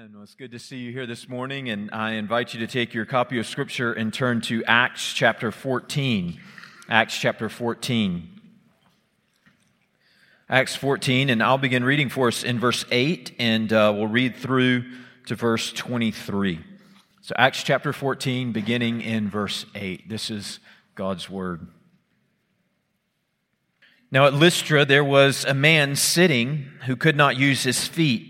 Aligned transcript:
Amen. 0.00 0.12
Well, 0.14 0.22
it's 0.22 0.34
good 0.34 0.52
to 0.52 0.58
see 0.58 0.78
you 0.78 0.92
here 0.92 1.04
this 1.04 1.28
morning, 1.28 1.68
and 1.68 1.90
I 1.92 2.12
invite 2.12 2.54
you 2.54 2.60
to 2.60 2.66
take 2.66 2.94
your 2.94 3.04
copy 3.04 3.38
of 3.38 3.46
Scripture 3.46 3.92
and 3.92 4.14
turn 4.14 4.40
to 4.42 4.64
Acts 4.64 5.12
chapter 5.12 5.52
14. 5.52 6.40
Acts 6.88 7.18
chapter 7.18 7.50
14. 7.50 8.26
Acts 10.48 10.74
14, 10.74 11.28
and 11.28 11.42
I'll 11.42 11.58
begin 11.58 11.84
reading 11.84 12.08
for 12.08 12.28
us 12.28 12.44
in 12.44 12.58
verse 12.58 12.86
8, 12.90 13.34
and 13.38 13.70
uh, 13.74 13.92
we'll 13.94 14.06
read 14.06 14.36
through 14.36 14.84
to 15.26 15.34
verse 15.34 15.70
23. 15.70 16.60
So, 17.20 17.34
Acts 17.36 17.62
chapter 17.62 17.92
14, 17.92 18.52
beginning 18.52 19.02
in 19.02 19.28
verse 19.28 19.66
8. 19.74 20.08
This 20.08 20.30
is 20.30 20.60
God's 20.94 21.28
Word. 21.28 21.66
Now, 24.10 24.24
at 24.24 24.32
Lystra, 24.32 24.86
there 24.86 25.04
was 25.04 25.44
a 25.44 25.52
man 25.52 25.94
sitting 25.94 26.70
who 26.86 26.96
could 26.96 27.16
not 27.16 27.36
use 27.36 27.64
his 27.64 27.86
feet. 27.86 28.29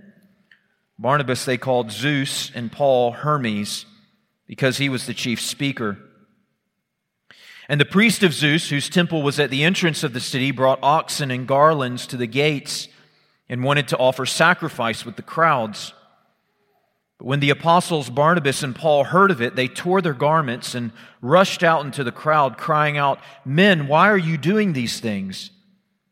Barnabas 1.01 1.45
they 1.45 1.57
called 1.57 1.91
Zeus, 1.91 2.51
and 2.53 2.71
Paul 2.71 3.11
Hermes, 3.11 3.87
because 4.45 4.77
he 4.77 4.87
was 4.87 5.07
the 5.07 5.15
chief 5.15 5.41
speaker. 5.41 5.97
And 7.67 7.81
the 7.81 7.85
priest 7.85 8.21
of 8.21 8.33
Zeus, 8.33 8.69
whose 8.69 8.87
temple 8.87 9.23
was 9.23 9.39
at 9.39 9.49
the 9.49 9.63
entrance 9.63 10.03
of 10.03 10.13
the 10.13 10.19
city, 10.19 10.51
brought 10.51 10.77
oxen 10.83 11.31
and 11.31 11.47
garlands 11.47 12.05
to 12.07 12.17
the 12.17 12.27
gates 12.27 12.87
and 13.49 13.63
wanted 13.63 13.87
to 13.87 13.97
offer 13.97 14.27
sacrifice 14.27 15.03
with 15.03 15.15
the 15.15 15.23
crowds. 15.23 15.91
But 17.17 17.25
when 17.25 17.39
the 17.39 17.49
apostles 17.49 18.11
Barnabas 18.11 18.61
and 18.61 18.75
Paul 18.75 19.05
heard 19.05 19.31
of 19.31 19.41
it, 19.41 19.55
they 19.55 19.67
tore 19.67 20.03
their 20.03 20.13
garments 20.13 20.75
and 20.75 20.91
rushed 21.19 21.63
out 21.63 21.83
into 21.83 22.03
the 22.03 22.11
crowd, 22.11 22.59
crying 22.59 22.97
out, 22.97 23.19
Men, 23.43 23.87
why 23.87 24.07
are 24.09 24.17
you 24.17 24.37
doing 24.37 24.73
these 24.73 24.99
things? 24.99 25.49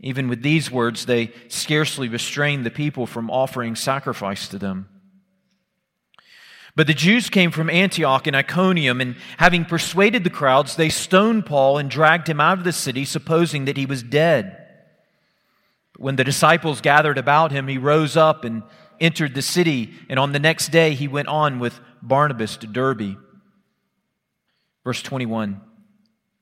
Even 0.00 0.28
with 0.28 0.42
these 0.42 0.70
words, 0.70 1.06
they 1.06 1.32
scarcely 1.48 2.08
restrained 2.08 2.64
the 2.64 2.70
people 2.70 3.06
from 3.06 3.30
offering 3.30 3.76
sacrifice 3.76 4.48
to 4.48 4.58
them. 4.58 4.88
But 6.76 6.86
the 6.86 6.94
Jews 6.94 7.28
came 7.28 7.50
from 7.50 7.68
Antioch 7.68 8.26
and 8.26 8.36
Iconium, 8.36 9.00
and 9.00 9.16
having 9.36 9.64
persuaded 9.64 10.24
the 10.24 10.30
crowds, 10.30 10.76
they 10.76 10.88
stoned 10.88 11.44
Paul 11.44 11.78
and 11.78 11.90
dragged 11.90 12.28
him 12.28 12.40
out 12.40 12.58
of 12.58 12.64
the 12.64 12.72
city, 12.72 13.04
supposing 13.04 13.66
that 13.66 13.76
he 13.76 13.86
was 13.86 14.02
dead. 14.02 14.56
But 15.92 16.02
when 16.02 16.16
the 16.16 16.24
disciples 16.24 16.80
gathered 16.80 17.18
about 17.18 17.52
him, 17.52 17.68
he 17.68 17.76
rose 17.76 18.16
up 18.16 18.44
and 18.44 18.62
entered 19.00 19.34
the 19.34 19.42
city, 19.42 19.92
and 20.08 20.18
on 20.18 20.32
the 20.32 20.38
next 20.38 20.68
day 20.68 20.94
he 20.94 21.08
went 21.08 21.28
on 21.28 21.58
with 21.58 21.80
Barnabas 22.00 22.56
to 22.58 22.66
Derbe. 22.66 23.16
Verse 24.84 25.02
21. 25.02 25.60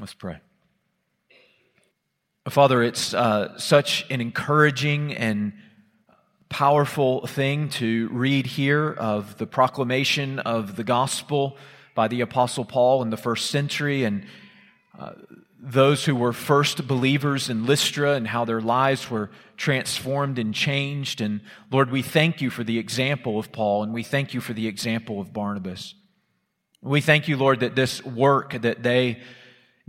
Let's 0.00 0.14
pray. 0.14 0.38
Father, 2.48 2.82
it's 2.82 3.14
uh, 3.14 3.56
such 3.58 4.04
an 4.10 4.20
encouraging 4.20 5.14
and 5.14 5.52
powerful 6.48 7.28
thing 7.28 7.68
to 7.68 8.08
read 8.10 8.44
here 8.44 8.90
of 8.90 9.38
the 9.38 9.46
proclamation 9.46 10.40
of 10.40 10.74
the 10.74 10.82
gospel 10.82 11.56
by 11.94 12.08
the 12.08 12.22
Apostle 12.22 12.64
Paul 12.64 13.02
in 13.02 13.10
the 13.10 13.16
first 13.16 13.52
century 13.52 14.02
and 14.02 14.26
uh, 14.98 15.12
those 15.60 16.04
who 16.04 16.16
were 16.16 16.32
first 16.32 16.88
believers 16.88 17.48
in 17.48 17.64
Lystra 17.64 18.14
and 18.14 18.26
how 18.26 18.44
their 18.44 18.60
lives 18.60 19.08
were 19.08 19.30
transformed 19.56 20.40
and 20.40 20.52
changed. 20.52 21.20
And 21.20 21.40
Lord, 21.70 21.92
we 21.92 22.02
thank 22.02 22.40
you 22.40 22.50
for 22.50 22.64
the 22.64 22.78
example 22.78 23.38
of 23.38 23.52
Paul 23.52 23.84
and 23.84 23.94
we 23.94 24.02
thank 24.02 24.34
you 24.34 24.40
for 24.40 24.54
the 24.54 24.66
example 24.66 25.20
of 25.20 25.32
Barnabas. 25.32 25.94
We 26.82 27.00
thank 27.00 27.28
you, 27.28 27.36
Lord, 27.36 27.60
that 27.60 27.76
this 27.76 28.04
work 28.04 28.60
that 28.60 28.82
they 28.82 29.20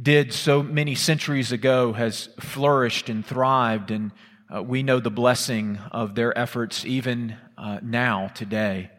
did 0.01 0.33
so 0.33 0.61
many 0.61 0.95
centuries 0.95 1.51
ago 1.51 1.93
has 1.93 2.29
flourished 2.39 3.09
and 3.09 3.25
thrived, 3.25 3.91
and 3.91 4.11
uh, 4.53 4.61
we 4.61 4.83
know 4.83 4.99
the 4.99 5.09
blessing 5.09 5.77
of 5.91 6.15
their 6.15 6.37
efforts 6.37 6.85
even 6.85 7.37
uh, 7.57 7.79
now, 7.81 8.27
today. 8.35 8.91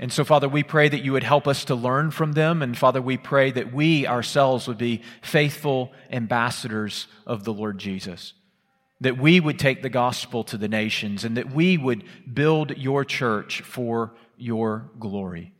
And 0.00 0.12
so, 0.12 0.24
Father, 0.24 0.48
we 0.48 0.62
pray 0.62 0.88
that 0.88 1.02
you 1.02 1.12
would 1.12 1.24
help 1.24 1.48
us 1.48 1.64
to 1.66 1.74
learn 1.74 2.12
from 2.12 2.32
them. 2.32 2.62
And 2.62 2.78
Father, 2.78 3.02
we 3.02 3.16
pray 3.16 3.50
that 3.50 3.72
we 3.74 4.06
ourselves 4.06 4.68
would 4.68 4.78
be 4.78 5.02
faithful 5.22 5.92
ambassadors 6.10 7.08
of 7.26 7.44
the 7.44 7.52
Lord 7.52 7.78
Jesus. 7.78 8.32
That 9.00 9.18
we 9.18 9.40
would 9.40 9.58
take 9.58 9.82
the 9.82 9.88
gospel 9.88 10.44
to 10.44 10.56
the 10.56 10.68
nations 10.68 11.24
and 11.24 11.36
that 11.36 11.52
we 11.52 11.76
would 11.76 12.04
build 12.32 12.76
your 12.76 13.04
church 13.04 13.60
for 13.62 14.14
your 14.36 14.90
glory. 15.00 15.52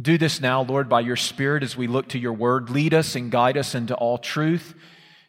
Do 0.00 0.16
this 0.16 0.40
now, 0.40 0.62
Lord, 0.62 0.88
by 0.88 1.00
your 1.00 1.16
Spirit 1.16 1.62
as 1.62 1.76
we 1.76 1.86
look 1.86 2.08
to 2.08 2.18
your 2.18 2.32
word. 2.32 2.70
Lead 2.70 2.94
us 2.94 3.14
and 3.14 3.30
guide 3.30 3.58
us 3.58 3.74
into 3.74 3.94
all 3.94 4.16
truth, 4.16 4.74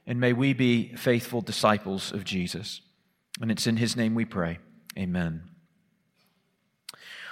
and 0.07 0.19
may 0.19 0.31
we 0.31 0.53
be 0.53 0.95
faithful 0.95 1.41
disciples 1.41 2.13
of 2.13 2.23
Jesus. 2.23 2.81
And 3.41 3.51
it's 3.51 3.67
in 3.67 3.77
his 3.77 3.97
name 3.97 4.15
we 4.15 4.25
pray. 4.25 4.59
Amen. 4.97 5.43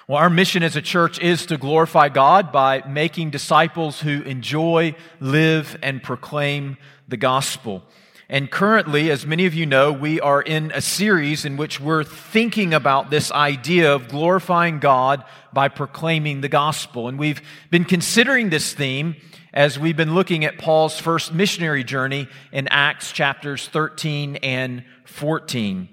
Well, 0.08 0.18
our 0.18 0.30
mission 0.30 0.62
as 0.62 0.76
a 0.76 0.82
church 0.82 1.20
is 1.20 1.46
to 1.46 1.58
glorify 1.58 2.10
God 2.10 2.52
by 2.52 2.86
making 2.86 3.30
disciples 3.30 4.02
who 4.02 4.24
enjoy, 4.24 4.96
live, 5.22 5.78
and 5.82 6.04
proclaim 6.04 6.76
the 7.08 7.18
gospel. 7.18 7.84
And 8.32 8.50
currently, 8.50 9.12
as 9.12 9.28
many 9.28 9.46
of 9.46 9.54
you 9.54 9.66
know, 9.66 9.92
we 9.92 10.22
are 10.22 10.42
in 10.42 10.72
a 10.74 10.80
series 10.80 11.44
in 11.44 11.58
which 11.58 11.82
we're 11.82 12.06
thinking 12.06 12.74
about 12.74 13.10
this 13.10 13.30
idea 13.30 13.94
of 13.94 14.08
glorifying 14.08 14.80
God 14.80 15.26
by 15.52 15.68
proclaiming 15.68 16.40
the 16.40 16.48
gospel. 16.48 17.10
And 17.10 17.20
we've 17.20 17.42
been 17.72 17.84
considering 17.84 18.50
this 18.50 18.74
theme 18.74 19.18
as 19.54 19.78
we've 19.78 19.98
been 19.98 20.16
looking 20.16 20.46
at 20.46 20.58
Paul's 20.58 20.98
first 20.98 21.34
missionary 21.34 21.84
journey 21.84 22.30
in 22.54 22.70
Acts 22.70 23.12
chapters 23.12 23.68
13 23.68 24.38
and 24.38 24.86
14. 25.04 25.90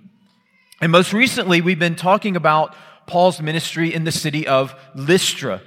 And 0.80 0.92
most 0.92 1.12
recently, 1.12 1.60
we've 1.60 1.80
been 1.80 1.96
talking 1.96 2.36
about 2.36 2.76
Paul's 3.08 3.42
ministry 3.42 3.92
in 3.92 4.04
the 4.04 4.12
city 4.12 4.46
of 4.46 4.76
Lystra. 4.94 5.60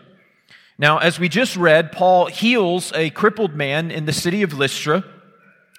Now, 0.77 0.99
as 0.99 1.19
we 1.19 1.27
just 1.27 1.57
read, 1.57 1.91
Paul 1.91 2.27
heals 2.27 2.93
a 2.93 3.09
crippled 3.09 3.55
man 3.55 3.91
in 3.91 4.05
the 4.05 4.13
city 4.13 4.41
of 4.41 4.53
Lystra. 4.53 5.03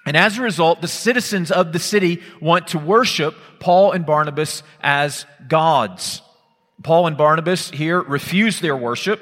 And 0.05 0.17
as 0.17 0.37
a 0.37 0.41
result, 0.41 0.81
the 0.81 0.87
citizens 0.87 1.51
of 1.51 1.71
the 1.71 1.79
city 1.79 2.21
want 2.41 2.67
to 2.69 2.79
worship 2.79 3.35
Paul 3.59 3.93
and 3.93 4.05
Barnabas 4.05 4.63
as 4.81 5.25
gods. 5.47 6.21
Paul 6.81 7.07
and 7.07 7.17
Barnabas 7.17 7.69
here 7.69 8.01
refuse 8.01 8.59
their 8.59 8.75
worship. 8.75 9.21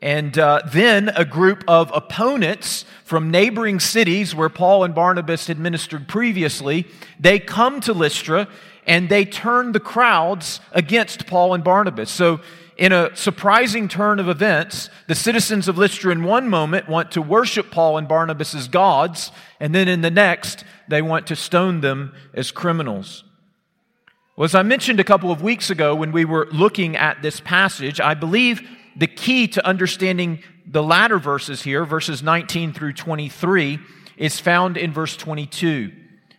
And 0.00 0.38
uh, 0.38 0.62
then 0.66 1.10
a 1.10 1.24
group 1.24 1.64
of 1.68 1.90
opponents 1.94 2.84
from 3.04 3.30
neighboring 3.30 3.80
cities 3.80 4.34
where 4.34 4.48
Paul 4.48 4.84
and 4.84 4.94
Barnabas 4.94 5.46
had 5.46 5.58
ministered 5.58 6.06
previously, 6.06 6.86
they 7.18 7.38
come 7.38 7.80
to 7.82 7.92
Lystra 7.92 8.48
and 8.86 9.08
they 9.08 9.24
turn 9.24 9.72
the 9.72 9.80
crowds 9.80 10.60
against 10.72 11.26
Paul 11.26 11.54
and 11.54 11.64
Barnabas. 11.64 12.10
So 12.10 12.40
in 12.76 12.92
a 12.92 13.14
surprising 13.16 13.88
turn 13.88 14.20
of 14.20 14.28
events, 14.28 14.90
the 15.06 15.14
citizens 15.14 15.66
of 15.66 15.78
Lystra 15.78 16.12
in 16.12 16.24
one 16.24 16.48
moment 16.48 16.88
want 16.88 17.10
to 17.12 17.22
worship 17.22 17.70
Paul 17.70 17.96
and 17.96 18.06
Barnabas 18.06 18.54
as 18.54 18.68
gods, 18.68 19.32
and 19.60 19.74
then 19.74 19.88
in 19.88 20.02
the 20.02 20.10
next, 20.10 20.64
they 20.88 21.00
want 21.00 21.26
to 21.28 21.36
stone 21.36 21.80
them 21.80 22.14
as 22.34 22.50
criminals. 22.50 23.24
Well, 24.36 24.44
as 24.44 24.54
I 24.54 24.62
mentioned 24.62 25.00
a 25.00 25.04
couple 25.04 25.30
of 25.30 25.42
weeks 25.42 25.70
ago 25.70 25.94
when 25.94 26.12
we 26.12 26.26
were 26.26 26.48
looking 26.52 26.96
at 26.96 27.22
this 27.22 27.40
passage, 27.40 28.00
I 28.00 28.12
believe 28.12 28.60
the 28.94 29.06
key 29.06 29.48
to 29.48 29.66
understanding 29.66 30.42
the 30.66 30.82
latter 30.82 31.18
verses 31.18 31.62
here, 31.62 31.86
verses 31.86 32.22
19 32.22 32.74
through 32.74 32.92
23, 32.92 33.78
is 34.18 34.38
found 34.38 34.76
in 34.76 34.92
verse 34.92 35.16
22, 35.16 35.92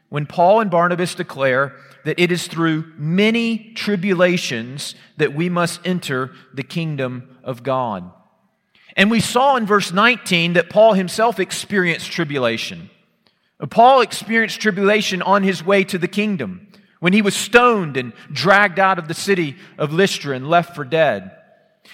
when 0.09 0.27
Paul 0.27 0.59
and 0.59 0.69
Barnabas 0.69 1.15
declare 1.15 1.75
that 2.05 2.19
it 2.19 2.31
is 2.31 2.47
through 2.47 2.91
many 2.97 3.73
tribulations 3.73 4.95
that 5.17 5.33
we 5.33 5.49
must 5.49 5.79
enter 5.85 6.31
the 6.53 6.63
kingdom 6.63 7.37
of 7.43 7.63
God. 7.63 8.11
And 8.95 9.11
we 9.11 9.19
saw 9.19 9.55
in 9.55 9.65
verse 9.65 9.93
19 9.93 10.53
that 10.53 10.69
Paul 10.69 10.93
himself 10.93 11.39
experienced 11.39 12.11
tribulation. 12.11 12.89
Paul 13.69 14.01
experienced 14.01 14.59
tribulation 14.59 15.21
on 15.21 15.43
his 15.43 15.63
way 15.63 15.83
to 15.85 15.97
the 15.97 16.07
kingdom 16.07 16.67
when 16.99 17.13
he 17.13 17.21
was 17.21 17.35
stoned 17.35 17.97
and 17.97 18.13
dragged 18.31 18.79
out 18.79 18.99
of 18.99 19.07
the 19.07 19.13
city 19.13 19.55
of 19.77 19.93
Lystra 19.93 20.35
and 20.35 20.49
left 20.49 20.75
for 20.75 20.83
dead. 20.83 21.31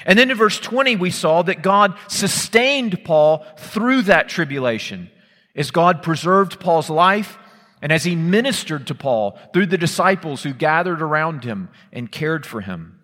And 0.05 0.17
then 0.17 0.31
in 0.31 0.37
verse 0.37 0.59
20, 0.59 0.95
we 0.95 1.11
saw 1.11 1.41
that 1.43 1.61
God 1.61 1.95
sustained 2.07 3.03
Paul 3.03 3.45
through 3.57 4.03
that 4.03 4.29
tribulation 4.29 5.09
as 5.55 5.71
God 5.71 6.03
preserved 6.03 6.59
Paul's 6.59 6.89
life 6.89 7.37
and 7.83 7.91
as 7.91 8.05
he 8.05 8.15
ministered 8.15 8.87
to 8.87 8.95
Paul 8.95 9.37
through 9.51 9.65
the 9.65 9.77
disciples 9.77 10.43
who 10.43 10.53
gathered 10.53 11.01
around 11.01 11.43
him 11.43 11.67
and 11.91 12.09
cared 12.09 12.45
for 12.45 12.61
him. 12.61 12.97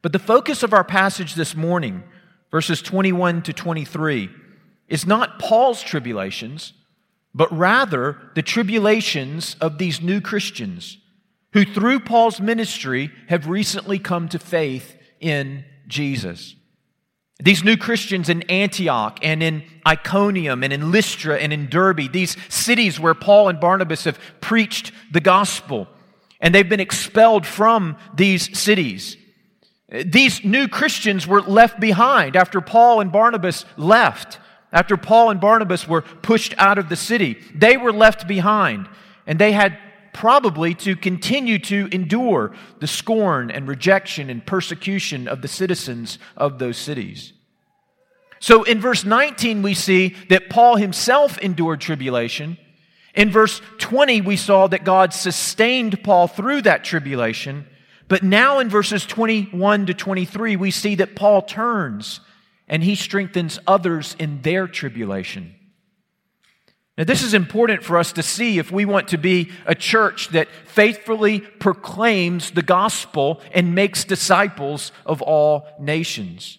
But 0.00 0.14
the 0.14 0.18
focus 0.18 0.62
of 0.62 0.72
our 0.72 0.82
passage 0.82 1.34
this 1.34 1.54
morning, 1.54 2.02
verses 2.50 2.80
21 2.80 3.42
to 3.42 3.52
23, 3.52 4.30
is 4.88 5.06
not 5.06 5.38
Paul's 5.38 5.82
tribulations, 5.82 6.72
but 7.34 7.52
rather 7.52 8.16
the 8.34 8.40
tribulations 8.42 9.56
of 9.60 9.76
these 9.76 10.00
new 10.00 10.22
Christians 10.22 10.96
who, 11.52 11.66
through 11.66 12.00
Paul's 12.00 12.40
ministry, 12.40 13.10
have 13.28 13.46
recently 13.46 13.98
come 13.98 14.26
to 14.30 14.38
faith 14.38 14.96
in 15.20 15.66
Jesus. 15.86 16.56
These 17.42 17.64
new 17.64 17.76
Christians 17.76 18.28
in 18.28 18.42
Antioch 18.50 19.18
and 19.22 19.42
in 19.42 19.64
Iconium 19.86 20.62
and 20.62 20.72
in 20.72 20.92
Lystra 20.92 21.38
and 21.38 21.52
in 21.52 21.68
Derbe, 21.68 22.12
these 22.12 22.36
cities 22.48 23.00
where 23.00 23.14
Paul 23.14 23.48
and 23.48 23.58
Barnabas 23.58 24.04
have 24.04 24.18
preached 24.40 24.92
the 25.10 25.20
gospel, 25.20 25.88
and 26.40 26.54
they've 26.54 26.68
been 26.68 26.80
expelled 26.80 27.46
from 27.46 27.96
these 28.14 28.58
cities. 28.58 29.16
These 29.88 30.44
new 30.44 30.68
Christians 30.68 31.26
were 31.26 31.40
left 31.40 31.80
behind 31.80 32.36
after 32.36 32.60
Paul 32.60 33.00
and 33.00 33.10
Barnabas 33.10 33.64
left. 33.76 34.38
After 34.72 34.96
Paul 34.96 35.30
and 35.30 35.40
Barnabas 35.40 35.88
were 35.88 36.02
pushed 36.02 36.54
out 36.56 36.78
of 36.78 36.88
the 36.88 36.96
city, 36.96 37.42
they 37.54 37.76
were 37.76 37.92
left 37.92 38.28
behind, 38.28 38.88
and 39.26 39.38
they 39.38 39.50
had 39.50 39.76
probably 40.12 40.74
to 40.74 40.96
continue 40.96 41.58
to 41.58 41.88
endure 41.92 42.54
the 42.80 42.86
scorn 42.86 43.50
and 43.50 43.68
rejection 43.68 44.30
and 44.30 44.44
persecution 44.44 45.28
of 45.28 45.42
the 45.42 45.48
citizens 45.48 46.18
of 46.36 46.58
those 46.58 46.76
cities. 46.76 47.32
So 48.40 48.62
in 48.62 48.80
verse 48.80 49.04
19, 49.04 49.62
we 49.62 49.74
see 49.74 50.16
that 50.30 50.48
Paul 50.48 50.76
himself 50.76 51.38
endured 51.38 51.80
tribulation. 51.80 52.56
In 53.14 53.30
verse 53.30 53.60
20, 53.78 54.22
we 54.22 54.36
saw 54.36 54.66
that 54.68 54.84
God 54.84 55.12
sustained 55.12 56.02
Paul 56.02 56.26
through 56.26 56.62
that 56.62 56.82
tribulation. 56.82 57.66
But 58.08 58.22
now 58.22 58.58
in 58.58 58.68
verses 58.68 59.04
21 59.04 59.86
to 59.86 59.94
23, 59.94 60.56
we 60.56 60.70
see 60.70 60.94
that 60.96 61.14
Paul 61.14 61.42
turns 61.42 62.20
and 62.66 62.82
he 62.82 62.94
strengthens 62.94 63.58
others 63.66 64.16
in 64.18 64.42
their 64.42 64.66
tribulation. 64.66 65.54
Now, 67.00 67.04
this 67.06 67.22
is 67.22 67.32
important 67.32 67.82
for 67.82 67.96
us 67.96 68.12
to 68.12 68.22
see 68.22 68.58
if 68.58 68.70
we 68.70 68.84
want 68.84 69.08
to 69.08 69.16
be 69.16 69.50
a 69.64 69.74
church 69.74 70.28
that 70.32 70.48
faithfully 70.66 71.40
proclaims 71.40 72.50
the 72.50 72.60
gospel 72.60 73.40
and 73.52 73.74
makes 73.74 74.04
disciples 74.04 74.92
of 75.06 75.22
all 75.22 75.66
nations. 75.80 76.58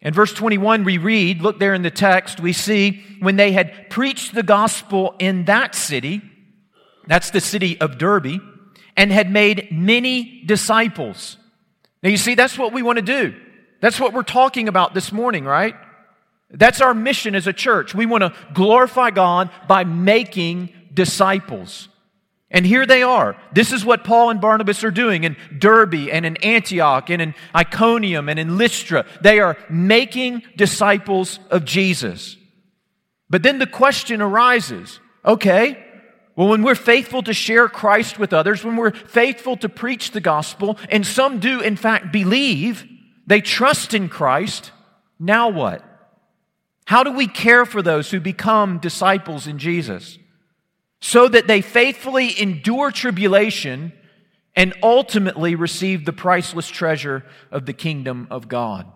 In 0.00 0.14
verse 0.14 0.32
21, 0.32 0.84
we 0.84 0.98
read, 0.98 1.42
look 1.42 1.58
there 1.58 1.74
in 1.74 1.82
the 1.82 1.90
text, 1.90 2.38
we 2.38 2.52
see 2.52 3.02
when 3.18 3.34
they 3.34 3.50
had 3.50 3.90
preached 3.90 4.32
the 4.32 4.44
gospel 4.44 5.16
in 5.18 5.46
that 5.46 5.74
city, 5.74 6.22
that's 7.08 7.30
the 7.30 7.40
city 7.40 7.80
of 7.80 7.98
Derbe, 7.98 8.40
and 8.96 9.10
had 9.10 9.28
made 9.28 9.72
many 9.72 10.44
disciples. 10.46 11.36
Now, 12.00 12.10
you 12.10 12.16
see, 12.16 12.36
that's 12.36 12.56
what 12.56 12.72
we 12.72 12.84
want 12.84 12.98
to 12.98 13.02
do. 13.02 13.34
That's 13.80 13.98
what 13.98 14.12
we're 14.12 14.22
talking 14.22 14.68
about 14.68 14.94
this 14.94 15.10
morning, 15.10 15.44
right? 15.44 15.74
That's 16.50 16.80
our 16.80 16.94
mission 16.94 17.34
as 17.34 17.46
a 17.46 17.52
church. 17.52 17.94
We 17.94 18.06
want 18.06 18.22
to 18.22 18.32
glorify 18.54 19.10
God 19.10 19.50
by 19.66 19.84
making 19.84 20.72
disciples. 20.94 21.88
And 22.50 22.64
here 22.64 22.86
they 22.86 23.02
are. 23.02 23.36
This 23.52 23.72
is 23.72 23.84
what 23.84 24.04
Paul 24.04 24.30
and 24.30 24.40
Barnabas 24.40 24.84
are 24.84 24.92
doing 24.92 25.24
in 25.24 25.36
Derbe 25.58 26.08
and 26.10 26.24
in 26.24 26.36
Antioch 26.38 27.10
and 27.10 27.20
in 27.20 27.34
Iconium 27.54 28.28
and 28.28 28.38
in 28.38 28.56
Lystra. 28.56 29.04
They 29.20 29.40
are 29.40 29.58
making 29.68 30.42
disciples 30.56 31.40
of 31.50 31.64
Jesus. 31.64 32.36
But 33.28 33.42
then 33.42 33.58
the 33.58 33.66
question 33.66 34.22
arises 34.22 35.00
okay, 35.24 35.82
well, 36.36 36.46
when 36.46 36.62
we're 36.62 36.76
faithful 36.76 37.22
to 37.24 37.34
share 37.34 37.68
Christ 37.68 38.16
with 38.16 38.32
others, 38.32 38.62
when 38.62 38.76
we're 38.76 38.92
faithful 38.92 39.56
to 39.56 39.68
preach 39.68 40.12
the 40.12 40.20
gospel, 40.20 40.78
and 40.88 41.04
some 41.04 41.40
do 41.40 41.60
in 41.60 41.76
fact 41.76 42.12
believe, 42.12 42.84
they 43.26 43.40
trust 43.40 43.92
in 43.92 44.08
Christ, 44.08 44.70
now 45.18 45.48
what? 45.48 45.82
How 46.86 47.02
do 47.02 47.10
we 47.10 47.26
care 47.26 47.66
for 47.66 47.82
those 47.82 48.10
who 48.10 48.20
become 48.20 48.78
disciples 48.78 49.46
in 49.46 49.58
Jesus? 49.58 50.18
So 51.00 51.28
that 51.28 51.46
they 51.46 51.60
faithfully 51.60 52.40
endure 52.40 52.90
tribulation 52.90 53.92
and 54.54 54.72
ultimately 54.82 55.54
receive 55.54 56.04
the 56.04 56.12
priceless 56.12 56.68
treasure 56.68 57.24
of 57.50 57.66
the 57.66 57.72
kingdom 57.72 58.28
of 58.30 58.48
God. 58.48 58.90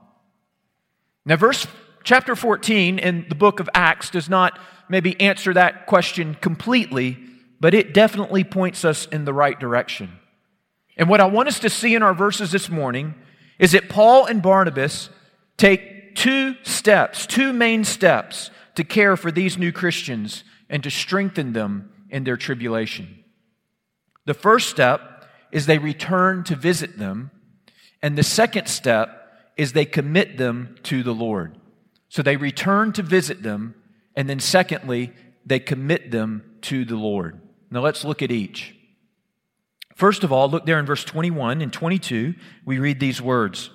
Now, 1.27 1.37
verse 1.37 1.67
chapter 2.05 2.35
14 2.35 2.99
in 2.99 3.27
the 3.29 3.35
book 3.35 3.61
of 3.61 3.69
Acts 3.75 4.09
does 4.09 4.29
not 4.29 4.59
maybe 4.89 5.21
answer 5.21 5.53
that 5.53 5.87
question 5.87 6.35
completely, 6.41 7.19
but 7.61 7.75
it 7.75 7.93
definitely 7.93 8.45
points 8.45 8.85
us 8.85 9.07
in 9.07 9.25
the 9.25 9.35
right 9.35 9.59
direction. 9.59 10.11
And 10.97 11.09
what 11.09 11.21
I 11.21 11.27
want 11.27 11.49
us 11.49 11.59
to 11.61 11.71
see 11.71 11.95
in 11.95 12.03
our 12.03 12.15
verses 12.15 12.53
this 12.53 12.71
morning 12.71 13.15
is 13.59 13.73
that 13.73 13.89
Paul 13.89 14.27
and 14.27 14.41
Barnabas 14.41 15.11
take 15.57 16.00
two 16.21 16.55
steps, 16.65 17.27
two 17.27 17.51
main 17.51 17.83
steps 17.83 18.51
to 18.75 18.85
care 18.85 19.17
for 19.17 19.33
these 19.33 19.57
new 19.57 19.73
Christians 19.73 20.45
and 20.69 20.83
to 20.83 20.91
strengthen 20.91 21.55
them 21.55 21.91
in 22.11 22.25
their 22.25 22.37
tribulation. 22.37 23.25
The 24.27 24.35
first 24.35 24.69
step 24.69 25.25
is 25.51 25.65
they 25.65 25.79
return 25.79 26.45
to 26.45 26.57
visit 26.57 26.99
them, 26.99 27.31
and 28.03 28.19
the 28.19 28.23
second 28.23 28.67
step 28.67 29.09
is 29.57 29.73
they 29.73 29.87
commit 29.87 30.37
them 30.37 30.77
to 30.83 31.03
the 31.03 31.15
Lord. 31.15 31.57
So 32.11 32.21
they 32.21 32.37
return 32.37 32.93
to 32.93 33.03
visit 33.03 33.43
them, 33.43 33.75
and 34.15 34.29
then 34.29 34.41
secondly, 34.41 35.15
they 35.47 35.59
commit 35.59 36.11
them 36.11 36.59
to 36.63 36.85
the 36.85 36.97
Lord. 36.97 37.41
Now 37.71 37.81
let's 37.81 38.05
look 38.05 38.21
at 38.21 38.31
each. 38.31 38.77
First 39.95 40.23
of 40.23 40.33
all, 40.33 40.51
look 40.51 40.67
there 40.67 40.79
in 40.79 40.85
verse 40.85 41.03
21 41.03 41.63
and 41.63 41.73
22, 41.73 42.35
we 42.67 42.79
read 42.79 43.01
these 43.01 43.23
words. 43.23 43.71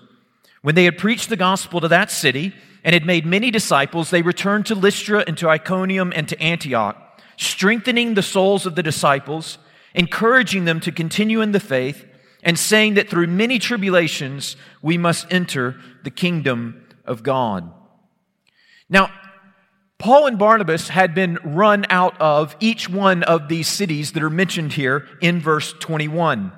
When 0.66 0.74
they 0.74 0.86
had 0.86 0.98
preached 0.98 1.30
the 1.30 1.36
gospel 1.36 1.80
to 1.80 1.88
that 1.90 2.10
city 2.10 2.52
and 2.84 2.96
had 2.96 3.06
made 3.06 3.24
many 3.24 3.52
disciples, 3.52 4.10
they 4.10 4.24
returned 4.24 4.66
to 4.66 4.74
Lystra 4.74 5.24
and 5.28 5.38
to 5.38 5.48
Iconium 5.48 6.12
and 6.16 6.28
to 6.28 6.42
Antioch, 6.42 7.22
strengthening 7.38 8.16
the 8.16 8.24
souls 8.24 8.66
of 8.66 8.74
the 8.74 8.82
disciples, 8.82 9.60
encouraging 9.94 10.66
them 10.66 10.80
to 10.80 10.92
continue 10.92 11.40
in 11.40 11.52
the 11.52 11.60
faith, 11.60 12.04
and 12.42 12.58
saying 12.58 12.96
that 12.96 13.12
through 13.12 13.28
many 13.28 13.60
tribulations 13.60 14.58
we 14.82 14.98
must 14.98 15.32
enter 15.32 15.80
the 16.04 16.10
kingdom 16.10 16.84
of 17.06 17.22
God. 17.22 17.72
Now, 18.90 19.12
Paul 20.00 20.26
and 20.26 20.40
Barnabas 20.40 20.88
had 20.88 21.14
been 21.14 21.38
run 21.44 21.86
out 21.92 22.20
of 22.20 22.56
each 22.60 22.90
one 22.90 23.22
of 23.22 23.50
these 23.50 23.68
cities 23.68 24.14
that 24.14 24.24
are 24.24 24.32
mentioned 24.32 24.74
here 24.74 25.08
in 25.22 25.42
verse 25.42 25.74
21. 25.74 26.52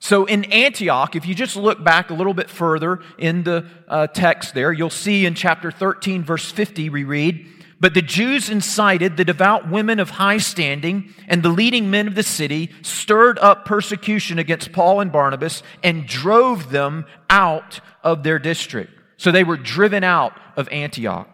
So 0.00 0.26
in 0.26 0.44
Antioch, 0.44 1.16
if 1.16 1.26
you 1.26 1.34
just 1.34 1.56
look 1.56 1.82
back 1.82 2.10
a 2.10 2.14
little 2.14 2.34
bit 2.34 2.48
further 2.48 3.00
in 3.18 3.42
the 3.42 3.66
uh, 3.88 4.06
text 4.06 4.54
there, 4.54 4.72
you'll 4.72 4.90
see 4.90 5.26
in 5.26 5.34
chapter 5.34 5.70
13, 5.70 6.22
verse 6.22 6.50
50, 6.50 6.88
we 6.90 7.02
read, 7.02 7.46
But 7.80 7.94
the 7.94 8.02
Jews 8.02 8.48
incited 8.48 9.16
the 9.16 9.24
devout 9.24 9.68
women 9.68 9.98
of 9.98 10.10
high 10.10 10.38
standing 10.38 11.12
and 11.26 11.42
the 11.42 11.48
leading 11.48 11.90
men 11.90 12.06
of 12.06 12.14
the 12.14 12.22
city, 12.22 12.70
stirred 12.82 13.40
up 13.40 13.64
persecution 13.64 14.38
against 14.38 14.72
Paul 14.72 15.00
and 15.00 15.10
Barnabas, 15.10 15.64
and 15.82 16.06
drove 16.06 16.70
them 16.70 17.04
out 17.28 17.80
of 18.04 18.22
their 18.22 18.38
district. 18.38 18.92
So 19.16 19.32
they 19.32 19.44
were 19.44 19.56
driven 19.56 20.04
out 20.04 20.38
of 20.56 20.68
Antioch. 20.68 21.28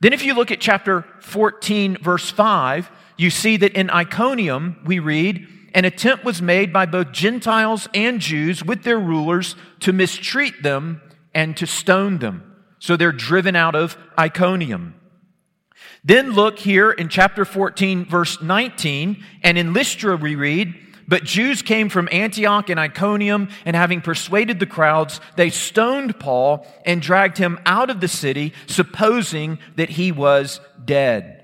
Then 0.00 0.14
if 0.14 0.24
you 0.24 0.32
look 0.32 0.50
at 0.50 0.60
chapter 0.60 1.04
14, 1.20 1.98
verse 1.98 2.30
5, 2.30 2.90
you 3.18 3.30
see 3.30 3.58
that 3.58 3.72
in 3.72 3.90
Iconium, 3.90 4.80
we 4.86 5.00
read, 5.00 5.46
an 5.74 5.84
attempt 5.84 6.24
was 6.24 6.40
made 6.40 6.72
by 6.72 6.86
both 6.86 7.12
Gentiles 7.12 7.88
and 7.94 8.20
Jews 8.20 8.64
with 8.64 8.82
their 8.82 8.98
rulers 8.98 9.54
to 9.80 9.92
mistreat 9.92 10.62
them 10.62 11.02
and 11.34 11.56
to 11.56 11.66
stone 11.66 12.18
them. 12.18 12.56
So 12.78 12.96
they're 12.96 13.12
driven 13.12 13.56
out 13.56 13.74
of 13.74 13.96
Iconium. 14.18 14.94
Then 16.04 16.32
look 16.32 16.58
here 16.58 16.90
in 16.90 17.08
chapter 17.08 17.44
14, 17.44 18.04
verse 18.06 18.40
19, 18.40 19.22
and 19.42 19.58
in 19.58 19.72
Lystra 19.72 20.16
we 20.16 20.36
read, 20.36 20.74
But 21.06 21.24
Jews 21.24 21.60
came 21.60 21.88
from 21.88 22.08
Antioch 22.12 22.70
and 22.70 22.78
Iconium, 22.78 23.48
and 23.64 23.74
having 23.74 24.00
persuaded 24.00 24.60
the 24.60 24.66
crowds, 24.66 25.20
they 25.36 25.50
stoned 25.50 26.18
Paul 26.18 26.66
and 26.86 27.02
dragged 27.02 27.38
him 27.38 27.58
out 27.66 27.90
of 27.90 28.00
the 28.00 28.08
city, 28.08 28.52
supposing 28.66 29.58
that 29.76 29.90
he 29.90 30.12
was 30.12 30.60
dead. 30.84 31.37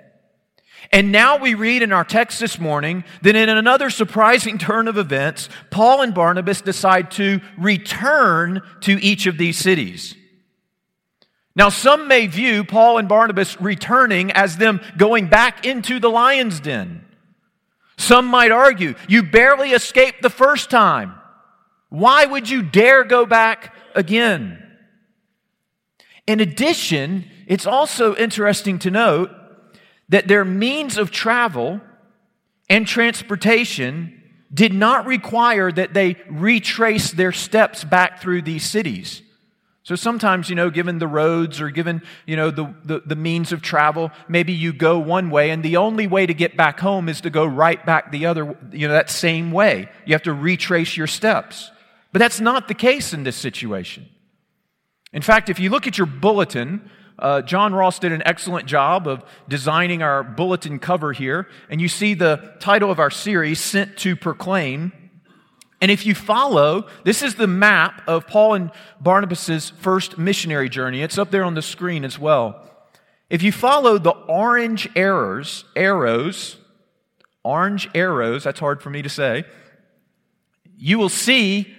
And 0.95 1.11
now 1.11 1.39
we 1.39 1.55
read 1.55 1.83
in 1.83 1.91
our 1.93 2.05
text 2.05 2.39
this 2.39 2.61
morning 2.61 3.03
that 3.23 3.35
in 3.35 3.49
another 3.49 3.91
surprising 3.91 4.59
turn 4.59 4.87
of 4.87 4.97
events, 4.97 5.49
Paul 5.71 6.03
and 6.03 6.15
Barnabas 6.15 6.61
decide 6.61 7.11
to 7.13 7.41
return 7.59 8.63
to 8.83 9.03
each 9.03 9.27
of 9.27 9.37
these 9.37 9.59
cities. 9.59 10.15
Now, 11.57 11.69
some 11.69 12.07
may 12.07 12.29
view 12.29 12.63
Paul 12.63 12.99
and 12.99 13.09
Barnabas 13.09 13.61
returning 13.61 14.31
as 14.31 14.57
them 14.57 14.81
going 14.97 15.27
back 15.27 15.67
into 15.67 15.99
the 15.99 16.11
lion's 16.11 16.61
den. 16.61 17.05
Some 17.97 18.27
might 18.27 18.53
argue, 18.53 18.95
you 19.09 19.25
barely 19.25 19.71
escaped 19.71 20.23
the 20.23 20.31
first 20.31 20.71
time. 20.71 21.17
Why 21.89 22.25
would 22.25 22.49
you 22.49 22.63
dare 22.63 23.03
go 23.03 23.27
back 23.27 23.75
again? 23.97 24.63
In 26.29 26.39
addition, 26.39 27.29
it's 27.49 27.67
also 27.67 28.15
interesting 28.15 28.79
to 28.79 28.93
note 28.93 29.33
that 30.15 30.29
their 30.29 30.45
means 30.45 30.97
of 30.97 31.11
travel 31.11 31.81
and 32.71 32.87
transportation 32.87 34.23
did 34.55 34.73
not 34.73 35.07
require 35.07 35.73
that 35.73 35.93
they 35.93 36.17
retrace 36.31 37.11
their 37.11 37.33
steps 37.33 37.83
back 37.83 38.23
through 38.23 38.41
these 38.41 38.65
cities. 38.65 39.23
So 39.83 39.97
sometimes, 39.97 40.49
you 40.49 40.55
know, 40.55 40.71
given 40.71 41.01
the 41.01 41.09
roads 41.09 41.61
or 41.61 41.69
given, 41.69 42.01
you 42.27 42.37
know, 42.37 42.53
the, 42.53 42.73
the, 42.85 43.03
the, 43.05 43.17
means 43.17 43.51
of 43.51 43.61
travel, 43.61 44.13
maybe 44.29 44.53
you 44.53 44.73
go 44.73 45.01
one 45.01 45.31
way 45.31 45.51
and 45.51 45.65
the 45.65 45.79
only 45.79 46.07
way 46.07 46.27
to 46.27 46.33
get 46.33 46.57
back 46.57 46.79
home 46.79 47.09
is 47.09 47.21
to 47.23 47.31
go 47.31 47.45
right 47.45 47.85
back 47.85 48.13
the 48.13 48.27
other, 48.27 48.57
you 48.71 48.87
know, 48.87 48.95
that 48.95 49.11
same 49.11 49.51
way. 49.51 49.89
You 50.07 50.15
have 50.15 50.23
to 50.23 50.33
retrace 50.33 50.97
your 50.97 51.09
steps. 51.09 51.73
But 52.13 52.21
that's 52.21 52.39
not 52.39 52.69
the 52.69 52.75
case 52.75 53.13
in 53.13 53.25
this 53.25 53.35
situation. 53.35 54.09
In 55.13 55.23
fact, 55.23 55.49
if 55.49 55.59
you 55.59 55.71
look 55.71 55.89
at 55.89 55.99
your 55.99 56.07
bulletin, 56.07 56.89
uh, 57.19 57.43
John 57.43 57.75
Ross 57.75 57.99
did 57.99 58.13
an 58.13 58.23
excellent 58.25 58.67
job 58.67 59.07
of 59.07 59.25
designing 59.49 60.03
our 60.03 60.23
bulletin 60.23 60.79
cover 60.79 61.13
here. 61.13 61.49
And 61.69 61.81
you 61.81 61.89
see 61.89 62.15
the 62.15 62.55
title 62.61 62.91
of 62.91 62.99
our 62.99 63.11
series, 63.11 63.61
Sent 63.61 63.97
to 63.99 64.17
Proclaim. 64.17 64.93
And 65.81 65.91
if 65.91 66.07
you 66.07 66.15
follow, 66.15 66.87
this 67.05 67.23
is 67.23 67.35
the 67.35 67.47
map 67.47 68.03
of 68.07 68.27
Paul 68.27 68.55
and 68.55 68.71
Barnabas' 69.01 69.71
first 69.71 70.19
missionary 70.19 70.69
journey. 70.69 71.03
It's 71.03 71.19
up 71.19 71.31
there 71.31 71.45
on 71.45 71.55
the 71.55 71.63
screen 71.63 72.05
as 72.05 72.19
well. 72.19 72.71
If 73.31 73.43
you 73.43 73.53
follow 73.53 73.99
the 73.99 74.11
orange 74.11 74.89
arrows, 74.97 75.65
arrows, 75.77 76.57
orange 77.43 77.89
arrows, 77.95 78.45
that's 78.45 78.61
hard 78.61 78.83
for 78.83 78.91
me 78.91 79.03
to 79.03 79.09
say, 79.09 79.45
you 80.77 80.99
will 80.99 81.09
see 81.09 81.75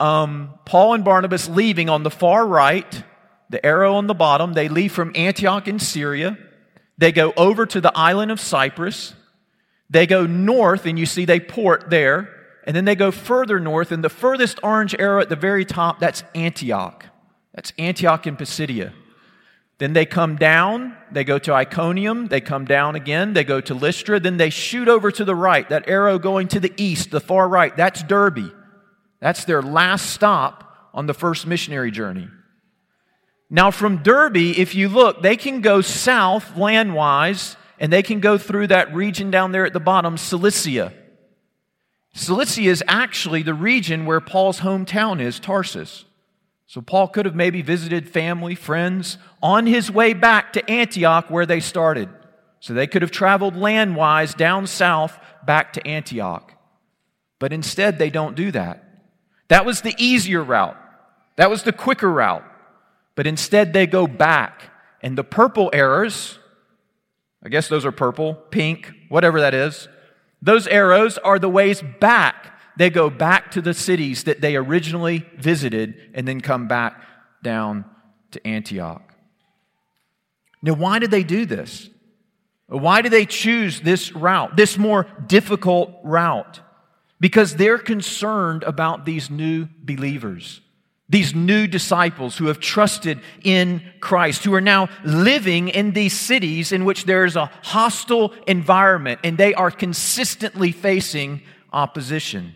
um, 0.00 0.54
Paul 0.64 0.94
and 0.94 1.04
Barnabas 1.04 1.48
leaving 1.48 1.88
on 1.88 2.02
the 2.02 2.10
far 2.10 2.46
right 2.46 3.02
the 3.50 3.64
arrow 3.64 3.94
on 3.94 4.06
the 4.06 4.14
bottom, 4.14 4.52
they 4.52 4.68
leave 4.68 4.92
from 4.92 5.12
Antioch 5.14 5.66
in 5.68 5.78
Syria. 5.78 6.36
They 6.98 7.12
go 7.12 7.32
over 7.36 7.64
to 7.66 7.80
the 7.80 7.96
island 7.96 8.30
of 8.30 8.40
Cyprus. 8.40 9.14
They 9.90 10.06
go 10.06 10.26
north, 10.26 10.84
and 10.86 10.98
you 10.98 11.06
see 11.06 11.24
they 11.24 11.40
port 11.40 11.90
there. 11.90 12.34
And 12.64 12.76
then 12.76 12.84
they 12.84 12.96
go 12.96 13.10
further 13.10 13.58
north, 13.58 13.92
and 13.92 14.04
the 14.04 14.10
furthest 14.10 14.60
orange 14.62 14.94
arrow 14.98 15.20
at 15.20 15.30
the 15.30 15.36
very 15.36 15.64
top, 15.64 16.00
that's 16.00 16.22
Antioch. 16.34 17.06
That's 17.54 17.72
Antioch 17.78 18.26
in 18.26 18.36
Pisidia. 18.36 18.92
Then 19.78 19.92
they 19.92 20.04
come 20.04 20.36
down, 20.36 20.96
they 21.12 21.22
go 21.24 21.38
to 21.38 21.54
Iconium, 21.54 22.26
they 22.26 22.40
come 22.40 22.64
down 22.64 22.96
again, 22.96 23.32
they 23.32 23.44
go 23.44 23.60
to 23.60 23.74
Lystra, 23.74 24.18
then 24.18 24.36
they 24.36 24.50
shoot 24.50 24.88
over 24.88 25.12
to 25.12 25.24
the 25.24 25.36
right. 25.36 25.68
That 25.68 25.88
arrow 25.88 26.18
going 26.18 26.48
to 26.48 26.60
the 26.60 26.74
east, 26.76 27.12
the 27.12 27.20
far 27.20 27.48
right, 27.48 27.74
that's 27.76 28.02
Derbe. 28.02 28.52
That's 29.20 29.44
their 29.44 29.62
last 29.62 30.10
stop 30.10 30.90
on 30.92 31.06
the 31.06 31.14
first 31.14 31.46
missionary 31.46 31.92
journey. 31.92 32.28
Now, 33.50 33.70
from 33.70 34.02
Derbe, 34.02 34.36
if 34.36 34.74
you 34.74 34.88
look, 34.88 35.22
they 35.22 35.36
can 35.36 35.62
go 35.62 35.80
south 35.80 36.54
landwise 36.54 37.56
and 37.80 37.92
they 37.92 38.02
can 38.02 38.20
go 38.20 38.36
through 38.36 38.66
that 38.66 38.94
region 38.94 39.30
down 39.30 39.52
there 39.52 39.64
at 39.64 39.72
the 39.72 39.80
bottom, 39.80 40.18
Cilicia. 40.18 40.92
Cilicia 42.12 42.62
is 42.62 42.84
actually 42.86 43.42
the 43.42 43.54
region 43.54 44.04
where 44.04 44.20
Paul's 44.20 44.60
hometown 44.60 45.20
is, 45.20 45.40
Tarsus. 45.40 46.04
So 46.66 46.82
Paul 46.82 47.08
could 47.08 47.24
have 47.24 47.34
maybe 47.34 47.62
visited 47.62 48.10
family, 48.10 48.54
friends 48.54 49.16
on 49.42 49.66
his 49.66 49.90
way 49.90 50.12
back 50.12 50.52
to 50.52 50.70
Antioch 50.70 51.30
where 51.30 51.46
they 51.46 51.60
started. 51.60 52.10
So 52.60 52.74
they 52.74 52.86
could 52.86 53.00
have 53.00 53.10
traveled 53.10 53.54
landwise 53.54 54.36
down 54.36 54.66
south 54.66 55.18
back 55.46 55.72
to 55.74 55.86
Antioch. 55.86 56.52
But 57.38 57.54
instead, 57.54 57.98
they 57.98 58.10
don't 58.10 58.34
do 58.34 58.50
that. 58.50 58.84
That 59.46 59.64
was 59.64 59.80
the 59.80 59.94
easier 59.96 60.42
route. 60.42 60.76
That 61.36 61.48
was 61.48 61.62
the 61.62 61.72
quicker 61.72 62.12
route 62.12 62.44
but 63.18 63.26
instead 63.26 63.72
they 63.72 63.84
go 63.84 64.06
back. 64.06 64.70
And 65.02 65.18
the 65.18 65.24
purple 65.24 65.70
arrows, 65.72 66.38
I 67.42 67.48
guess 67.48 67.66
those 67.66 67.84
are 67.84 67.90
purple, 67.90 68.34
pink, 68.34 68.92
whatever 69.08 69.40
that 69.40 69.54
is, 69.54 69.88
those 70.40 70.68
arrows 70.68 71.18
are 71.18 71.40
the 71.40 71.48
ways 71.48 71.82
back. 71.98 72.56
They 72.76 72.90
go 72.90 73.10
back 73.10 73.50
to 73.50 73.60
the 73.60 73.74
cities 73.74 74.22
that 74.22 74.40
they 74.40 74.54
originally 74.54 75.26
visited 75.36 75.96
and 76.14 76.28
then 76.28 76.40
come 76.40 76.68
back 76.68 77.02
down 77.42 77.86
to 78.30 78.46
Antioch. 78.46 79.12
Now, 80.62 80.74
why 80.74 81.00
did 81.00 81.10
they 81.10 81.24
do 81.24 81.44
this? 81.44 81.90
Why 82.68 83.02
do 83.02 83.08
they 83.08 83.26
choose 83.26 83.80
this 83.80 84.12
route, 84.12 84.56
this 84.56 84.78
more 84.78 85.08
difficult 85.26 85.90
route? 86.04 86.60
Because 87.18 87.56
they're 87.56 87.78
concerned 87.78 88.62
about 88.62 89.04
these 89.04 89.28
new 89.28 89.66
believers 89.82 90.60
these 91.08 91.34
new 91.34 91.66
disciples 91.66 92.36
who 92.36 92.46
have 92.46 92.60
trusted 92.60 93.20
in 93.42 93.82
Christ, 94.00 94.44
who 94.44 94.52
are 94.54 94.60
now 94.60 94.88
living 95.04 95.68
in 95.68 95.92
these 95.92 96.12
cities 96.12 96.70
in 96.70 96.84
which 96.84 97.04
there 97.04 97.24
is 97.24 97.34
a 97.34 97.50
hostile 97.62 98.34
environment 98.46 99.20
and 99.24 99.38
they 99.38 99.54
are 99.54 99.70
consistently 99.70 100.70
facing 100.70 101.40
opposition. 101.72 102.54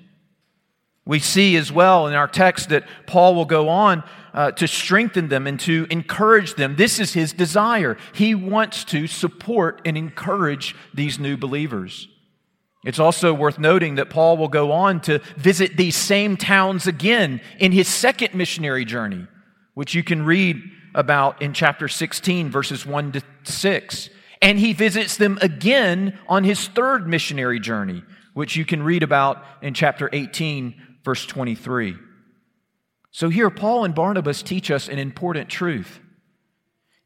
We 1.05 1.19
see 1.19 1.57
as 1.57 1.73
well 1.73 2.07
in 2.07 2.15
our 2.15 2.29
text 2.29 2.69
that 2.69 2.87
Paul 3.07 3.35
will 3.35 3.47
go 3.47 3.69
on 3.69 4.05
uh, 4.35 4.53
to 4.53 4.69
strengthen 4.69 5.29
them 5.29 5.47
and 5.47 5.59
to 5.61 5.87
encourage 5.91 6.55
them. 6.55 6.77
This 6.77 7.01
is 7.01 7.13
his 7.13 7.33
desire. 7.33 7.97
He 8.13 8.35
wants 8.35 8.85
to 8.85 9.07
support 9.07 9.81
and 9.85 9.97
encourage 9.97 10.77
these 10.95 11.19
new 11.19 11.37
believers. 11.37 12.09
It's 12.85 12.99
also 12.99 13.33
worth 13.33 13.59
noting 13.59 13.95
that 13.97 14.11
Paul 14.11 14.37
will 14.37 14.49
go 14.49 14.73
on 14.73 15.01
to 15.03 15.21
visit 15.37 15.77
these 15.77 15.97
same 15.97 16.37
towns 16.37 16.87
again 16.87 17.41
in 17.59 17.73
his 17.73 17.89
second 17.89 18.35
missionary 18.35 18.85
journey, 18.85 19.27
which 19.75 19.95
you 19.95 20.03
can 20.03 20.25
read 20.25 20.61
about 20.95 21.41
in 21.41 21.53
chapter 21.53 21.89
16, 21.89 22.51
verses 22.51 22.85
1 22.85 23.13
to 23.13 23.23
6. 23.45 24.11
And 24.41 24.59
he 24.59 24.73
visits 24.73 25.17
them 25.17 25.39
again 25.41 26.19
on 26.29 26.43
his 26.43 26.67
third 26.69 27.07
missionary 27.07 27.61
journey, 27.61 28.03
which 28.35 28.57
you 28.57 28.65
can 28.65 28.83
read 28.83 29.05
about 29.05 29.45
in 29.63 29.75
chapter 29.75 30.11
18, 30.13 30.75
verse 31.05 31.25
23. 31.25 31.95
So 33.13 33.29
here, 33.29 33.51
Paul 33.51 33.85
and 33.85 33.95
Barnabas 33.95 34.43
teach 34.43 34.71
us 34.71 34.89
an 34.89 34.99
important 34.99 35.49
truth 35.49 36.01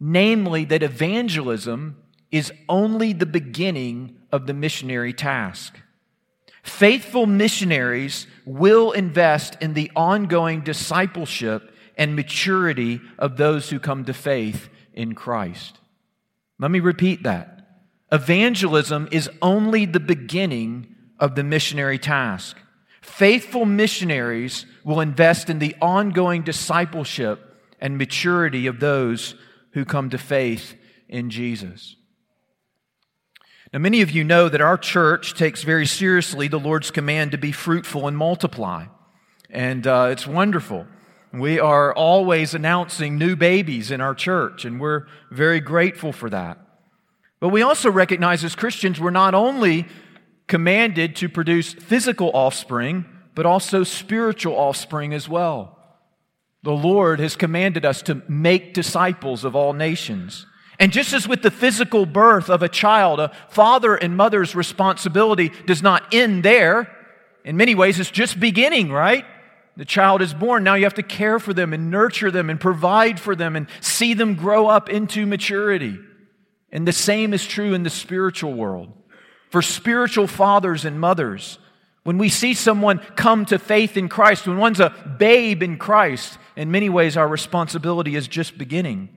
namely, 0.01 0.65
that 0.67 0.83
evangelism 0.83 1.97
is 2.31 2.53
only 2.69 3.13
the 3.13 3.27
beginning 3.27 4.17
of 4.33 4.47
the 4.47 4.55
missionary 4.55 5.13
task. 5.13 5.79
Faithful 6.63 7.27
missionaries 7.27 8.27
will 8.45 8.91
invest 8.93 9.57
in 9.61 9.75
the 9.75 9.91
ongoing 9.95 10.63
discipleship 10.63 11.73
and 11.97 12.17
maturity 12.17 13.01
of 13.19 13.37
those 13.37 13.71
who 13.71 13.79
come 13.79 14.05
to 14.05 14.13
faith 14.13 14.69
in 14.93 15.15
Christ. 15.15 15.79
Let 16.59 16.71
me 16.71 16.81
repeat 16.81 17.23
that. 17.23 17.69
Evangelism 18.11 19.09
is 19.13 19.31
only 19.41 19.85
the 19.85 20.01
beginning 20.01 20.95
of 21.19 21.35
the 21.35 21.45
missionary 21.45 21.99
task. 21.99 22.57
Faithful 23.01 23.65
missionaries 23.65 24.67
will 24.85 25.01
invest 25.01 25.49
in 25.49 25.59
the 25.59 25.77
ongoing 25.81 26.43
discipleship 26.43 27.41
and 27.81 27.97
maturity 27.97 28.67
of 28.67 28.81
those 28.81 29.35
who 29.73 29.85
come 29.85 30.11
to 30.11 30.19
faith 30.19 30.75
in 31.09 31.31
Jesus. 31.31 31.97
Now, 33.73 33.81
many 33.81 34.01
of 34.01 34.11
you 34.11 34.23
know 34.23 34.49
that 34.49 34.61
our 34.61 34.79
church 34.79 35.35
takes 35.35 35.63
very 35.63 35.87
seriously 35.87 36.49
the 36.49 36.59
Lord's 36.59 36.91
command 36.91 37.33
to 37.33 37.39
be 37.39 37.53
fruitful 37.53 38.07
and 38.07 38.17
multiply. 38.17 38.87
And 39.51 39.87
uh, 39.87 40.09
it's 40.11 40.27
wonderful. 40.27 40.87
We 41.33 41.59
are 41.59 41.93
always 41.93 42.55
announcing 42.55 43.19
new 43.19 43.35
babies 43.37 43.91
in 43.91 44.01
our 44.01 44.15
church, 44.15 44.65
and 44.65 44.81
we're 44.81 45.07
very 45.31 45.61
grateful 45.61 46.13
for 46.13 46.31
that. 46.31 46.59
But 47.41 47.49
we 47.49 47.63
also 47.63 47.91
recognize 47.91 48.45
as 48.45 48.55
Christians, 48.55 49.01
we're 49.01 49.11
not 49.11 49.35
only 49.35 49.87
commanded 50.47 51.17
to 51.17 51.29
produce 51.29 51.75
physical 51.75 52.31
offspring, 52.33 53.05
but 53.35 53.47
also 53.47 53.83
spiritual 53.83 54.55
offspring 54.55 55.13
as 55.13 55.29
well. 55.29 55.79
The 56.63 56.73
Lord 56.73 57.21
has 57.21 57.37
commanded 57.37 57.85
us 57.85 58.01
to 58.03 58.23
make 58.29 58.75
disciples 58.75 59.45
of 59.45 59.55
all 59.55 59.73
nations. 59.73 60.47
And 60.79 60.93
just 60.93 61.13
as 61.13 61.27
with 61.27 61.43
the 61.43 61.51
physical 61.51 62.05
birth 62.05 62.51
of 62.51 62.63
a 62.63 62.69
child, 62.69 63.19
a 63.21 63.33
father 63.49 63.95
and 63.95 64.17
mother's 64.17 64.55
responsibility 64.55 65.51
does 65.67 65.83
not 65.83 66.15
end 66.15 66.45
there. 66.45 66.95
In 67.45 67.57
many 67.57 67.75
ways, 67.75 67.99
it's 67.99 68.11
just 68.11 68.39
beginning, 68.39 68.91
right? 68.91 69.25
The 69.77 69.85
child 69.85 70.23
is 70.23 70.35
born. 70.35 70.65
Now 70.65 70.75
you 70.75 70.85
have 70.85 70.95
to 70.95 71.03
care 71.03 71.39
for 71.39 71.55
them 71.55 71.73
and 71.73 71.91
nurture 71.91 72.31
them 72.31 72.51
and 72.51 72.61
provide 72.61 73.21
for 73.21 73.35
them 73.35 73.57
and 73.57 73.69
see 73.81 74.15
them 74.15 74.35
grow 74.35 74.67
up 74.67 74.89
into 74.89 75.27
maturity. 75.27 75.99
And 76.73 76.87
the 76.87 76.93
same 76.93 77.33
is 77.33 77.47
true 77.47 77.75
in 77.75 77.83
the 77.83 77.91
spiritual 77.91 78.55
world. 78.55 78.93
For 79.51 79.63
spiritual 79.63 80.27
fathers 80.27 80.85
and 80.85 81.01
mothers, 81.01 81.59
when 82.03 82.19
we 82.19 82.29
see 82.29 82.55
someone 82.55 82.99
come 83.17 83.45
to 83.47 83.59
faith 83.59 83.97
in 83.97 84.09
Christ, 84.09 84.47
when 84.47 84.59
one's 84.59 84.81
a 84.81 84.91
babe 85.19 85.63
in 85.63 85.79
Christ, 85.79 86.39
in 86.55 86.71
many 86.71 86.89
ways 86.89 87.17
our 87.17 87.29
responsibility 87.29 88.17
is 88.17 88.29
just 88.29 88.59
beginning. 88.59 89.09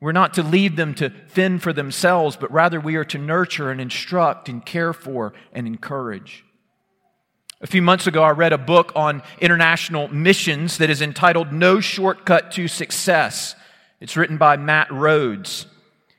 We're 0.00 0.12
not 0.12 0.34
to 0.34 0.42
leave 0.42 0.76
them 0.76 0.94
to 0.94 1.10
fend 1.28 1.62
for 1.62 1.74
themselves, 1.74 2.36
but 2.36 2.50
rather 2.50 2.80
we 2.80 2.96
are 2.96 3.04
to 3.04 3.18
nurture 3.18 3.70
and 3.70 3.80
instruct 3.80 4.48
and 4.48 4.64
care 4.64 4.94
for 4.94 5.34
and 5.52 5.66
encourage. 5.66 6.44
A 7.60 7.66
few 7.66 7.82
months 7.82 8.06
ago, 8.06 8.22
I 8.22 8.30
read 8.30 8.54
a 8.54 8.58
book 8.58 8.92
on 8.96 9.22
international 9.38 10.08
missions 10.08 10.78
that 10.78 10.88
is 10.88 11.02
entitled 11.02 11.52
No 11.52 11.80
Shortcut 11.80 12.52
to 12.52 12.66
Success. 12.66 13.54
It's 14.00 14.16
written 14.16 14.38
by 14.38 14.56
Matt 14.56 14.90
Rhodes. 14.90 15.66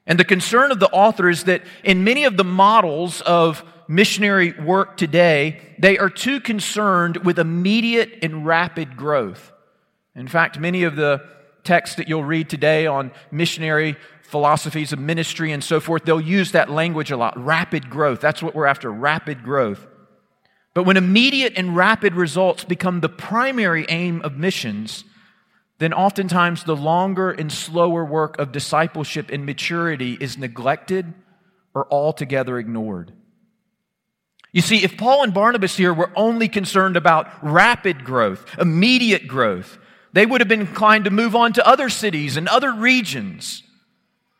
And 0.05 0.19
the 0.19 0.25
concern 0.25 0.71
of 0.71 0.79
the 0.79 0.91
author 0.91 1.27
is 1.27 1.45
that 1.45 1.63
in 1.83 2.03
many 2.03 2.25
of 2.25 2.37
the 2.37 2.43
models 2.43 3.21
of 3.21 3.63
missionary 3.87 4.51
work 4.51 4.97
today, 4.97 5.59
they 5.79 5.97
are 5.97 6.09
too 6.09 6.39
concerned 6.39 7.17
with 7.17 7.39
immediate 7.39 8.19
and 8.21 8.45
rapid 8.45 8.95
growth. 8.95 9.51
In 10.15 10.27
fact, 10.27 10.59
many 10.59 10.83
of 10.83 10.95
the 10.95 11.27
texts 11.63 11.95
that 11.95 12.07
you'll 12.07 12.23
read 12.23 12.49
today 12.49 12.87
on 12.87 13.11
missionary 13.31 13.95
philosophies 14.21 14.93
of 14.93 14.99
ministry 14.99 15.51
and 15.51 15.63
so 15.63 15.79
forth, 15.79 16.05
they'll 16.05 16.21
use 16.21 16.53
that 16.53 16.69
language 16.69 17.11
a 17.11 17.17
lot 17.17 17.37
rapid 17.37 17.89
growth. 17.89 18.21
That's 18.21 18.41
what 18.41 18.55
we're 18.55 18.65
after 18.65 18.89
rapid 18.91 19.43
growth. 19.43 19.85
But 20.73 20.85
when 20.85 20.95
immediate 20.95 21.53
and 21.57 21.75
rapid 21.75 22.15
results 22.15 22.63
become 22.63 23.01
the 23.01 23.09
primary 23.09 23.85
aim 23.89 24.21
of 24.21 24.37
missions, 24.37 25.03
then 25.79 25.93
oftentimes 25.93 26.63
the 26.63 26.75
longer 26.75 27.31
and 27.31 27.51
slower 27.51 28.05
work 28.05 28.39
of 28.39 28.51
discipleship 28.51 29.29
and 29.31 29.45
maturity 29.45 30.17
is 30.21 30.37
neglected 30.37 31.13
or 31.73 31.91
altogether 31.91 32.57
ignored. 32.57 33.11
You 34.53 34.61
see, 34.61 34.83
if 34.83 34.97
Paul 34.97 35.23
and 35.23 35.33
Barnabas 35.33 35.77
here 35.77 35.93
were 35.93 36.11
only 36.15 36.47
concerned 36.47 36.97
about 36.97 37.27
rapid 37.41 38.03
growth, 38.03 38.45
immediate 38.59 39.27
growth, 39.27 39.77
they 40.13 40.25
would 40.25 40.41
have 40.41 40.47
been 40.47 40.61
inclined 40.61 41.05
to 41.05 41.11
move 41.11 41.35
on 41.35 41.53
to 41.53 41.67
other 41.67 41.89
cities 41.89 42.37
and 42.37 42.47
other 42.47 42.73
regions. 42.73 43.63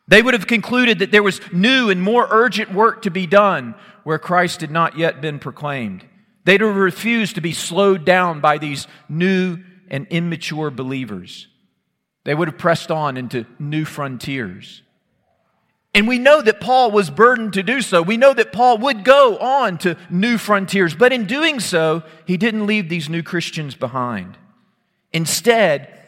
They 0.07 0.21
would 0.21 0.33
have 0.33 0.47
concluded 0.47 0.99
that 0.99 1.11
there 1.11 1.23
was 1.23 1.39
new 1.53 1.89
and 1.89 2.01
more 2.01 2.27
urgent 2.29 2.73
work 2.73 3.03
to 3.03 3.09
be 3.09 3.27
done 3.27 3.75
where 4.03 4.19
Christ 4.19 4.61
had 4.61 4.71
not 4.71 4.97
yet 4.97 5.21
been 5.21 5.39
proclaimed. 5.39 6.05
They'd 6.43 6.61
have 6.61 6.75
refused 6.75 7.35
to 7.35 7.41
be 7.41 7.53
slowed 7.53 8.03
down 8.03 8.41
by 8.41 8.57
these 8.57 8.87
new 9.07 9.59
and 9.89 10.07
immature 10.09 10.71
believers. 10.71 11.47
They 12.23 12.35
would 12.35 12.47
have 12.47 12.57
pressed 12.57 12.91
on 12.91 13.15
into 13.17 13.45
new 13.59 13.85
frontiers. 13.85 14.81
And 15.93 16.07
we 16.07 16.19
know 16.19 16.41
that 16.41 16.61
Paul 16.61 16.91
was 16.91 17.09
burdened 17.09 17.53
to 17.53 17.63
do 17.63 17.81
so. 17.81 18.01
We 18.01 18.17
know 18.17 18.33
that 18.33 18.53
Paul 18.53 18.77
would 18.79 19.03
go 19.03 19.37
on 19.37 19.77
to 19.79 19.97
new 20.09 20.37
frontiers, 20.37 20.95
but 20.95 21.11
in 21.11 21.25
doing 21.25 21.59
so, 21.59 22.03
he 22.25 22.37
didn't 22.37 22.65
leave 22.65 22.89
these 22.89 23.09
new 23.09 23.23
Christians 23.23 23.75
behind. 23.75 24.37
Instead, 25.13 26.01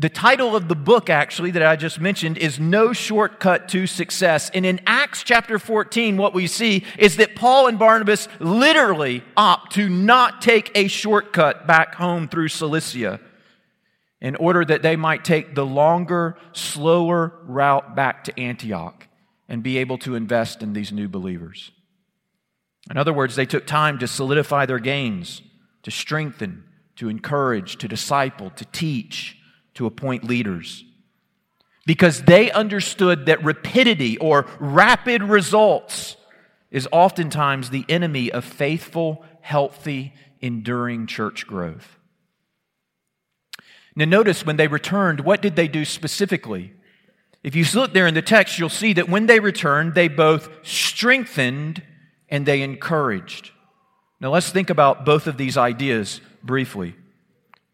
the 0.00 0.08
title 0.08 0.54
of 0.54 0.68
the 0.68 0.76
book, 0.76 1.10
actually, 1.10 1.50
that 1.50 1.62
I 1.64 1.74
just 1.74 2.00
mentioned 2.00 2.38
is 2.38 2.60
No 2.60 2.92
Shortcut 2.92 3.68
to 3.70 3.88
Success. 3.88 4.48
And 4.54 4.64
in 4.64 4.80
Acts 4.86 5.24
chapter 5.24 5.58
14, 5.58 6.16
what 6.16 6.32
we 6.32 6.46
see 6.46 6.84
is 6.96 7.16
that 7.16 7.34
Paul 7.34 7.66
and 7.66 7.80
Barnabas 7.80 8.28
literally 8.38 9.24
opt 9.36 9.72
to 9.74 9.88
not 9.88 10.40
take 10.40 10.70
a 10.76 10.86
shortcut 10.86 11.66
back 11.66 11.96
home 11.96 12.28
through 12.28 12.46
Cilicia 12.46 13.18
in 14.20 14.36
order 14.36 14.64
that 14.64 14.82
they 14.82 14.94
might 14.94 15.24
take 15.24 15.56
the 15.56 15.66
longer, 15.66 16.36
slower 16.52 17.32
route 17.42 17.96
back 17.96 18.22
to 18.24 18.38
Antioch 18.38 19.08
and 19.48 19.64
be 19.64 19.78
able 19.78 19.98
to 19.98 20.14
invest 20.14 20.62
in 20.62 20.74
these 20.74 20.92
new 20.92 21.08
believers. 21.08 21.72
In 22.88 22.96
other 22.96 23.12
words, 23.12 23.34
they 23.34 23.46
took 23.46 23.66
time 23.66 23.98
to 23.98 24.06
solidify 24.06 24.66
their 24.66 24.78
gains, 24.78 25.42
to 25.82 25.90
strengthen, 25.90 26.64
to 26.98 27.08
encourage, 27.08 27.78
to 27.78 27.88
disciple, 27.88 28.50
to 28.50 28.64
teach, 28.66 29.38
to 29.74 29.86
appoint 29.86 30.24
leaders. 30.24 30.84
Because 31.86 32.22
they 32.22 32.50
understood 32.50 33.26
that 33.26 33.42
rapidity 33.44 34.18
or 34.18 34.46
rapid 34.58 35.22
results 35.22 36.16
is 36.70 36.88
oftentimes 36.92 37.70
the 37.70 37.84
enemy 37.88 38.30
of 38.30 38.44
faithful, 38.44 39.24
healthy, 39.40 40.12
enduring 40.40 41.06
church 41.06 41.46
growth. 41.46 41.96
Now, 43.94 44.04
notice 44.04 44.44
when 44.44 44.56
they 44.56 44.68
returned, 44.68 45.20
what 45.20 45.40
did 45.40 45.56
they 45.56 45.68
do 45.68 45.84
specifically? 45.84 46.72
If 47.42 47.54
you 47.54 47.64
look 47.74 47.94
there 47.94 48.06
in 48.06 48.14
the 48.14 48.22
text, 48.22 48.58
you'll 48.58 48.68
see 48.68 48.92
that 48.94 49.08
when 49.08 49.26
they 49.26 49.40
returned, 49.40 49.94
they 49.94 50.08
both 50.08 50.48
strengthened 50.62 51.82
and 52.28 52.44
they 52.44 52.62
encouraged. 52.62 53.52
Now, 54.20 54.30
let's 54.30 54.50
think 54.50 54.68
about 54.68 55.04
both 55.04 55.28
of 55.28 55.36
these 55.36 55.56
ideas 55.56 56.20
briefly. 56.42 56.94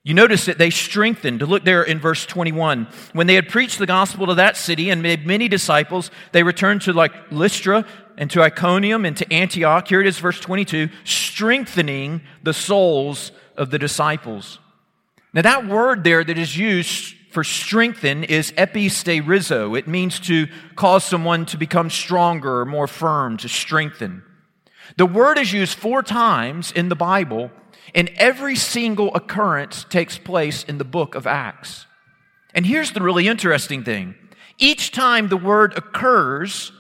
You 0.05 0.13
notice 0.13 0.45
that 0.45 0.59
they 0.59 0.69
strengthened. 0.69 1.41
Look 1.41 1.65
there 1.65 1.83
in 1.83 1.99
verse 1.99 2.27
21. 2.27 2.89
When 3.15 3.27
they 3.27 3.35
had 3.35 3.49
preached 3.49 3.79
the 3.79 3.87
gospel 3.87 4.27
to 4.27 4.35
that 4.35 4.59
city 4.59 4.91
and 4.91 5.03
made 5.03 5.27
many 5.27 5.49
disciples, 5.49 6.11
they 6.33 6.43
returned 6.43 6.83
to 6.83 6.93
like 6.93 7.13
Lystra 7.31 7.87
and 8.19 8.31
to 8.31 8.43
Iconium 8.43 9.07
and 9.07 9.17
to 9.17 9.33
Antioch. 9.33 9.89
Here 9.89 10.03
it 10.03 10.07
is, 10.07 10.19
verse 10.19 10.39
22, 10.41 10.91
strengthening 11.05 12.21
the 12.43 12.53
souls 12.53 13.33
of 13.57 13.71
the 13.71 13.79
disciples. 13.79 14.59
Now, 15.33 15.43
that 15.43 15.67
word 15.67 16.05
there 16.05 16.23
that 16.23 16.39
is 16.39 16.57
used 16.57 17.17
for 17.31 17.43
strengthen 17.43 18.25
is 18.25 18.53
episterizo. 18.53 19.77
It 19.77 19.89
means 19.89 20.21
to 20.21 20.47
cause 20.77 21.05
someone 21.05 21.47
to 21.47 21.57
become 21.57 21.89
stronger 21.89 22.61
or 22.61 22.67
more 22.67 22.87
firm, 22.87 23.39
to 23.39 23.49
strengthen. 23.49 24.23
The 24.99 25.07
word 25.07 25.39
is 25.39 25.53
used 25.53 25.79
four 25.79 26.03
times 26.03 26.71
in 26.71 26.91
the 26.91 26.95
Bible 26.95 27.51
and 27.95 28.11
every 28.17 28.57
single 28.57 29.15
occurrence 29.15 29.85
takes 29.85 30.19
place 30.19 30.65
in 30.65 30.79
the 30.79 30.85
book 30.85 31.15
of 31.15 31.27
Acts. 31.27 31.87
And 32.55 32.65
here's 32.65 32.93
the 32.93 33.03
really 33.03 33.27
interesting 33.27 33.83
thing 33.83 34.15
each 34.59 34.93
time 34.93 35.29
the 35.29 35.37
word 35.37 35.77
occurs 35.77 36.73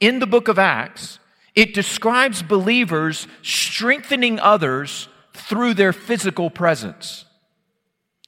in 0.00 0.18
the 0.18 0.26
book 0.26 0.48
of 0.48 0.58
Acts, 0.58 1.18
it 1.54 1.74
describes 1.74 2.42
believers 2.42 3.26
strengthening 3.42 4.38
others 4.40 5.08
through 5.32 5.74
their 5.74 5.92
physical 5.92 6.50
presence. 6.50 7.24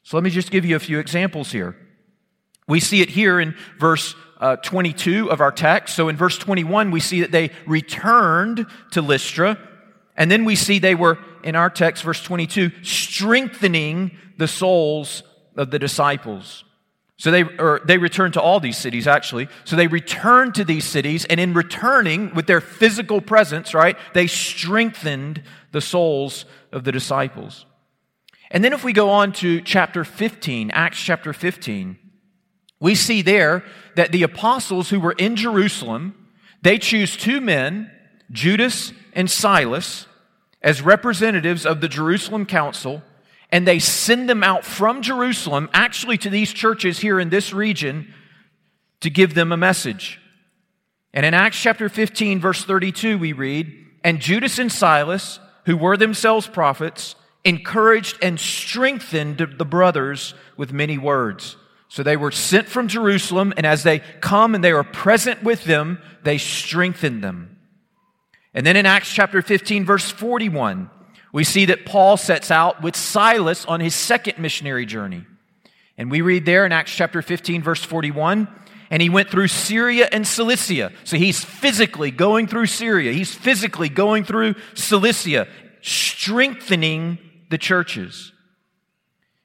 So 0.03 0.17
let 0.17 0.25
me 0.25 0.31
just 0.31 0.51
give 0.51 0.65
you 0.65 0.77
a 0.77 0.81
few 0.81 0.99
examples 0.99 1.51
here. 1.51 1.77
We 2.69 2.81
see 2.81 3.01
it 3.01 3.11
here 3.11 3.41
in 3.41 3.55
verse 3.79 4.15
uh, 4.41 4.57
22 4.57 5.31
of 5.31 5.41
our 5.41 5.53
text. 5.53 5.97
So 5.97 6.09
in 6.09 6.17
verse 6.17 6.39
21, 6.39 6.91
we 6.91 7.01
see 7.01 7.21
that 7.23 7.33
they 7.33 7.51
returned 7.67 8.67
to 8.93 9.03
Lystra. 9.03 9.59
And 10.17 10.31
then 10.31 10.45
we 10.45 10.57
see 10.57 10.79
they 10.79 10.95
were 10.95 11.19
in 11.45 11.55
our 11.55 11.71
text, 11.71 12.03
verse 12.03 12.23
22, 12.23 12.71
strengthening 12.83 14.17
the 14.39 14.49
souls 14.49 15.23
of 15.57 15.71
the 15.71 15.79
disciples. 15.79 16.65
So 17.17 17.31
they, 17.31 17.45
or 17.45 17.81
they 17.85 17.99
returned 17.99 18.35
to 18.35 18.41
all 18.41 18.59
these 18.59 18.77
cities, 18.77 19.07
actually. 19.07 19.49
So 19.65 19.77
they 19.77 19.87
returned 19.87 20.57
to 20.57 20.65
these 20.65 20.85
cities, 20.85 21.25
and 21.27 21.39
in 21.39 21.55
returning 21.55 22.35
with 22.35 22.47
their 22.47 22.61
physical 22.61 23.21
presence, 23.21 23.73
right, 23.73 23.97
they 24.15 24.27
strengthened 24.27 25.43
the 25.71 25.81
souls 25.81 26.45
of 26.73 26.83
the 26.83 26.93
disciples. 26.93 27.67
And 28.51 28.65
then 28.65 28.73
if 28.73 28.83
we 28.83 28.93
go 28.93 29.11
on 29.11 29.33
to 29.35 29.61
chapter 29.61 30.05
15, 30.05 30.71
Acts 30.73 31.01
chapter 31.01 31.33
15, 31.33 31.99
we 32.81 32.95
see 32.95 33.23
there 33.23 33.65
that 33.97 34.13
the 34.13 34.25
apostles 34.25 34.91
who 34.91 34.99
were 34.99 35.13
in 35.13 35.37
Jerusalem, 35.37 36.15
they 36.63 36.79
choose 36.79 37.17
two 37.17 37.41
men, 37.41 37.91
Judas 38.31 38.93
and 39.13 39.31
Silas, 39.31 40.07
as 40.65 40.81
representatives 40.81 41.67
of 41.67 41.83
the 41.83 41.89
Jerusalem 41.89 42.47
Council, 42.47 43.03
and 43.53 43.69
they 43.69 43.79
send 43.79 44.29
them 44.29 44.43
out 44.43 44.65
from 44.65 45.03
Jerusalem, 45.03 45.69
actually 45.75 46.17
to 46.19 46.31
these 46.31 46.53
churches 46.53 46.99
here 46.99 47.21
in 47.21 47.29
this 47.29 47.53
region, 47.53 48.13
to 49.01 49.11
give 49.11 49.35
them 49.35 49.53
a 49.53 49.59
message. 49.59 50.19
And 51.13 51.27
in 51.27 51.35
Acts 51.35 51.61
chapter 51.61 51.91
15, 51.91 52.41
verse 52.41 52.65
32, 52.65 53.19
we 53.19 53.35
read, 53.35 53.73
And 54.03 54.21
Judas 54.21 54.59
and 54.59 54.73
Silas, 54.73 55.39
who 55.67 55.77
were 55.77 55.99
themselves 55.99 56.49
prophets, 56.49 57.15
encouraged 57.45 58.17
and 58.23 58.41
strengthened 58.41 59.47
the 59.59 59.65
brothers 59.67 60.35
with 60.57 60.73
many 60.73 60.97
words. 60.97 61.59
So 61.89 62.03
they 62.03 62.17
were 62.17 62.33
sent 62.33 62.69
from 62.69 62.89
Jerusalem, 62.89 63.53
and 63.59 63.67
as 63.67 63.83
they 63.83 64.01
come 64.23 64.55
and 64.55 64.65
they 64.65 64.73
are 64.73 64.83
present 64.83 65.43
with 65.43 65.65
them, 65.65 66.01
they 66.23 66.39
strengthen 66.39 67.21
them. 67.21 67.54
And 68.55 68.65
then 68.65 68.77
in 68.77 68.87
Acts 68.87 69.13
chapter 69.13 69.43
15, 69.43 69.85
verse 69.85 70.11
41, 70.11 70.89
we 71.33 71.43
see 71.43 71.65
that 71.67 71.85
Paul 71.85 72.17
sets 72.17 72.51
out 72.53 72.83
with 72.83 72.95
Silas 72.95 73.65
on 73.67 73.81
his 73.81 73.95
second 73.95 74.39
missionary 74.39 74.87
journey. 74.87 75.27
And 75.99 76.11
we 76.11 76.21
read 76.21 76.47
there 76.47 76.65
in 76.65 76.73
Acts 76.73 76.95
chapter 76.95 77.23
15, 77.23 77.63
verse 77.63 77.83
41, 77.83 78.49
and 78.91 79.03
he 79.03 79.09
went 79.09 79.31
through 79.31 79.49
Syria 79.49 80.09
and 80.13 80.27
Cilicia. 80.27 80.93
So 81.03 81.17
he's 81.17 81.45
physically 81.45 82.13
going 82.13 82.47
through 82.47 82.67
Syria, 82.67 83.13
he's 83.13 83.35
physically 83.35 83.89
going 83.89 84.25
through 84.25 84.55
Cilicia, 84.75 85.49
strengthening 85.83 87.19
the 87.51 87.59
churches. 87.59 88.33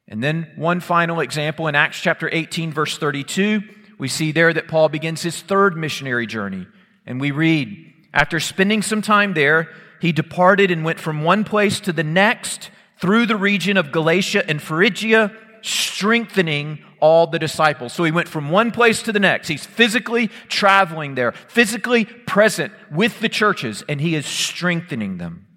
And 0.07 0.23
then 0.23 0.51
one 0.55 0.79
final 0.79 1.19
example 1.19 1.67
in 1.67 1.75
Acts 1.75 1.99
chapter 1.99 2.29
18, 2.31 2.71
verse 2.71 2.97
32, 2.97 3.61
we 3.99 4.07
see 4.07 4.31
there 4.31 4.53
that 4.53 4.67
Paul 4.67 4.89
begins 4.89 5.21
his 5.21 5.41
third 5.41 5.77
missionary 5.77 6.25
journey. 6.25 6.67
And 7.05 7.19
we 7.21 7.31
read, 7.31 7.93
after 8.13 8.39
spending 8.39 8.81
some 8.81 9.01
time 9.01 9.33
there, 9.33 9.69
he 9.99 10.11
departed 10.11 10.71
and 10.71 10.83
went 10.83 10.99
from 10.99 11.23
one 11.23 11.43
place 11.43 11.79
to 11.81 11.93
the 11.93 12.03
next 12.03 12.71
through 12.99 13.25
the 13.25 13.35
region 13.35 13.77
of 13.77 13.91
Galatia 13.91 14.43
and 14.47 14.61
Phrygia, 14.61 15.31
strengthening 15.61 16.79
all 16.99 17.27
the 17.27 17.39
disciples. 17.39 17.93
So 17.93 18.03
he 18.03 18.11
went 18.11 18.27
from 18.27 18.49
one 18.49 18.71
place 18.71 19.03
to 19.03 19.11
the 19.11 19.19
next. 19.19 19.47
He's 19.47 19.65
physically 19.65 20.27
traveling 20.47 21.15
there, 21.15 21.31
physically 21.31 22.05
present 22.05 22.73
with 22.91 23.19
the 23.19 23.29
churches, 23.29 23.83
and 23.87 24.01
he 24.01 24.15
is 24.15 24.25
strengthening 24.25 25.17
them. 25.17 25.47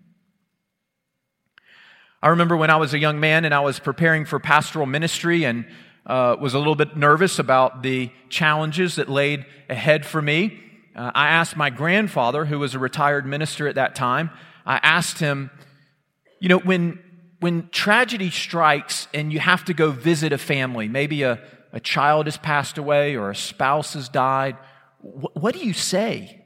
I 2.23 2.29
remember 2.29 2.57
when 2.57 2.71
I 2.71 2.77
was 2.77 2.95
a 2.95 2.99
young 2.99 3.19
man 3.19 3.45
and 3.45 3.53
I 3.53 3.61
was 3.61 3.81
preparing 3.81 4.25
for 4.25 4.39
pastoral 4.39 4.87
ministry 4.87 5.45
and 5.45 5.67
uh, 6.07 6.37
was 6.41 6.55
a 6.55 6.59
little 6.59 6.77
bit 6.77 6.97
nervous 6.97 7.41
about 7.41 7.83
the 7.83 8.11
challenges 8.29 8.97
that 8.97 9.09
laid 9.09 9.45
ahead 9.69 10.07
for 10.07 10.23
me. 10.23 10.61
Uh, 10.95 11.11
I 11.15 11.29
asked 11.29 11.57
my 11.57 11.71
grandfather, 11.71 12.45
who 12.45 12.59
was 12.59 12.75
a 12.75 12.79
retired 12.79 13.27
minister 13.27 13.67
at 13.67 13.77
that 13.77 13.95
time, 13.95 14.31
I 14.67 14.79
asked 14.83 15.19
him, 15.19 15.51
you 16.39 16.49
know, 16.49 16.59
when, 16.59 16.99
when 17.41 17.69
tragedy 17.71 18.31
strikes 18.31 19.09
and 19.15 19.33
you 19.33 19.41
have 19.41 19.65
to 19.67 19.75
go 19.75 19.91
visit 19.91 20.33
a 20.33 20.39
family, 20.39 20.89
maybe 20.89 21.23
a, 21.23 21.41
a 21.73 21.81
child 21.81 22.27
has 22.27 22.37
passed 22.37 22.79
away 22.79 23.17
or 23.17 23.31
a 23.31 23.37
spouse 23.37 23.95
has 23.95 24.09
died, 24.09 24.57
wh- 25.01 25.35
what 25.37 25.55
do 25.55 25.65
you 25.65 25.73
say? 25.73 26.45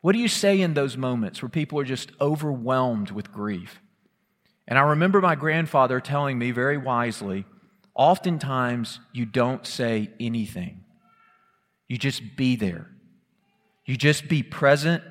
What 0.00 0.12
do 0.12 0.18
you 0.18 0.28
say 0.28 0.60
in 0.60 0.74
those 0.74 0.96
moments 0.96 1.42
where 1.42 1.48
people 1.48 1.78
are 1.78 1.84
just 1.84 2.10
overwhelmed 2.20 3.10
with 3.10 3.32
grief? 3.32 3.80
And 4.66 4.78
I 4.78 4.82
remember 4.82 5.20
my 5.20 5.34
grandfather 5.34 6.00
telling 6.00 6.38
me 6.38 6.52
very 6.52 6.78
wisely 6.78 7.44
oftentimes 7.94 9.00
you 9.12 9.26
don't 9.26 9.66
say 9.66 10.10
anything, 10.18 10.84
you 11.88 11.98
just 11.98 12.22
be 12.36 12.56
there. 12.56 12.90
You 13.90 13.96
just 13.96 14.28
be 14.28 14.44
present 14.44 15.02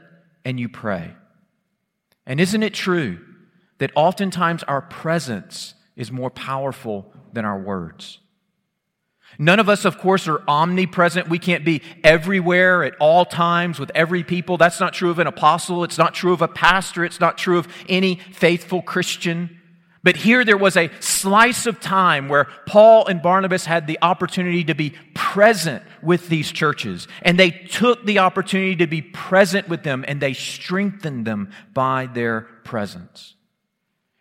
and 0.46 0.58
you 0.58 0.70
pray. 0.70 1.14
And 2.26 2.40
isn't 2.40 2.64
it 2.64 2.74
true 2.74 3.20
that 3.80 3.92
oftentimes 3.94 4.64
our 4.64 4.82
presence 4.82 5.74
is 5.98 6.14
more 6.14 6.30
powerful 6.30 7.12
than 7.34 7.44
our 7.44 7.60
words? 7.60 8.20
None 9.38 9.60
of 9.60 9.68
us, 9.68 9.84
of 9.84 9.98
course, 9.98 10.30
are 10.30 10.42
omnipresent. 10.48 11.28
We 11.28 11.40
can't 11.40 11.66
be 11.66 11.82
everywhere 12.06 12.86
at 12.86 12.96
all 13.02 13.26
times 13.26 13.82
with 13.82 13.92
every 13.94 14.24
people. 14.24 14.56
That's 14.56 14.80
not 14.80 14.94
true 14.94 15.10
of 15.10 15.20
an 15.20 15.28
apostle. 15.28 15.84
It's 15.84 15.98
not 15.98 16.14
true 16.14 16.32
of 16.32 16.42
a 16.42 16.48
pastor. 16.48 17.04
It's 17.04 17.20
not 17.20 17.38
true 17.38 17.58
of 17.58 17.68
any 17.90 18.16
faithful 18.32 18.82
Christian. 18.82 19.59
But 20.02 20.16
here 20.16 20.46
there 20.46 20.58
was 20.58 20.78
a 20.78 20.90
slice 21.02 21.66
of 21.66 21.82
time 21.82 22.30
where 22.30 22.48
Paul 22.66 23.08
and 23.08 23.22
Barnabas 23.22 23.66
had 23.66 23.86
the 23.86 24.00
opportunity 24.02 24.64
to 24.66 24.76
be 24.76 24.94
present 25.14 25.84
with 26.02 26.30
these 26.30 26.52
churches. 26.52 27.08
And 27.22 27.38
they 27.38 27.52
took 27.52 28.06
the 28.06 28.20
opportunity 28.20 28.78
to 28.78 28.88
be 28.88 29.02
present 29.02 29.68
with 29.68 29.84
them 29.84 30.06
and 30.08 30.22
they 30.22 30.34
strengthened 30.34 31.26
them 31.26 31.52
by 31.74 32.06
their 32.06 32.42
presence. 32.64 33.36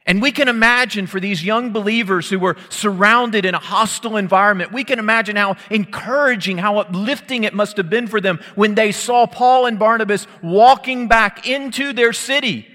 And 0.05 0.23
we 0.23 0.33
can 0.33 0.49
imagine 0.49 1.07
for 1.07 1.21
these 1.21 1.45
young 1.45 1.71
believers 1.71 2.31
who 2.31 2.39
were 2.39 2.57
surrounded 2.71 3.45
in 3.45 3.55
a 3.55 3.59
hostile 3.59 4.17
environment, 4.17 4.73
we 4.73 4.83
can 4.83 4.99
imagine 4.99 5.37
how 5.37 5.57
encouraging, 5.71 6.57
how 6.59 6.79
uplifting 6.79 7.45
it 7.45 7.53
must 7.53 7.77
have 7.77 7.91
been 7.91 8.07
for 8.07 8.21
them 8.21 8.41
when 8.55 8.75
they 8.75 8.91
saw 8.91 9.27
Paul 9.27 9.67
and 9.67 9.79
Barnabas 9.79 10.27
walking 10.43 11.09
back 11.09 11.47
into 11.47 11.93
their 11.93 12.15
city 12.15 12.67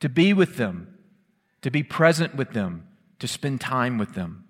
to 0.00 0.08
be 0.08 0.32
with 0.32 0.56
them 0.56 0.89
to 1.62 1.70
be 1.70 1.82
present 1.82 2.34
with 2.34 2.52
them, 2.52 2.86
to 3.18 3.28
spend 3.28 3.60
time 3.60 3.98
with 3.98 4.14
them. 4.14 4.44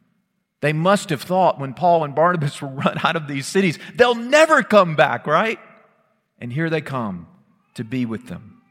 They 0.60 0.72
must 0.72 1.10
have 1.10 1.22
thought 1.22 1.58
when 1.58 1.74
Paul 1.74 2.04
and 2.04 2.14
Barnabas 2.14 2.60
were 2.62 2.68
run 2.68 2.98
out 3.02 3.16
of 3.16 3.26
these 3.26 3.46
cities, 3.46 3.78
they'll 3.94 4.14
never 4.14 4.62
come 4.62 4.96
back, 4.96 5.26
right? 5.26 5.58
And 6.38 6.52
here 6.52 6.70
they 6.70 6.80
come 6.80 7.26
to 7.74 7.84
be 7.84 8.06
with 8.06 8.28
them. 8.28 8.62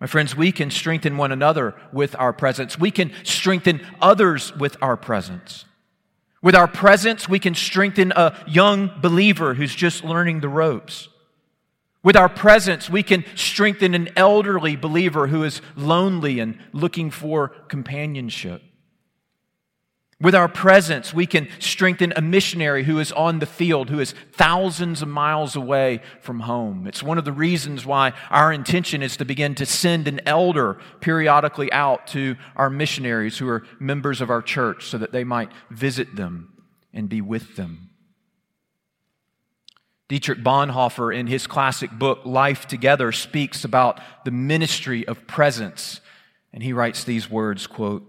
My 0.00 0.06
friends, 0.06 0.34
we 0.34 0.50
can 0.50 0.70
strengthen 0.70 1.18
one 1.18 1.30
another 1.30 1.74
with 1.92 2.16
our 2.18 2.32
presence. 2.32 2.78
We 2.78 2.90
can 2.90 3.12
strengthen 3.22 3.86
others 4.00 4.54
with 4.56 4.76
our 4.80 4.96
presence. 4.96 5.66
With 6.42 6.54
our 6.54 6.68
presence, 6.68 7.28
we 7.28 7.38
can 7.38 7.54
strengthen 7.54 8.12
a 8.16 8.34
young 8.48 8.90
believer 9.02 9.52
who's 9.52 9.74
just 9.74 10.02
learning 10.02 10.40
the 10.40 10.48
ropes. 10.48 11.08
With 12.02 12.16
our 12.16 12.30
presence, 12.30 12.88
we 12.88 13.02
can 13.02 13.24
strengthen 13.34 13.94
an 13.94 14.08
elderly 14.16 14.74
believer 14.74 15.26
who 15.26 15.44
is 15.44 15.60
lonely 15.76 16.40
and 16.40 16.58
looking 16.72 17.10
for 17.10 17.48
companionship. 17.68 18.62
With 20.20 20.34
our 20.34 20.48
presence, 20.48 21.14
we 21.14 21.24
can 21.24 21.48
strengthen 21.58 22.12
a 22.14 22.20
missionary 22.20 22.84
who 22.84 22.98
is 22.98 23.10
on 23.12 23.38
the 23.38 23.46
field, 23.46 23.88
who 23.88 24.00
is 24.00 24.14
thousands 24.32 25.00
of 25.00 25.08
miles 25.08 25.56
away 25.56 26.02
from 26.20 26.40
home. 26.40 26.86
It's 26.86 27.02
one 27.02 27.16
of 27.16 27.24
the 27.24 27.32
reasons 27.32 27.86
why 27.86 28.12
our 28.28 28.52
intention 28.52 29.02
is 29.02 29.16
to 29.16 29.24
begin 29.24 29.54
to 29.56 29.66
send 29.66 30.08
an 30.08 30.20
elder 30.26 30.78
periodically 31.00 31.72
out 31.72 32.06
to 32.08 32.36
our 32.54 32.68
missionaries 32.68 33.38
who 33.38 33.48
are 33.48 33.64
members 33.78 34.20
of 34.20 34.28
our 34.28 34.42
church 34.42 34.86
so 34.86 34.98
that 34.98 35.12
they 35.12 35.24
might 35.24 35.50
visit 35.70 36.16
them 36.16 36.52
and 36.92 37.08
be 37.08 37.22
with 37.22 37.56
them. 37.56 37.89
Dietrich 40.10 40.42
Bonhoeffer, 40.42 41.14
in 41.16 41.28
his 41.28 41.46
classic 41.46 41.92
book, 41.92 42.22
Life 42.24 42.66
Together, 42.66 43.12
speaks 43.12 43.64
about 43.64 44.00
the 44.24 44.32
ministry 44.32 45.06
of 45.06 45.24
presence. 45.28 46.00
And 46.52 46.64
he 46.64 46.72
writes 46.72 47.04
these 47.04 47.30
words 47.30 47.68
quote, 47.68 48.02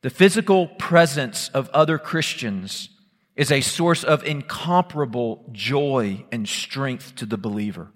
The 0.00 0.08
physical 0.08 0.68
presence 0.68 1.50
of 1.50 1.68
other 1.74 1.98
Christians 1.98 2.88
is 3.36 3.52
a 3.52 3.60
source 3.60 4.02
of 4.02 4.24
incomparable 4.24 5.44
joy 5.52 6.24
and 6.32 6.48
strength 6.48 7.16
to 7.16 7.26
the 7.26 7.36
believer. 7.36 7.92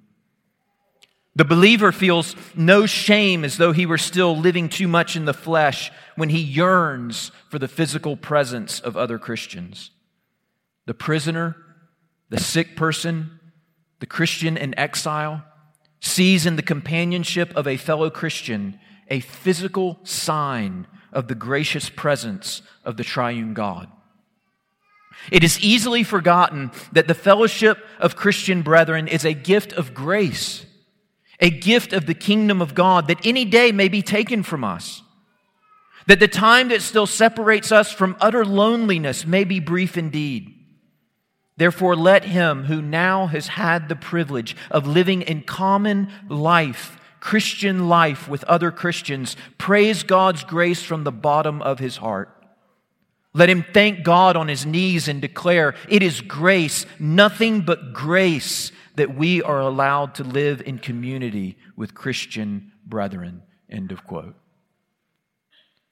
The 1.35 1.47
believer 1.47 1.93
feels 1.93 2.37
no 2.55 2.85
shame 2.85 3.43
as 3.43 3.57
though 3.57 3.73
he 3.73 3.87
were 3.87 3.97
still 3.97 4.37
living 4.37 4.69
too 4.69 4.87
much 4.87 5.17
in 5.17 5.25
the 5.25 5.33
flesh 5.33 5.91
when 6.17 6.29
he 6.29 6.41
yearns 6.41 7.33
for 7.49 7.59
the 7.59 7.69
physical 7.69 8.19
presence 8.19 8.81
of 8.81 8.99
other 8.99 9.19
Christians. 9.19 9.93
The 10.85 10.93
prisoner 10.93 11.57
the 12.31 12.41
sick 12.41 12.77
person, 12.77 13.39
the 14.01 14.07
Christian 14.07 14.57
in 14.57 14.79
exile, 14.79 15.45
sees 16.01 16.47
in 16.47 16.57
the 16.57 16.63
companionship 16.63 17.55
of 17.57 17.67
a 17.67 17.77
fellow 17.77 18.11
Christian 18.11 18.79
a 19.09 19.21
physical 19.21 19.99
sign 20.03 20.87
of 21.13 21.29
the 21.29 21.35
gracious 21.35 21.89
presence 21.89 22.63
of 22.85 22.97
the 22.97 23.05
triune 23.05 23.55
God. 23.55 23.89
It 25.31 25.45
is 25.45 25.61
easily 25.61 26.03
forgotten 26.03 26.71
that 26.93 27.09
the 27.09 27.15
fellowship 27.15 27.79
of 27.99 28.17
Christian 28.17 28.63
brethren 28.63 29.09
is 29.09 29.25
a 29.25 29.33
gift 29.33 29.73
of 29.73 29.95
grace, 29.95 30.67
a 31.41 31.51
gift 31.51 31.93
of 31.93 32.07
the 32.07 32.15
kingdom 32.15 32.61
of 32.61 32.75
God 32.75 33.09
that 33.09 33.25
any 33.25 33.45
day 33.45 33.73
may 33.73 33.89
be 33.89 34.03
taken 34.03 34.43
from 34.43 34.65
us. 34.65 35.03
That 36.07 36.21
the 36.21 36.29
time 36.29 36.69
that 36.69 36.83
still 36.83 37.07
separates 37.07 37.73
us 37.73 37.91
from 37.91 38.17
utter 38.21 38.45
loneliness 38.45 39.27
may 39.27 39.45
be 39.45 39.61
brief 39.61 39.97
indeed. 39.97 40.55
Therefore, 41.57 41.95
let 41.95 42.25
him 42.25 42.65
who 42.65 42.83
now 42.83 43.27
has 43.27 43.47
had 43.47 43.89
the 43.89 43.97
privilege 43.97 44.57
of 44.71 44.87
living 44.87 45.23
in 45.23 45.43
common 45.43 46.11
life, 46.29 46.99
Christian 47.21 47.89
life 47.89 48.29
with 48.29 48.45
other 48.45 48.71
Christians, 48.71 49.37
praise 49.57 50.03
God's 50.03 50.43
grace 50.43 50.83
from 50.83 51.05
the 51.05 51.13
bottom 51.13 51.63
of 51.63 51.79
his 51.79 51.97
heart. 51.99 52.31
Let 53.33 53.51
him 53.51 53.65
thank 53.73 54.05
God 54.05 54.37
on 54.37 54.49
his 54.49 54.67
knees 54.67 55.09
and 55.09 55.21
declare, 55.21 55.75
It 55.89 56.03
is 56.03 56.21
grace, 56.21 56.87
nothing 56.99 57.63
but 57.63 57.93
grace, 57.93 58.71
that 58.97 59.17
we 59.17 59.43
are 59.43 59.61
allowed 59.61 60.15
to 60.17 60.25
live 60.25 60.63
in 60.65 60.79
community 60.79 61.57
with 61.77 61.95
Christian 61.95 62.73
brethren. 62.87 63.43
End 63.69 63.91
of 63.91 64.05
quote. 64.05 64.37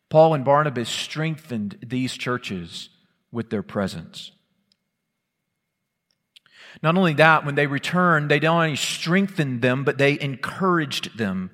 Paul 0.08 0.34
and 0.34 0.44
Barnabas 0.44 0.88
strengthened 0.88 1.78
these 1.84 2.12
churches 2.12 2.90
with 3.32 3.50
their 3.50 3.62
presence. 3.62 4.30
Not 6.82 6.96
only 6.96 7.14
that, 7.14 7.44
when 7.44 7.54
they 7.54 7.66
returned, 7.66 8.30
they 8.30 8.40
not 8.40 8.64
only 8.64 8.76
strengthened 8.76 9.62
them, 9.62 9.84
but 9.84 9.98
they 9.98 10.18
encouraged 10.20 11.16
them. 11.16 11.50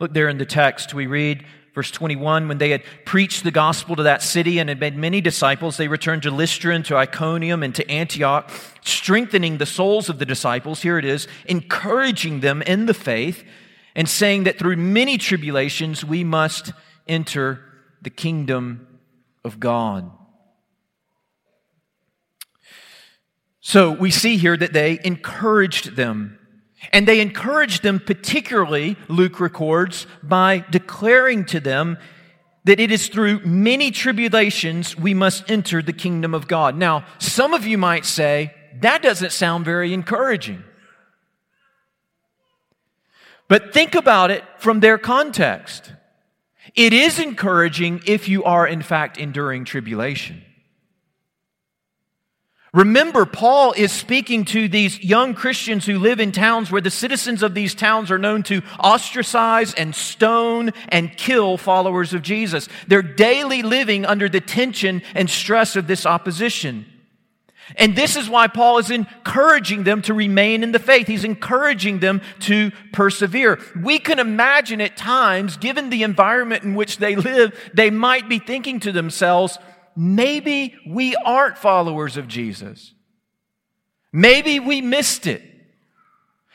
Look 0.00 0.12
there 0.12 0.28
in 0.28 0.38
the 0.38 0.46
text, 0.46 0.92
we 0.92 1.06
read 1.06 1.44
Verse 1.74 1.90
21 1.90 2.48
When 2.48 2.58
they 2.58 2.70
had 2.70 2.82
preached 3.04 3.44
the 3.44 3.50
gospel 3.50 3.96
to 3.96 4.02
that 4.04 4.22
city 4.22 4.58
and 4.58 4.68
had 4.68 4.80
made 4.80 4.96
many 4.96 5.20
disciples, 5.20 5.76
they 5.76 5.88
returned 5.88 6.22
to 6.22 6.30
Lystra 6.30 6.74
and 6.74 6.84
to 6.86 6.96
Iconium 6.96 7.62
and 7.62 7.74
to 7.74 7.88
Antioch, 7.90 8.50
strengthening 8.82 9.58
the 9.58 9.66
souls 9.66 10.08
of 10.08 10.18
the 10.18 10.26
disciples. 10.26 10.82
Here 10.82 10.98
it 10.98 11.04
is, 11.04 11.28
encouraging 11.46 12.40
them 12.40 12.62
in 12.62 12.86
the 12.86 12.94
faith, 12.94 13.44
and 13.94 14.08
saying 14.08 14.44
that 14.44 14.58
through 14.58 14.76
many 14.76 15.18
tribulations 15.18 16.04
we 16.04 16.24
must 16.24 16.72
enter 17.06 17.64
the 18.02 18.10
kingdom 18.10 18.86
of 19.44 19.60
God. 19.60 20.10
So 23.60 23.92
we 23.92 24.10
see 24.10 24.36
here 24.36 24.56
that 24.56 24.72
they 24.72 24.98
encouraged 25.04 25.96
them. 25.96 26.38
And 26.92 27.06
they 27.06 27.20
encouraged 27.20 27.82
them, 27.82 28.00
particularly, 28.00 28.96
Luke 29.08 29.38
records, 29.38 30.06
by 30.22 30.64
declaring 30.70 31.44
to 31.46 31.60
them 31.60 31.98
that 32.64 32.80
it 32.80 32.90
is 32.90 33.08
through 33.08 33.40
many 33.40 33.90
tribulations 33.90 34.96
we 34.96 35.12
must 35.14 35.50
enter 35.50 35.82
the 35.82 35.92
kingdom 35.92 36.34
of 36.34 36.48
God. 36.48 36.76
Now, 36.76 37.04
some 37.18 37.52
of 37.52 37.66
you 37.66 37.76
might 37.76 38.06
say, 38.06 38.54
that 38.80 39.02
doesn't 39.02 39.32
sound 39.32 39.64
very 39.64 39.92
encouraging. 39.92 40.62
But 43.48 43.74
think 43.74 43.94
about 43.94 44.30
it 44.30 44.44
from 44.58 44.80
their 44.80 44.96
context. 44.96 45.92
It 46.74 46.92
is 46.92 47.18
encouraging 47.18 48.02
if 48.06 48.28
you 48.28 48.44
are, 48.44 48.66
in 48.66 48.80
fact, 48.80 49.18
enduring 49.18 49.64
tribulation. 49.64 50.42
Remember, 52.72 53.26
Paul 53.26 53.72
is 53.76 53.90
speaking 53.90 54.44
to 54.46 54.68
these 54.68 55.02
young 55.02 55.34
Christians 55.34 55.86
who 55.86 55.98
live 55.98 56.20
in 56.20 56.30
towns 56.30 56.70
where 56.70 56.80
the 56.80 56.90
citizens 56.90 57.42
of 57.42 57.52
these 57.52 57.74
towns 57.74 58.12
are 58.12 58.18
known 58.18 58.44
to 58.44 58.62
ostracize 58.78 59.74
and 59.74 59.92
stone 59.92 60.70
and 60.88 61.16
kill 61.16 61.56
followers 61.56 62.14
of 62.14 62.22
Jesus. 62.22 62.68
They're 62.86 63.02
daily 63.02 63.62
living 63.62 64.06
under 64.06 64.28
the 64.28 64.40
tension 64.40 65.02
and 65.16 65.28
stress 65.28 65.74
of 65.74 65.88
this 65.88 66.06
opposition. 66.06 66.86
And 67.76 67.94
this 67.94 68.16
is 68.16 68.28
why 68.28 68.48
Paul 68.48 68.78
is 68.78 68.90
encouraging 68.90 69.84
them 69.84 70.02
to 70.02 70.14
remain 70.14 70.62
in 70.62 70.72
the 70.72 70.78
faith. 70.78 71.06
He's 71.06 71.24
encouraging 71.24 72.00
them 72.00 72.20
to 72.40 72.72
persevere. 72.92 73.60
We 73.80 73.98
can 73.98 74.18
imagine 74.18 74.80
at 74.80 74.96
times, 74.96 75.56
given 75.56 75.90
the 75.90 76.02
environment 76.02 76.64
in 76.64 76.74
which 76.74 76.98
they 76.98 77.16
live, 77.16 77.70
they 77.72 77.90
might 77.90 78.28
be 78.28 78.38
thinking 78.38 78.80
to 78.80 78.92
themselves, 78.92 79.58
maybe 80.00 80.74
we 80.86 81.14
aren't 81.14 81.58
followers 81.58 82.16
of 82.16 82.26
Jesus. 82.26 82.94
Maybe 84.12 84.58
we 84.58 84.80
missed 84.80 85.26
it. 85.26 85.42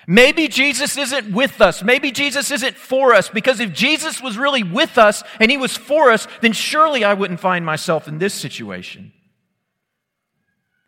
Maybe 0.07 0.47
Jesus 0.47 0.97
isn't 0.97 1.31
with 1.31 1.61
us. 1.61 1.83
Maybe 1.83 2.11
Jesus 2.11 2.49
isn't 2.49 2.75
for 2.75 3.13
us. 3.13 3.29
Because 3.29 3.59
if 3.59 3.71
Jesus 3.71 4.19
was 4.19 4.37
really 4.37 4.63
with 4.63 4.97
us 4.97 5.23
and 5.39 5.51
he 5.51 5.57
was 5.57 5.77
for 5.77 6.09
us, 6.11 6.27
then 6.41 6.53
surely 6.53 7.03
I 7.03 7.13
wouldn't 7.13 7.39
find 7.39 7.63
myself 7.63 8.07
in 8.07 8.17
this 8.17 8.33
situation. 8.33 9.13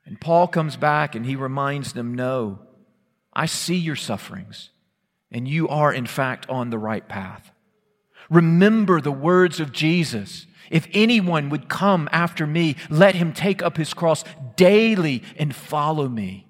And 0.07 0.19
Paul 0.19 0.47
comes 0.47 0.77
back 0.77 1.13
and 1.13 1.25
he 1.25 1.35
reminds 1.35 1.93
them 1.93 2.15
no, 2.15 2.59
I 3.33 3.45
see 3.45 3.75
your 3.75 3.95
sufferings, 3.95 4.71
and 5.31 5.47
you 5.47 5.67
are, 5.67 5.93
in 5.93 6.07
fact, 6.07 6.49
on 6.49 6.71
the 6.71 6.79
right 6.79 7.07
path. 7.07 7.51
Remember 8.31 8.99
the 8.99 9.11
words 9.11 9.59
of 9.59 9.71
Jesus 9.71 10.47
if 10.69 10.87
anyone 10.93 11.49
would 11.49 11.69
come 11.69 12.09
after 12.11 12.45
me, 12.45 12.75
let 12.89 13.15
him 13.15 13.33
take 13.33 13.61
up 13.61 13.77
his 13.77 13.93
cross 13.93 14.23
daily 14.55 15.23
and 15.37 15.55
follow 15.55 16.07
me. 16.07 16.47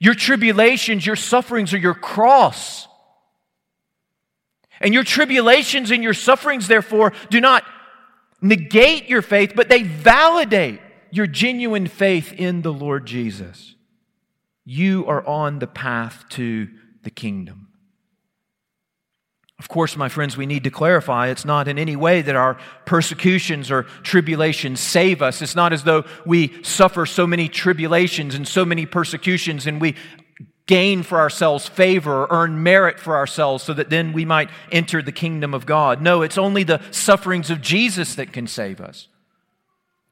Your 0.00 0.14
tribulations, 0.14 1.04
your 1.04 1.16
sufferings 1.16 1.74
are 1.74 1.78
your 1.78 1.94
cross. 1.94 2.88
And 4.80 4.94
your 4.94 5.04
tribulations 5.04 5.90
and 5.90 6.02
your 6.02 6.14
sufferings, 6.14 6.68
therefore, 6.68 7.12
do 7.28 7.40
not 7.40 7.64
negate 8.40 9.08
your 9.08 9.22
faith, 9.22 9.52
but 9.54 9.68
they 9.68 9.82
validate 9.82 10.80
your 11.10 11.26
genuine 11.26 11.86
faith 11.86 12.32
in 12.32 12.62
the 12.62 12.72
Lord 12.72 13.06
Jesus. 13.06 13.74
You 14.64 15.06
are 15.06 15.26
on 15.26 15.58
the 15.58 15.66
path 15.66 16.24
to 16.30 16.68
the 17.02 17.10
kingdom. 17.10 17.68
Of 19.60 19.68
course, 19.68 19.94
my 19.94 20.08
friends, 20.08 20.38
we 20.38 20.46
need 20.46 20.64
to 20.64 20.70
clarify 20.70 21.28
it's 21.28 21.44
not 21.44 21.68
in 21.68 21.78
any 21.78 21.94
way 21.94 22.22
that 22.22 22.34
our 22.34 22.56
persecutions 22.86 23.70
or 23.70 23.82
tribulations 24.02 24.80
save 24.80 25.20
us. 25.20 25.42
It's 25.42 25.54
not 25.54 25.74
as 25.74 25.84
though 25.84 26.04
we 26.24 26.62
suffer 26.62 27.04
so 27.04 27.26
many 27.26 27.46
tribulations 27.46 28.34
and 28.34 28.48
so 28.48 28.64
many 28.64 28.86
persecutions 28.86 29.66
and 29.66 29.78
we 29.78 29.96
gain 30.64 31.02
for 31.02 31.20
ourselves 31.20 31.68
favor 31.68 32.22
or 32.22 32.28
earn 32.30 32.62
merit 32.62 32.98
for 32.98 33.16
ourselves 33.16 33.62
so 33.62 33.74
that 33.74 33.90
then 33.90 34.14
we 34.14 34.24
might 34.24 34.48
enter 34.72 35.02
the 35.02 35.12
kingdom 35.12 35.52
of 35.52 35.66
God. 35.66 36.00
No, 36.00 36.22
it's 36.22 36.38
only 36.38 36.62
the 36.62 36.80
sufferings 36.90 37.50
of 37.50 37.60
Jesus 37.60 38.14
that 38.14 38.32
can 38.32 38.46
save 38.46 38.80
us. 38.80 39.08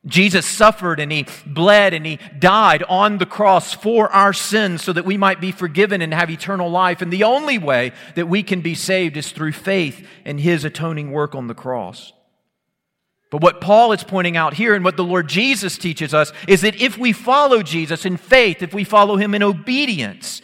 Jesus 0.08 0.46
suffered 0.46 0.98
and 0.98 1.12
he 1.12 1.26
bled 1.46 1.94
and 1.94 2.04
he 2.04 2.18
died 2.38 2.82
on 2.88 3.18
the 3.18 3.26
cross 3.26 3.74
for 3.74 4.10
our 4.10 4.32
sins 4.32 4.82
so 4.82 4.92
that 4.92 5.04
we 5.04 5.16
might 5.16 5.40
be 5.40 5.52
forgiven 5.52 6.02
and 6.02 6.12
have 6.12 6.30
eternal 6.30 6.70
life. 6.70 7.02
And 7.02 7.12
the 7.12 7.24
only 7.24 7.58
way 7.58 7.92
that 8.14 8.28
we 8.28 8.42
can 8.42 8.60
be 8.60 8.74
saved 8.74 9.16
is 9.16 9.30
through 9.30 9.52
faith 9.52 10.06
in 10.24 10.38
his 10.38 10.64
atoning 10.64 11.12
work 11.12 11.34
on 11.34 11.46
the 11.46 11.54
cross. 11.54 12.12
But 13.30 13.42
what 13.42 13.60
Paul 13.60 13.92
is 13.92 14.02
pointing 14.02 14.36
out 14.36 14.54
here 14.54 14.74
and 14.74 14.84
what 14.84 14.96
the 14.96 15.04
Lord 15.04 15.28
Jesus 15.28 15.76
teaches 15.76 16.14
us 16.14 16.32
is 16.46 16.62
that 16.62 16.80
if 16.80 16.96
we 16.96 17.12
follow 17.12 17.62
Jesus 17.62 18.06
in 18.06 18.16
faith, 18.16 18.62
if 18.62 18.72
we 18.72 18.84
follow 18.84 19.16
him 19.16 19.34
in 19.34 19.42
obedience 19.42 20.40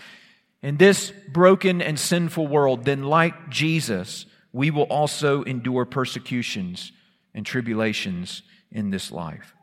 in 0.62 0.76
this 0.76 1.12
broken 1.32 1.80
and 1.80 1.98
sinful 1.98 2.46
world, 2.46 2.84
then 2.84 3.04
like 3.04 3.48
Jesus, 3.48 4.26
we 4.52 4.70
will 4.70 4.84
also 4.84 5.42
endure 5.44 5.86
persecutions 5.86 6.92
and 7.34 7.46
tribulations 7.46 8.42
in 8.70 8.90
this 8.90 9.10
life. 9.10 9.53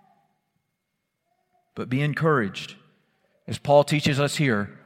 But 1.75 1.89
be 1.89 2.01
encouraged. 2.01 2.75
As 3.47 3.57
Paul 3.57 3.83
teaches 3.83 4.19
us 4.19 4.35
here, 4.35 4.77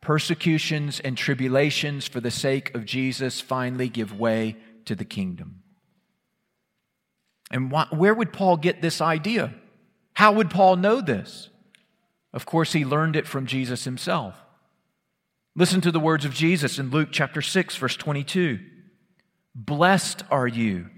persecutions 0.00 1.00
and 1.00 1.16
tribulations 1.16 2.06
for 2.06 2.20
the 2.20 2.30
sake 2.30 2.74
of 2.74 2.84
Jesus 2.84 3.40
finally 3.40 3.88
give 3.88 4.18
way 4.18 4.56
to 4.84 4.94
the 4.94 5.04
kingdom. 5.04 5.62
And 7.50 7.72
wh- 7.72 7.92
where 7.92 8.14
would 8.14 8.32
Paul 8.32 8.56
get 8.56 8.82
this 8.82 9.00
idea? 9.00 9.54
How 10.14 10.32
would 10.32 10.50
Paul 10.50 10.76
know 10.76 11.00
this? 11.00 11.48
Of 12.32 12.46
course, 12.46 12.72
he 12.72 12.84
learned 12.84 13.16
it 13.16 13.26
from 13.26 13.46
Jesus 13.46 13.84
himself. 13.84 14.34
Listen 15.54 15.80
to 15.82 15.92
the 15.92 16.00
words 16.00 16.24
of 16.24 16.32
Jesus 16.32 16.78
in 16.78 16.90
Luke 16.90 17.10
chapter 17.12 17.42
6, 17.42 17.76
verse 17.76 17.96
22. 17.96 18.58
Blessed 19.54 20.24
are 20.30 20.48
you 20.48 20.88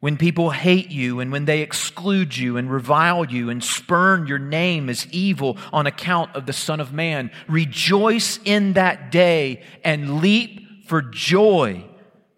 when 0.00 0.16
people 0.16 0.50
hate 0.50 0.90
you 0.90 1.20
and 1.20 1.30
when 1.30 1.44
they 1.44 1.60
exclude 1.60 2.36
you 2.36 2.56
and 2.56 2.70
revile 2.70 3.24
you 3.26 3.50
and 3.50 3.62
spurn 3.62 4.26
your 4.26 4.38
name 4.38 4.88
as 4.88 5.06
evil 5.10 5.58
on 5.72 5.86
account 5.86 6.34
of 6.34 6.46
the 6.46 6.52
Son 6.54 6.80
of 6.80 6.92
Man, 6.92 7.30
rejoice 7.48 8.38
in 8.44 8.72
that 8.72 9.10
day 9.12 9.62
and 9.84 10.20
leap 10.20 10.86
for 10.86 11.02
joy, 11.02 11.84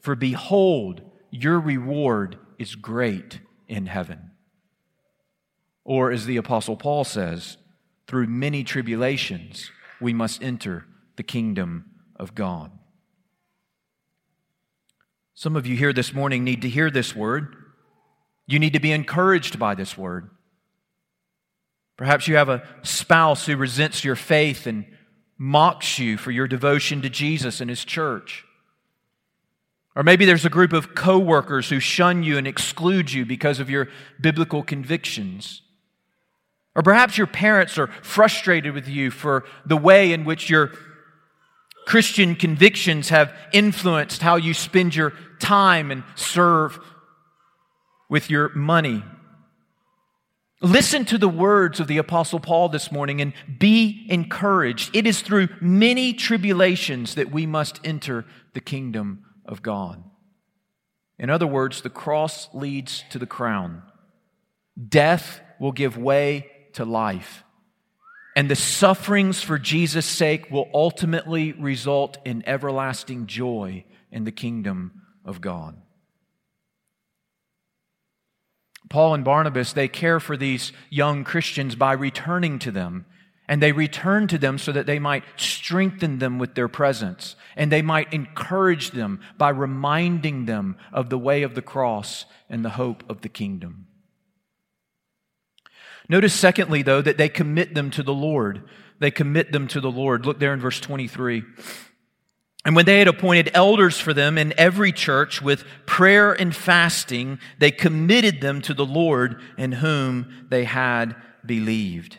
for 0.00 0.16
behold, 0.16 1.02
your 1.30 1.58
reward 1.58 2.36
is 2.58 2.74
great 2.74 3.40
in 3.68 3.86
heaven. 3.86 4.32
Or, 5.84 6.10
as 6.10 6.26
the 6.26 6.36
Apostle 6.36 6.76
Paul 6.76 7.04
says, 7.04 7.56
through 8.06 8.26
many 8.26 8.62
tribulations 8.62 9.70
we 10.00 10.12
must 10.12 10.42
enter 10.42 10.84
the 11.16 11.22
kingdom 11.22 11.86
of 12.16 12.34
God. 12.34 12.72
Some 15.42 15.56
of 15.56 15.66
you 15.66 15.76
here 15.76 15.92
this 15.92 16.14
morning 16.14 16.44
need 16.44 16.62
to 16.62 16.68
hear 16.68 16.88
this 16.88 17.16
word. 17.16 17.56
You 18.46 18.60
need 18.60 18.74
to 18.74 18.78
be 18.78 18.92
encouraged 18.92 19.58
by 19.58 19.74
this 19.74 19.98
word. 19.98 20.30
Perhaps 21.96 22.28
you 22.28 22.36
have 22.36 22.48
a 22.48 22.62
spouse 22.84 23.46
who 23.46 23.56
resents 23.56 24.04
your 24.04 24.14
faith 24.14 24.68
and 24.68 24.86
mocks 25.36 25.98
you 25.98 26.16
for 26.16 26.30
your 26.30 26.46
devotion 26.46 27.02
to 27.02 27.10
Jesus 27.10 27.60
and 27.60 27.68
his 27.68 27.84
church. 27.84 28.44
Or 29.96 30.04
maybe 30.04 30.26
there's 30.26 30.44
a 30.44 30.48
group 30.48 30.72
of 30.72 30.94
coworkers 30.94 31.70
who 31.70 31.80
shun 31.80 32.22
you 32.22 32.38
and 32.38 32.46
exclude 32.46 33.12
you 33.12 33.26
because 33.26 33.58
of 33.58 33.68
your 33.68 33.88
biblical 34.20 34.62
convictions. 34.62 35.62
Or 36.76 36.84
perhaps 36.84 37.18
your 37.18 37.26
parents 37.26 37.78
are 37.78 37.88
frustrated 37.88 38.74
with 38.74 38.86
you 38.86 39.10
for 39.10 39.42
the 39.66 39.76
way 39.76 40.12
in 40.12 40.24
which 40.24 40.48
your 40.48 40.70
Christian 41.84 42.36
convictions 42.36 43.08
have 43.08 43.34
influenced 43.52 44.22
how 44.22 44.36
you 44.36 44.54
spend 44.54 44.94
your 44.94 45.12
time 45.42 45.90
and 45.90 46.04
serve 46.14 46.78
with 48.08 48.30
your 48.30 48.48
money. 48.54 49.04
Listen 50.60 51.04
to 51.06 51.18
the 51.18 51.28
words 51.28 51.80
of 51.80 51.88
the 51.88 51.98
Apostle 51.98 52.40
Paul 52.40 52.68
this 52.68 52.92
morning 52.92 53.20
and 53.20 53.32
be 53.58 54.06
encouraged. 54.08 54.94
It 54.96 55.06
is 55.06 55.20
through 55.20 55.48
many 55.60 56.14
tribulations 56.14 57.16
that 57.16 57.32
we 57.32 57.46
must 57.46 57.80
enter 57.84 58.24
the 58.54 58.60
kingdom 58.60 59.24
of 59.44 59.60
God. 59.60 60.02
In 61.18 61.30
other 61.30 61.46
words, 61.46 61.82
the 61.82 61.90
cross 61.90 62.48
leads 62.54 63.04
to 63.10 63.18
the 63.18 63.26
crown. 63.26 63.82
Death 64.88 65.40
will 65.58 65.72
give 65.72 65.96
way 65.96 66.46
to 66.74 66.84
life 66.84 67.44
and 68.34 68.50
the 68.50 68.56
sufferings 68.56 69.42
for 69.42 69.58
Jesus' 69.58 70.06
sake 70.06 70.50
will 70.50 70.70
ultimately 70.72 71.52
result 71.52 72.18
in 72.24 72.42
everlasting 72.46 73.26
joy 73.26 73.84
in 74.10 74.24
the 74.24 74.32
kingdom 74.32 75.01
of 75.24 75.40
God. 75.40 75.76
Paul 78.88 79.14
and 79.14 79.24
Barnabas, 79.24 79.72
they 79.72 79.88
care 79.88 80.20
for 80.20 80.36
these 80.36 80.72
young 80.90 81.24
Christians 81.24 81.74
by 81.74 81.92
returning 81.92 82.58
to 82.60 82.70
them. 82.70 83.06
And 83.48 83.62
they 83.62 83.72
return 83.72 84.28
to 84.28 84.38
them 84.38 84.56
so 84.56 84.70
that 84.72 84.86
they 84.86 84.98
might 84.98 85.24
strengthen 85.36 86.18
them 86.18 86.38
with 86.38 86.54
their 86.54 86.68
presence. 86.68 87.34
And 87.56 87.72
they 87.72 87.82
might 87.82 88.12
encourage 88.12 88.92
them 88.92 89.20
by 89.36 89.50
reminding 89.50 90.46
them 90.46 90.76
of 90.92 91.10
the 91.10 91.18
way 91.18 91.42
of 91.42 91.54
the 91.54 91.62
cross 91.62 92.24
and 92.48 92.64
the 92.64 92.70
hope 92.70 93.02
of 93.10 93.22
the 93.22 93.28
kingdom. 93.28 93.88
Notice, 96.08 96.34
secondly, 96.34 96.82
though, 96.82 97.02
that 97.02 97.18
they 97.18 97.28
commit 97.28 97.74
them 97.74 97.90
to 97.90 98.02
the 98.02 98.14
Lord. 98.14 98.62
They 98.98 99.10
commit 99.10 99.52
them 99.52 99.68
to 99.68 99.80
the 99.80 99.90
Lord. 99.90 100.24
Look 100.24 100.38
there 100.38 100.52
in 100.52 100.60
verse 100.60 100.80
23. 100.80 101.42
And 102.64 102.76
when 102.76 102.84
they 102.86 103.00
had 103.00 103.08
appointed 103.08 103.50
elders 103.54 103.98
for 103.98 104.14
them 104.14 104.38
in 104.38 104.54
every 104.56 104.92
church 104.92 105.42
with 105.42 105.64
prayer 105.84 106.32
and 106.32 106.54
fasting, 106.54 107.40
they 107.58 107.72
committed 107.72 108.40
them 108.40 108.62
to 108.62 108.74
the 108.74 108.86
Lord 108.86 109.40
in 109.58 109.72
whom 109.72 110.46
they 110.48 110.64
had 110.64 111.16
believed. 111.44 112.18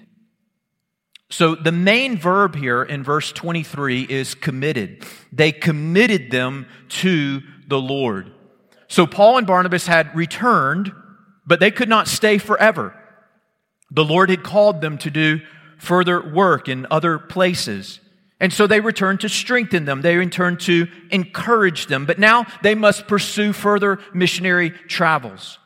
So 1.29 1.55
the 1.55 1.71
main 1.71 2.17
verb 2.17 2.55
here 2.55 2.83
in 2.83 3.03
verse 3.03 3.31
23 3.31 4.03
is 4.03 4.35
committed. 4.35 5.03
They 5.31 5.51
committed 5.51 6.29
them 6.29 6.67
to 6.89 7.41
the 7.67 7.79
Lord. 7.79 8.31
So 8.87 9.07
Paul 9.07 9.37
and 9.37 9.47
Barnabas 9.47 9.87
had 9.87 10.15
returned, 10.15 10.91
but 11.47 11.59
they 11.59 11.71
could 11.71 11.89
not 11.89 12.07
stay 12.07 12.37
forever. 12.37 12.95
The 13.89 14.05
Lord 14.05 14.29
had 14.29 14.43
called 14.43 14.81
them 14.81 14.97
to 14.99 15.09
do 15.09 15.39
further 15.79 16.21
work 16.21 16.67
in 16.67 16.85
other 16.91 17.17
places. 17.17 17.99
And 18.43 18.51
so 18.51 18.67
they 18.67 18.81
returned 18.81 19.21
to 19.21 19.29
strengthen 19.29 19.85
them. 19.85 20.01
They 20.01 20.17
returned 20.17 20.59
to 20.61 20.89
encourage 21.11 21.87
them. 21.87 22.05
But 22.05 22.19
now 22.19 22.45
they 22.61 22.75
must 22.75 23.07
pursue 23.07 23.53
further 23.53 23.99
missionary 24.13 24.71
travels. 24.71 25.59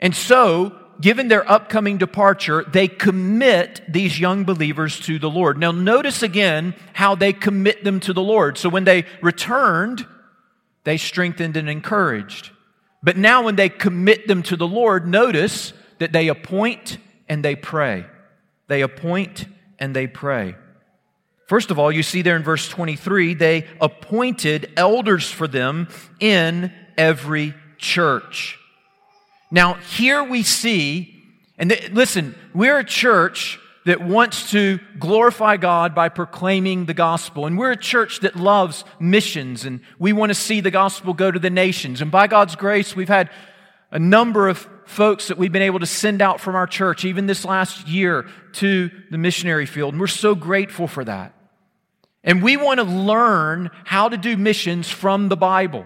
And 0.00 0.16
so, 0.16 0.74
given 1.02 1.28
their 1.28 1.46
upcoming 1.46 1.98
departure, 1.98 2.64
they 2.64 2.88
commit 2.88 3.82
these 3.86 4.18
young 4.18 4.44
believers 4.44 4.98
to 5.00 5.18
the 5.18 5.28
Lord. 5.28 5.58
Now, 5.58 5.72
notice 5.72 6.22
again 6.22 6.74
how 6.94 7.16
they 7.16 7.34
commit 7.34 7.84
them 7.84 8.00
to 8.00 8.14
the 8.14 8.22
Lord. 8.22 8.56
So 8.56 8.70
when 8.70 8.84
they 8.84 9.04
returned, 9.20 10.06
they 10.84 10.96
strengthened 10.96 11.58
and 11.58 11.68
encouraged. 11.68 12.50
But 13.02 13.18
now, 13.18 13.42
when 13.42 13.56
they 13.56 13.68
commit 13.68 14.26
them 14.26 14.42
to 14.44 14.56
the 14.56 14.66
Lord, 14.66 15.06
notice 15.06 15.74
that 15.98 16.12
they 16.12 16.28
appoint 16.28 16.96
and 17.28 17.44
they 17.44 17.56
pray. 17.56 18.06
They 18.68 18.80
appoint 18.80 19.44
and 19.78 19.94
they 19.94 20.06
pray. 20.06 20.56
First 21.54 21.70
of 21.70 21.78
all, 21.78 21.92
you 21.92 22.02
see 22.02 22.22
there 22.22 22.34
in 22.34 22.42
verse 22.42 22.68
23, 22.68 23.34
they 23.34 23.68
appointed 23.80 24.72
elders 24.76 25.30
for 25.30 25.46
them 25.46 25.86
in 26.18 26.72
every 26.98 27.54
church. 27.78 28.58
Now, 29.52 29.74
here 29.74 30.24
we 30.24 30.42
see, 30.42 31.14
and 31.56 31.70
th- 31.70 31.92
listen, 31.92 32.34
we're 32.52 32.80
a 32.80 32.84
church 32.84 33.60
that 33.84 34.00
wants 34.00 34.50
to 34.50 34.80
glorify 34.98 35.56
God 35.56 35.94
by 35.94 36.08
proclaiming 36.08 36.86
the 36.86 36.92
gospel. 36.92 37.46
And 37.46 37.56
we're 37.56 37.70
a 37.70 37.76
church 37.76 38.18
that 38.22 38.34
loves 38.34 38.84
missions, 38.98 39.64
and 39.64 39.78
we 40.00 40.12
want 40.12 40.30
to 40.30 40.34
see 40.34 40.60
the 40.60 40.72
gospel 40.72 41.14
go 41.14 41.30
to 41.30 41.38
the 41.38 41.50
nations. 41.50 42.00
And 42.00 42.10
by 42.10 42.26
God's 42.26 42.56
grace, 42.56 42.96
we've 42.96 43.06
had 43.06 43.30
a 43.92 44.00
number 44.00 44.48
of 44.48 44.68
folks 44.86 45.28
that 45.28 45.38
we've 45.38 45.52
been 45.52 45.62
able 45.62 45.78
to 45.78 45.86
send 45.86 46.20
out 46.20 46.40
from 46.40 46.56
our 46.56 46.66
church, 46.66 47.04
even 47.04 47.26
this 47.26 47.44
last 47.44 47.86
year, 47.86 48.26
to 48.54 48.90
the 49.12 49.18
missionary 49.18 49.66
field. 49.66 49.94
And 49.94 50.00
we're 50.00 50.08
so 50.08 50.34
grateful 50.34 50.88
for 50.88 51.04
that. 51.04 51.33
And 52.24 52.42
we 52.42 52.56
want 52.56 52.80
to 52.80 52.84
learn 52.84 53.70
how 53.84 54.08
to 54.08 54.16
do 54.16 54.36
missions 54.36 54.90
from 54.90 55.28
the 55.28 55.36
Bible. 55.36 55.84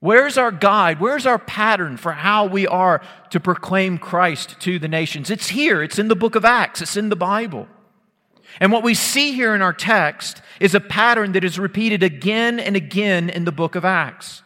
Where's 0.00 0.38
our 0.38 0.52
guide? 0.52 1.00
Where's 1.00 1.26
our 1.26 1.38
pattern 1.38 1.96
for 1.96 2.12
how 2.12 2.46
we 2.46 2.66
are 2.66 3.02
to 3.30 3.40
proclaim 3.40 3.98
Christ 3.98 4.60
to 4.60 4.78
the 4.78 4.88
nations? 4.88 5.30
It's 5.30 5.48
here. 5.48 5.82
It's 5.82 5.98
in 5.98 6.08
the 6.08 6.16
book 6.16 6.34
of 6.34 6.44
Acts. 6.44 6.80
It's 6.80 6.96
in 6.96 7.08
the 7.08 7.16
Bible. 7.16 7.68
And 8.60 8.72
what 8.72 8.82
we 8.82 8.94
see 8.94 9.32
here 9.32 9.54
in 9.54 9.62
our 9.62 9.72
text 9.72 10.42
is 10.58 10.74
a 10.74 10.80
pattern 10.80 11.32
that 11.32 11.44
is 11.44 11.58
repeated 11.58 12.02
again 12.02 12.58
and 12.58 12.76
again 12.76 13.28
in 13.30 13.44
the 13.44 13.52
book 13.52 13.74
of 13.74 13.84
Acts. 13.84 14.42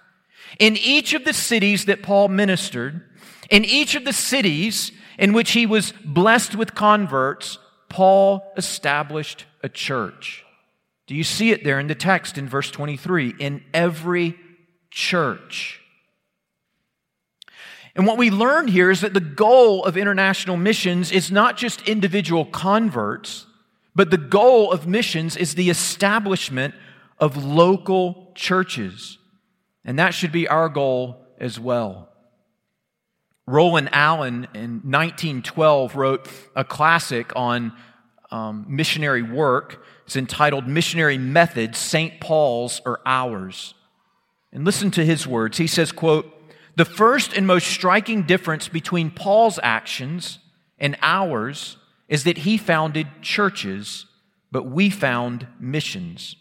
In 0.59 0.77
each 0.77 1.15
of 1.15 1.25
the 1.25 1.33
cities 1.33 1.87
that 1.87 2.03
Paul 2.03 2.29
ministered, 2.29 3.03
in 3.51 3.65
each 3.65 3.95
of 3.95 4.05
the 4.05 4.13
cities 4.13 4.93
in 5.19 5.33
which 5.33 5.53
he 5.53 5.67
was 5.67 5.93
blessed 6.05 6.55
with 6.55 6.75
converts, 6.75 7.59
Paul 7.89 8.53
established 8.57 9.47
a 9.63 9.69
church. 9.69 10.45
Do 11.07 11.15
you 11.15 11.25
see 11.25 11.51
it 11.51 11.65
there 11.65 11.79
in 11.79 11.87
the 11.87 11.95
text 11.95 12.39
in 12.39 12.49
verse 12.49 12.71
23? 12.71 13.35
In 13.39 13.63
every 13.75 14.37
church. 14.91 15.81
And 17.97 18.07
what 18.07 18.19
we 18.19 18.31
learn 18.31 18.69
here 18.69 18.91
is 18.91 19.03
that 19.03 19.15
the 19.15 19.21
goal 19.21 19.85
of 19.85 19.97
international 19.97 20.57
missions 20.57 21.13
is 21.13 21.31
not 21.31 21.57
just 21.57 21.87
individual 21.89 22.45
converts, 22.45 23.47
but 23.95 24.11
the 24.11 24.19
goal 24.19 24.73
of 24.73 24.87
missions 24.87 25.37
is 25.37 25.55
the 25.55 25.71
establishment 25.71 26.75
of 27.19 27.45
local 27.45 28.33
churches. 28.35 29.19
And 29.85 29.99
that 29.99 30.15
should 30.15 30.33
be 30.33 30.49
our 30.49 30.69
goal 30.69 31.25
as 31.39 31.61
well. 31.61 32.09
Roland 33.47 33.91
Allen 33.93 34.49
in 34.55 34.81
1912 34.83 35.95
wrote 35.95 36.29
a 36.57 36.65
classic 36.65 37.33
on 37.37 37.73
um, 38.31 38.65
missionary 38.69 39.23
work. 39.23 39.85
It's 40.07 40.17
entitled 40.17 40.69
Missionary 40.69 41.19
Methods, 41.19 41.79
St. 41.79 42.21
Paul's 42.21 42.81
or 42.85 43.01
Ours. 43.07 43.75
And 44.53 44.65
listen 44.65 44.91
to 44.93 45.05
his 45.05 45.27
words. 45.27 45.59
He 45.59 45.67
says, 45.67 45.93
quote, 45.93 46.31
the 46.77 46.85
first 46.85 47.33
and 47.33 47.47
most 47.47 47.67
striking 47.67 48.23
difference 48.23 48.69
between 48.69 49.11
Paul's 49.11 49.59
actions 49.63 50.39
and 50.79 50.97
ours 51.03 51.77
is 52.09 52.25
that 52.25 52.39
he 52.39 52.57
founded 52.57 53.07
churches, 53.23 54.07
but 54.51 54.65
we 54.65 54.91
found 54.91 55.47
missions. 55.59 56.37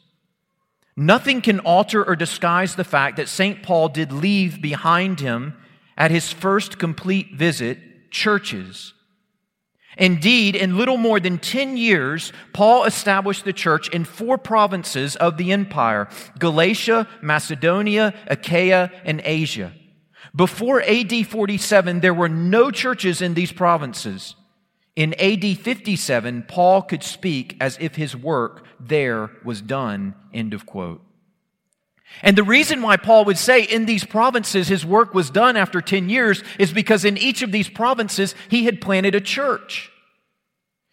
Nothing 0.96 1.42
can 1.42 1.60
alter 1.60 2.04
or 2.04 2.16
disguise 2.16 2.76
the 2.76 2.84
fact 2.84 3.18
that 3.18 3.30
St. 3.30 3.64
Paul 3.64 3.90
did 3.90 4.12
leave 4.12 4.62
behind 4.62 5.20
him 5.20 5.56
at 5.98 6.12
his 6.12 6.32
first 6.32 6.78
complete 6.78 7.36
visit 7.36 8.12
churches 8.12 8.94
Indeed, 9.98 10.56
in 10.56 10.78
little 10.78 10.98
more 10.98 11.20
than 11.20 11.38
10 11.38 11.78
years, 11.78 12.34
Paul 12.52 12.86
established 12.86 13.46
the 13.46 13.54
church 13.54 13.90
in 13.90 14.06
four 14.06 14.38
provinces 14.38 15.16
of 15.16 15.38
the 15.38 15.52
empire 15.52 16.08
Galatia, 16.40 17.08
Macedonia, 17.22 18.14
Achaia, 18.28 18.92
and 19.06 19.22
Asia. 19.24 19.74
Before 20.36 20.82
AD 20.82 21.28
47, 21.28 22.00
there 22.00 22.14
were 22.14 22.30
no 22.30 22.72
churches 22.72 23.22
in 23.22 23.36
these 23.36 23.52
provinces. 23.52 24.36
In 24.96 25.14
AD 25.16 25.58
57, 25.58 26.46
Paul 26.48 26.82
could 26.84 27.04
speak 27.04 27.58
as 27.60 27.78
if 27.80 27.96
his 27.96 28.16
work 28.16 28.66
there 28.80 29.32
was 29.44 29.62
done. 29.62 30.16
End 30.34 30.54
of 30.54 30.66
quote. 30.66 31.02
And 32.22 32.38
the 32.38 32.44
reason 32.44 32.82
why 32.82 32.98
Paul 32.98 33.26
would 33.26 33.38
say 33.38 33.64
in 33.64 33.86
these 33.86 34.06
provinces 34.06 34.68
his 34.68 34.86
work 34.86 35.14
was 35.14 35.30
done 35.30 35.58
after 35.58 35.82
10 35.82 36.10
years 36.10 36.44
is 36.60 36.72
because 36.72 37.04
in 37.04 37.18
each 37.18 37.42
of 37.42 37.52
these 37.52 37.70
provinces 37.70 38.36
he 38.50 38.66
had 38.66 38.82
planted 38.82 39.16
a 39.16 39.22
church. 39.22 39.92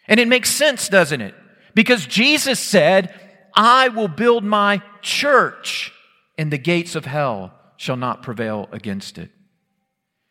And 0.08 0.18
it 0.18 0.28
makes 0.28 0.50
sense, 0.50 0.88
doesn't 0.88 1.20
it? 1.20 1.34
Because 1.74 2.06
Jesus 2.06 2.58
said, 2.58 3.14
I 3.54 3.88
will 3.88 4.08
build 4.08 4.44
my 4.44 4.82
church, 5.02 5.92
and 6.36 6.52
the 6.52 6.58
gates 6.58 6.94
of 6.94 7.04
hell 7.04 7.52
shall 7.76 7.96
not 7.96 8.22
prevail 8.22 8.68
against 8.72 9.18
it. 9.18 9.30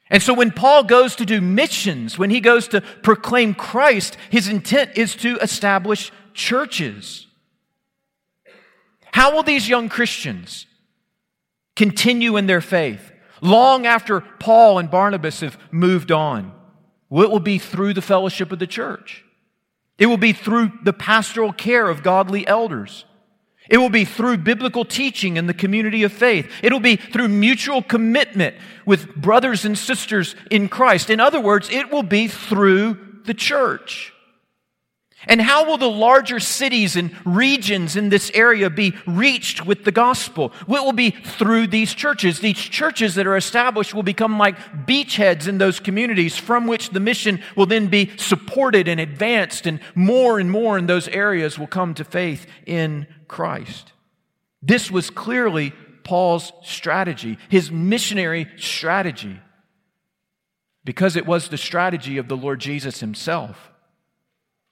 And 0.09 0.23
so 0.23 0.33
when 0.33 0.51
Paul 0.51 0.83
goes 0.83 1.15
to 1.17 1.25
do 1.25 1.39
missions, 1.39 2.17
when 2.17 2.29
he 2.29 2.39
goes 2.39 2.67
to 2.69 2.81
proclaim 2.81 3.53
Christ, 3.53 4.17
his 4.31 4.47
intent 4.47 4.91
is 4.97 5.15
to 5.17 5.37
establish 5.37 6.11
churches. 6.33 7.27
How 9.11 9.33
will 9.33 9.43
these 9.43 9.69
young 9.69 9.87
Christians 9.87 10.65
continue 11.79 12.35
in 12.35 12.45
their 12.45 12.59
faith 12.59 13.09
long 13.39 13.85
after 13.85 14.19
Paul 14.19 14.79
and 14.79 14.91
Barnabas 14.91 15.39
have 15.39 15.57
moved 15.71 16.11
on? 16.11 16.51
Well, 17.09 17.23
it 17.23 17.31
will 17.31 17.39
be 17.39 17.57
through 17.57 17.93
the 17.93 18.01
fellowship 18.01 18.51
of 18.51 18.59
the 18.59 18.67
church. 18.67 19.23
It 19.97 20.07
will 20.07 20.17
be 20.17 20.33
through 20.33 20.73
the 20.83 20.91
pastoral 20.91 21.53
care 21.53 21.87
of 21.87 22.03
godly 22.03 22.45
elders. 22.45 23.05
It 23.69 23.77
will 23.77 23.89
be 23.89 24.03
through 24.03 24.39
biblical 24.39 24.83
teaching 24.83 25.37
in 25.37 25.47
the 25.47 25.53
community 25.53 26.03
of 26.03 26.11
faith. 26.11 26.51
It'll 26.61 26.81
be 26.81 26.97
through 26.97 27.29
mutual 27.29 27.81
commitment 27.81 28.57
with 28.85 29.15
brothers 29.15 29.63
and 29.63 29.77
sisters 29.77 30.35
in 30.51 30.67
Christ. 30.67 31.09
In 31.09 31.21
other 31.21 31.39
words, 31.39 31.69
it 31.69 31.91
will 31.91 32.03
be 32.03 32.27
through 32.27 33.21
the 33.23 33.33
church. 33.33 34.11
And 35.27 35.41
how 35.41 35.65
will 35.65 35.77
the 35.77 35.89
larger 35.89 36.39
cities 36.39 36.95
and 36.95 37.13
regions 37.25 37.97
in 37.97 38.09
this 38.09 38.31
area 38.33 38.69
be 38.69 38.95
reached 39.05 39.65
with 39.65 39.83
the 39.83 39.91
gospel? 39.91 40.53
It 40.61 40.69
will 40.69 40.93
be 40.93 41.11
through 41.11 41.67
these 41.67 41.93
churches. 41.93 42.39
These 42.39 42.57
churches 42.57 43.15
that 43.15 43.27
are 43.27 43.35
established 43.35 43.93
will 43.93 44.03
become 44.03 44.37
like 44.37 44.57
beachheads 44.87 45.47
in 45.47 45.57
those 45.57 45.79
communities 45.81 46.37
from 46.37 46.67
which 46.67 46.91
the 46.91 47.01
mission 47.01 47.41
will 47.57 47.65
then 47.65 47.87
be 47.87 48.15
supported 48.17 48.87
and 48.87 48.99
advanced, 48.99 49.65
and 49.65 49.81
more 49.93 50.39
and 50.39 50.49
more 50.49 50.77
in 50.77 50.87
those 50.87 51.09
areas 51.09 51.59
will 51.59 51.67
come 51.67 51.93
to 51.95 52.05
faith 52.05 52.47
in 52.65 53.05
Christ. 53.27 53.91
This 54.61 54.89
was 54.89 55.09
clearly 55.09 55.73
Paul's 56.03 56.53
strategy, 56.63 57.37
his 57.49 57.71
missionary 57.71 58.47
strategy. 58.55 59.39
Because 60.85 61.17
it 61.17 61.25
was 61.25 61.49
the 61.49 61.57
strategy 61.57 62.17
of 62.17 62.29
the 62.29 62.37
Lord 62.37 62.59
Jesus 62.61 63.01
himself. 63.01 63.69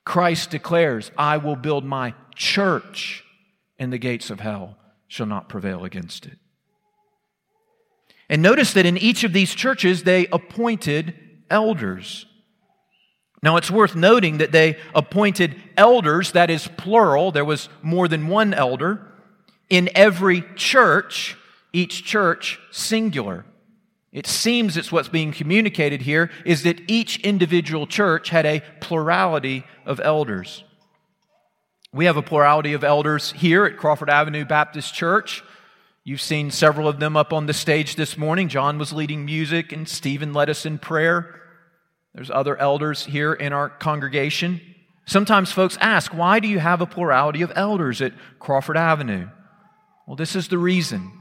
Christ 0.07 0.51
declares, 0.51 1.11
I 1.17 1.35
will 1.35 1.57
build 1.57 1.83
my 1.83 2.13
church, 2.33 3.25
and 3.77 3.91
the 3.91 3.97
gates 3.97 4.29
of 4.29 4.39
hell 4.39 4.77
shall 5.09 5.25
not 5.25 5.49
prevail 5.49 5.83
against 5.83 6.25
it. 6.25 6.37
And 8.29 8.41
notice 8.41 8.71
that 8.71 8.85
in 8.85 8.97
each 8.97 9.25
of 9.25 9.33
these 9.33 9.53
churches, 9.53 10.03
they 10.03 10.27
appointed 10.27 11.13
elders. 11.49 12.25
Now, 13.43 13.57
it's 13.57 13.69
worth 13.69 13.97
noting 13.97 14.37
that 14.37 14.53
they 14.53 14.77
appointed 14.95 15.61
elders, 15.75 16.31
that 16.31 16.49
is 16.49 16.69
plural, 16.77 17.33
there 17.33 17.43
was 17.43 17.67
more 17.81 18.07
than 18.07 18.29
one 18.29 18.53
elder, 18.53 19.05
in 19.69 19.89
every 19.93 20.41
church, 20.55 21.35
each 21.73 22.05
church 22.05 22.61
singular. 22.71 23.43
It 24.17 24.25
seems 24.25 24.77
it's 24.77 24.91
what's 24.91 25.09
being 25.09 25.31
communicated 25.31 26.01
here 26.01 26.31
is 26.43 26.63
that 26.63 26.81
each 26.87 27.19
individual 27.19 27.85
church 27.85 28.29
had 28.29 28.47
a 28.47 28.63
plurality 28.81 29.63
of 29.85 29.99
elders. 29.99 30.63
We 31.93 32.05
have 32.05 32.17
a 32.17 32.23
plurality 32.23 32.73
of 32.73 32.83
elders 32.83 33.31
here 33.33 33.65
at 33.65 33.77
Crawford 33.77 34.09
Avenue 34.09 34.43
Baptist 34.43 34.95
Church. 34.95 35.43
You've 36.03 36.19
seen 36.19 36.49
several 36.49 36.87
of 36.87 36.99
them 36.99 37.15
up 37.15 37.31
on 37.31 37.45
the 37.45 37.53
stage 37.53 37.95
this 37.95 38.17
morning. 38.17 38.49
John 38.49 38.79
was 38.79 38.91
leading 38.91 39.23
music 39.23 39.71
and 39.71 39.87
Stephen 39.87 40.33
led 40.33 40.49
us 40.49 40.65
in 40.65 40.79
prayer. 40.79 41.39
There's 42.15 42.31
other 42.31 42.57
elders 42.57 43.05
here 43.05 43.33
in 43.33 43.53
our 43.53 43.69
congregation. 43.69 44.61
Sometimes 45.05 45.51
folks 45.51 45.77
ask, 45.79 46.11
why 46.11 46.39
do 46.39 46.47
you 46.47 46.57
have 46.57 46.81
a 46.81 46.87
plurality 46.87 47.43
of 47.43 47.51
elders 47.55 48.01
at 48.01 48.13
Crawford 48.39 48.77
Avenue? 48.77 49.29
Well, 50.07 50.15
this 50.15 50.35
is 50.35 50.47
the 50.47 50.57
reason. 50.57 51.16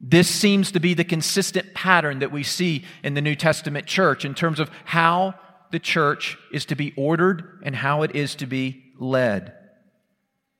This 0.00 0.28
seems 0.28 0.72
to 0.72 0.80
be 0.80 0.94
the 0.94 1.04
consistent 1.04 1.74
pattern 1.74 2.20
that 2.20 2.32
we 2.32 2.42
see 2.42 2.84
in 3.02 3.14
the 3.14 3.20
New 3.20 3.34
Testament 3.34 3.86
church 3.86 4.24
in 4.24 4.34
terms 4.34 4.60
of 4.60 4.70
how 4.84 5.34
the 5.70 5.78
church 5.78 6.38
is 6.52 6.64
to 6.66 6.74
be 6.74 6.94
ordered 6.96 7.60
and 7.64 7.74
how 7.74 8.02
it 8.02 8.14
is 8.14 8.34
to 8.36 8.46
be 8.46 8.92
led. 8.98 9.52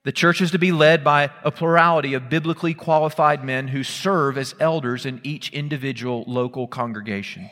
The 0.03 0.11
church 0.11 0.41
is 0.41 0.51
to 0.51 0.59
be 0.59 0.71
led 0.71 1.03
by 1.03 1.29
a 1.43 1.51
plurality 1.51 2.13
of 2.13 2.29
biblically 2.29 2.73
qualified 2.73 3.43
men 3.43 3.67
who 3.67 3.83
serve 3.83 4.37
as 4.37 4.55
elders 4.59 5.05
in 5.05 5.19
each 5.23 5.51
individual 5.51 6.23
local 6.25 6.67
congregation. 6.67 7.49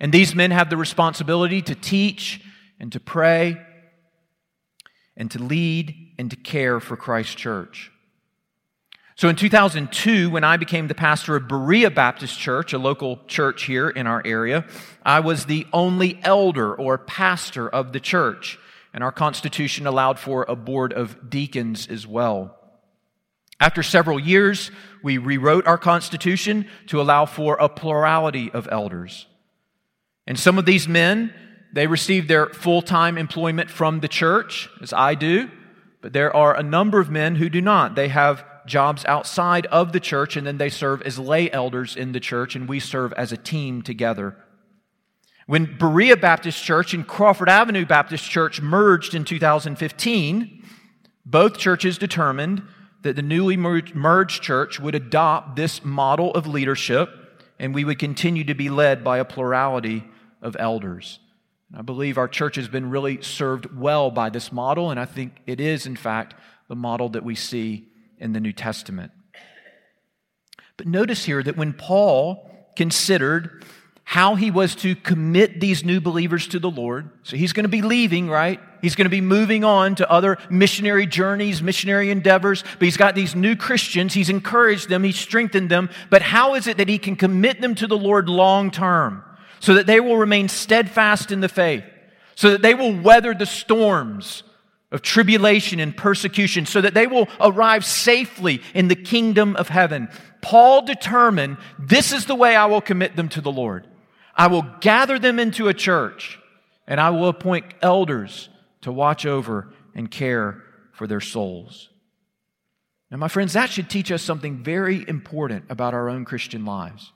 And 0.00 0.12
these 0.12 0.34
men 0.34 0.50
have 0.50 0.70
the 0.70 0.76
responsibility 0.76 1.62
to 1.62 1.74
teach 1.76 2.40
and 2.80 2.90
to 2.92 2.98
pray 2.98 3.60
and 5.16 5.30
to 5.30 5.40
lead 5.40 5.94
and 6.18 6.30
to 6.30 6.36
care 6.36 6.80
for 6.80 6.96
Christ's 6.96 7.36
church. 7.36 7.91
So 9.14 9.28
in 9.28 9.36
2002, 9.36 10.30
when 10.30 10.42
I 10.42 10.56
became 10.56 10.88
the 10.88 10.94
pastor 10.94 11.36
of 11.36 11.46
Berea 11.46 11.90
Baptist 11.90 12.38
Church, 12.38 12.72
a 12.72 12.78
local 12.78 13.20
church 13.26 13.64
here 13.64 13.90
in 13.90 14.06
our 14.06 14.22
area, 14.24 14.64
I 15.04 15.20
was 15.20 15.44
the 15.44 15.66
only 15.72 16.18
elder 16.22 16.74
or 16.74 16.96
pastor 16.96 17.68
of 17.68 17.92
the 17.92 18.00
church. 18.00 18.58
And 18.94 19.04
our 19.04 19.12
constitution 19.12 19.86
allowed 19.86 20.18
for 20.18 20.44
a 20.48 20.56
board 20.56 20.92
of 20.92 21.30
deacons 21.30 21.86
as 21.88 22.06
well. 22.06 22.58
After 23.60 23.82
several 23.82 24.18
years, 24.18 24.70
we 25.02 25.18
rewrote 25.18 25.66
our 25.66 25.78
constitution 25.78 26.66
to 26.88 27.00
allow 27.00 27.26
for 27.26 27.56
a 27.56 27.68
plurality 27.68 28.50
of 28.50 28.68
elders. 28.70 29.26
And 30.26 30.38
some 30.38 30.58
of 30.58 30.64
these 30.64 30.88
men, 30.88 31.32
they 31.72 31.86
receive 31.86 32.28
their 32.28 32.48
full 32.48 32.82
time 32.82 33.16
employment 33.16 33.70
from 33.70 34.00
the 34.00 34.08
church, 34.08 34.68
as 34.80 34.92
I 34.92 35.14
do, 35.14 35.50
but 36.00 36.12
there 36.12 36.34
are 36.34 36.56
a 36.56 36.62
number 36.62 36.98
of 36.98 37.10
men 37.10 37.36
who 37.36 37.48
do 37.48 37.60
not. 37.60 37.94
They 37.94 38.08
have 38.08 38.44
jobs 38.66 39.04
outside 39.04 39.66
of 39.66 39.92
the 39.92 40.00
church, 40.00 40.36
and 40.36 40.46
then 40.46 40.58
they 40.58 40.68
serve 40.68 41.02
as 41.02 41.18
lay 41.18 41.50
elders 41.50 41.96
in 41.96 42.12
the 42.12 42.20
church, 42.20 42.54
and 42.54 42.68
we 42.68 42.80
serve 42.80 43.12
as 43.14 43.32
a 43.32 43.36
team 43.36 43.82
together. 43.82 44.36
When 45.46 45.76
Berea 45.78 46.16
Baptist 46.16 46.62
Church 46.62 46.94
and 46.94 47.06
Crawford 47.06 47.48
Avenue 47.48 47.84
Baptist 47.84 48.30
Church 48.30 48.60
merged 48.60 49.14
in 49.14 49.24
2015, 49.24 50.62
both 51.26 51.58
churches 51.58 51.98
determined 51.98 52.62
that 53.02 53.16
the 53.16 53.22
newly 53.22 53.56
merged 53.56 54.42
church 54.42 54.78
would 54.78 54.94
adopt 54.94 55.56
this 55.56 55.84
model 55.84 56.32
of 56.34 56.46
leadership, 56.46 57.10
and 57.58 57.74
we 57.74 57.84
would 57.84 57.98
continue 57.98 58.44
to 58.44 58.54
be 58.54 58.70
led 58.70 59.02
by 59.02 59.18
a 59.18 59.24
plurality 59.24 60.04
of 60.40 60.56
elders. 60.58 61.18
I 61.74 61.82
believe 61.82 62.18
our 62.18 62.28
church 62.28 62.56
has 62.56 62.68
been 62.68 62.90
really 62.90 63.22
served 63.22 63.76
well 63.76 64.10
by 64.10 64.30
this 64.30 64.52
model, 64.52 64.90
and 64.90 65.00
I 65.00 65.06
think 65.06 65.40
it 65.46 65.60
is, 65.60 65.86
in 65.86 65.96
fact, 65.96 66.34
the 66.68 66.76
model 66.76 67.08
that 67.10 67.24
we 67.24 67.34
see 67.34 67.88
in 68.22 68.32
the 68.32 68.40
New 68.40 68.52
Testament. 68.52 69.12
But 70.76 70.86
notice 70.86 71.24
here 71.24 71.42
that 71.42 71.56
when 71.56 71.72
Paul 71.72 72.48
considered 72.76 73.64
how 74.04 74.34
he 74.34 74.50
was 74.50 74.74
to 74.76 74.96
commit 74.96 75.60
these 75.60 75.84
new 75.84 76.00
believers 76.00 76.46
to 76.48 76.58
the 76.58 76.70
Lord, 76.70 77.10
so 77.22 77.36
he's 77.36 77.52
going 77.52 77.64
to 77.64 77.68
be 77.68 77.82
leaving, 77.82 78.28
right? 78.28 78.58
He's 78.80 78.94
going 78.94 79.04
to 79.04 79.10
be 79.10 79.20
moving 79.20 79.64
on 79.64 79.94
to 79.96 80.10
other 80.10 80.38
missionary 80.50 81.06
journeys, 81.06 81.62
missionary 81.62 82.10
endeavors, 82.10 82.62
but 82.62 82.82
he's 82.82 82.96
got 82.96 83.14
these 83.14 83.34
new 83.34 83.54
Christians. 83.54 84.14
He's 84.14 84.30
encouraged 84.30 84.88
them, 84.88 85.04
he's 85.04 85.18
strengthened 85.18 85.70
them. 85.70 85.90
But 86.10 86.22
how 86.22 86.54
is 86.54 86.66
it 86.66 86.78
that 86.78 86.88
he 86.88 86.98
can 86.98 87.16
commit 87.16 87.60
them 87.60 87.74
to 87.76 87.86
the 87.86 87.98
Lord 87.98 88.28
long 88.28 88.70
term? 88.70 89.24
so 89.62 89.74
that 89.74 89.86
they 89.86 90.00
will 90.00 90.16
remain 90.16 90.48
steadfast 90.48 91.30
in 91.30 91.40
the 91.40 91.48
faith, 91.48 91.84
so 92.34 92.50
that 92.50 92.62
they 92.62 92.74
will 92.74 93.00
weather 93.00 93.32
the 93.32 93.46
storms 93.46 94.42
of 94.92 95.02
tribulation 95.02 95.80
and 95.80 95.96
persecution, 95.96 96.66
so 96.66 96.80
that 96.80 96.94
they 96.94 97.08
will 97.08 97.28
arrive 97.40 97.84
safely 97.84 98.62
in 98.74 98.86
the 98.86 98.94
kingdom 98.94 99.56
of 99.56 99.68
heaven. 99.68 100.08
Paul 100.40 100.82
determined 100.82 101.56
this 101.78 102.12
is 102.12 102.26
the 102.26 102.34
way 102.36 102.54
I 102.54 102.66
will 102.66 102.80
commit 102.80 103.16
them 103.16 103.28
to 103.30 103.40
the 103.40 103.50
Lord. 103.50 103.88
I 104.36 104.46
will 104.46 104.62
gather 104.80 105.18
them 105.18 105.38
into 105.38 105.68
a 105.68 105.74
church, 105.74 106.38
and 106.86 107.00
I 107.00 107.10
will 107.10 107.28
appoint 107.28 107.74
elders 107.82 108.48
to 108.82 108.92
watch 108.92 109.26
over 109.26 109.72
and 109.94 110.10
care 110.10 110.62
for 110.92 111.06
their 111.06 111.20
souls. 111.20 111.88
Now, 113.10 113.18
my 113.18 113.28
friends, 113.28 113.52
that 113.52 113.68
should 113.68 113.90
teach 113.90 114.10
us 114.10 114.22
something 114.22 114.62
very 114.62 115.06
important 115.06 115.66
about 115.68 115.92
our 115.92 116.08
own 116.08 116.24
Christian 116.24 116.64
lives. 116.64 117.12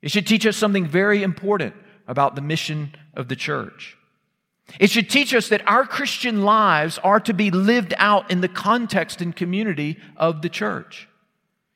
It 0.00 0.12
should 0.12 0.28
teach 0.28 0.46
us 0.46 0.56
something 0.56 0.86
very 0.86 1.24
important 1.24 1.74
about 2.06 2.36
the 2.36 2.40
mission 2.40 2.94
of 3.14 3.28
the 3.28 3.36
church. 3.36 3.97
It 4.78 4.90
should 4.90 5.08
teach 5.08 5.34
us 5.34 5.48
that 5.48 5.66
our 5.66 5.86
Christian 5.86 6.42
lives 6.42 6.98
are 6.98 7.20
to 7.20 7.32
be 7.32 7.50
lived 7.50 7.94
out 7.96 8.30
in 8.30 8.40
the 8.40 8.48
context 8.48 9.20
and 9.20 9.34
community 9.34 9.98
of 10.16 10.42
the 10.42 10.48
church. 10.48 11.08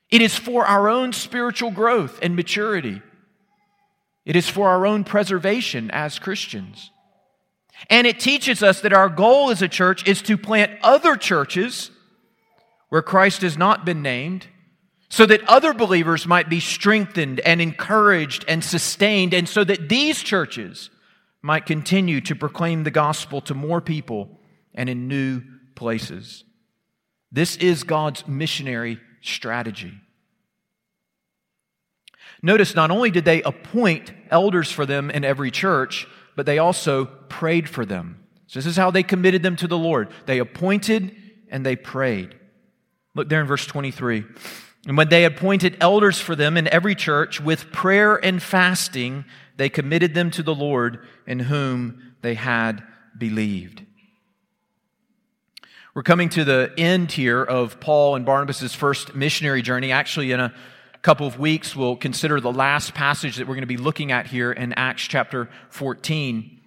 It 0.09 0.21
is 0.21 0.35
for 0.35 0.65
our 0.65 0.89
own 0.89 1.11
spiritual 1.11 1.71
growth 1.71 2.19
and 2.21 2.35
maturity. 2.35 3.01
It 4.25 4.35
is 4.35 4.47
for 4.47 4.69
our 4.69 4.85
own 4.85 5.03
preservation 5.03 5.89
as 5.91 6.19
Christians. 6.19 6.91
And 7.89 8.07
it 8.07 8.19
teaches 8.19 8.61
us 8.63 8.81
that 8.81 8.93
our 8.93 9.09
goal 9.09 9.49
as 9.49 9.61
a 9.61 9.67
church 9.67 10.07
is 10.07 10.21
to 10.23 10.37
plant 10.37 10.71
other 10.83 11.15
churches 11.15 11.89
where 12.89 13.01
Christ 13.01 13.41
has 13.41 13.57
not 13.57 13.85
been 13.85 14.01
named 14.01 14.47
so 15.09 15.25
that 15.25 15.47
other 15.47 15.73
believers 15.73 16.25
might 16.25 16.49
be 16.49 16.59
strengthened 16.59 17.39
and 17.41 17.61
encouraged 17.61 18.45
and 18.47 18.63
sustained, 18.63 19.31
and 19.33 19.47
so 19.47 19.63
that 19.63 19.87
these 19.87 20.23
churches 20.23 20.89
might 21.43 21.65
continue 21.65 22.21
to 22.21 22.35
proclaim 22.35 22.83
the 22.83 22.91
gospel 22.91 23.41
to 23.41 23.53
more 23.53 23.81
people 23.81 24.39
and 24.73 24.89
in 24.89 25.07
new 25.07 25.41
places. 25.75 26.45
This 27.31 27.57
is 27.57 27.83
God's 27.83 28.27
missionary 28.27 28.99
strategy. 29.21 29.93
Notice 32.41 32.75
not 32.75 32.91
only 32.91 33.11
did 33.11 33.25
they 33.25 33.41
appoint 33.43 34.11
elders 34.31 34.71
for 34.71 34.85
them 34.85 35.11
in 35.11 35.23
every 35.23 35.51
church, 35.51 36.07
but 36.35 36.45
they 36.45 36.57
also 36.57 37.05
prayed 37.05 37.69
for 37.69 37.85
them. 37.85 38.25
So, 38.47 38.59
this 38.59 38.65
is 38.65 38.77
how 38.77 38.91
they 38.91 39.03
committed 39.03 39.43
them 39.43 39.55
to 39.57 39.67
the 39.67 39.77
Lord. 39.77 40.09
They 40.25 40.39
appointed 40.39 41.15
and 41.49 41.65
they 41.65 41.75
prayed. 41.75 42.35
Look 43.15 43.29
there 43.29 43.41
in 43.41 43.47
verse 43.47 43.65
23. 43.65 44.23
And 44.85 44.97
when 44.97 45.09
they 45.09 45.23
appointed 45.23 45.77
elders 45.79 46.19
for 46.19 46.35
them 46.35 46.57
in 46.57 46.67
every 46.67 46.95
church, 46.95 47.39
with 47.39 47.71
prayer 47.71 48.15
and 48.15 48.43
fasting, 48.43 49.23
they 49.55 49.69
committed 49.69 50.13
them 50.13 50.31
to 50.31 50.43
the 50.43 50.55
Lord 50.55 50.99
in 51.27 51.39
whom 51.39 52.15
they 52.21 52.33
had 52.33 52.83
believed. 53.17 53.83
We're 55.93 56.03
coming 56.03 56.29
to 56.29 56.43
the 56.43 56.73
end 56.75 57.11
here 57.11 57.43
of 57.43 57.79
Paul 57.79 58.15
and 58.15 58.25
Barnabas' 58.25 58.73
first 58.73 59.13
missionary 59.13 59.61
journey. 59.61 59.91
Actually, 59.91 60.31
in 60.31 60.39
a 60.39 60.51
couple 61.03 61.27
of 61.27 61.37
weeks, 61.37 61.75
we'll 61.75 61.95
consider 61.95 62.39
the 62.39 62.51
last 62.51 62.95
passage 62.95 63.35
that 63.35 63.47
we're 63.47 63.53
going 63.53 63.61
to 63.61 63.67
be 63.67 63.77
looking 63.77 64.11
at 64.11 64.25
here 64.25 64.51
in 64.51 64.73
Acts 64.73 65.03
chapter 65.03 65.49
14. 65.69 66.59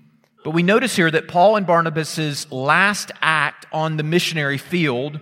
But 0.45 0.51
we 0.51 0.62
notice 0.62 0.95
here 0.95 1.11
that 1.11 1.26
Paul 1.26 1.57
and 1.57 1.66
Barnabas' 1.66 2.53
last 2.53 3.11
act 3.20 3.66
on 3.72 3.97
the 3.97 4.05
missionary 4.05 4.59
field 4.59 5.18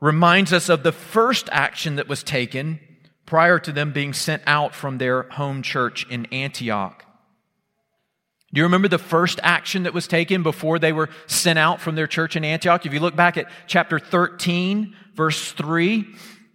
reminds 0.00 0.52
us 0.52 0.68
of 0.68 0.82
the 0.82 0.92
first 0.92 1.48
action 1.50 1.96
that 1.96 2.08
was 2.08 2.22
taken 2.22 2.78
prior 3.26 3.58
to 3.58 3.72
them 3.72 3.92
being 3.92 4.12
sent 4.12 4.42
out 4.46 4.74
from 4.74 4.98
their 4.98 5.22
home 5.24 5.62
church 5.62 6.06
in 6.08 6.26
Antioch. 6.26 7.04
Do 8.52 8.60
you 8.60 8.64
remember 8.64 8.86
the 8.86 8.98
first 8.98 9.40
action 9.42 9.82
that 9.82 9.94
was 9.94 10.06
taken 10.06 10.44
before 10.44 10.78
they 10.78 10.92
were 10.92 11.10
sent 11.26 11.58
out 11.58 11.80
from 11.80 11.96
their 11.96 12.06
church 12.06 12.36
in 12.36 12.44
Antioch? 12.44 12.86
If 12.86 12.92
you 12.92 13.00
look 13.00 13.16
back 13.16 13.36
at 13.36 13.50
chapter 13.66 13.98
13, 13.98 14.94
verse 15.14 15.50
3, 15.52 16.06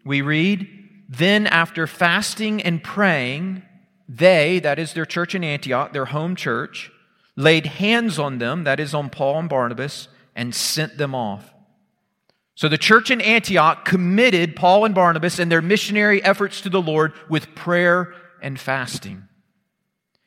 we 0.05 0.21
read, 0.21 0.67
Then 1.09 1.45
after 1.45 1.87
fasting 1.87 2.61
and 2.61 2.81
praying, 2.81 3.63
they, 4.07 4.59
that 4.59 4.79
is 4.79 4.93
their 4.93 5.05
church 5.05 5.35
in 5.35 5.43
Antioch, 5.43 5.91
their 5.91 6.05
home 6.05 6.37
church, 6.37 6.89
laid 7.35 7.65
hands 7.65 8.17
on 8.17 8.37
them, 8.37 8.63
that 8.63 8.79
is 8.79 8.93
on 8.93 9.09
Paul 9.09 9.39
and 9.39 9.49
Barnabas, 9.49 10.07
and 10.35 10.55
sent 10.55 10.97
them 10.97 11.13
off. 11.13 11.53
So 12.59 12.67
the 12.67 12.77
church 12.77 13.09
in 13.09 13.21
Antioch 13.21 13.85
committed 13.85 14.53
Paul 14.53 14.83
and 14.83 14.93
Barnabas 14.93 15.39
and 15.39 15.49
their 15.49 15.61
missionary 15.61 16.21
efforts 16.21 16.59
to 16.59 16.69
the 16.69 16.81
Lord 16.81 17.13
with 17.29 17.55
prayer 17.55 18.13
and 18.41 18.59
fasting. 18.59 19.29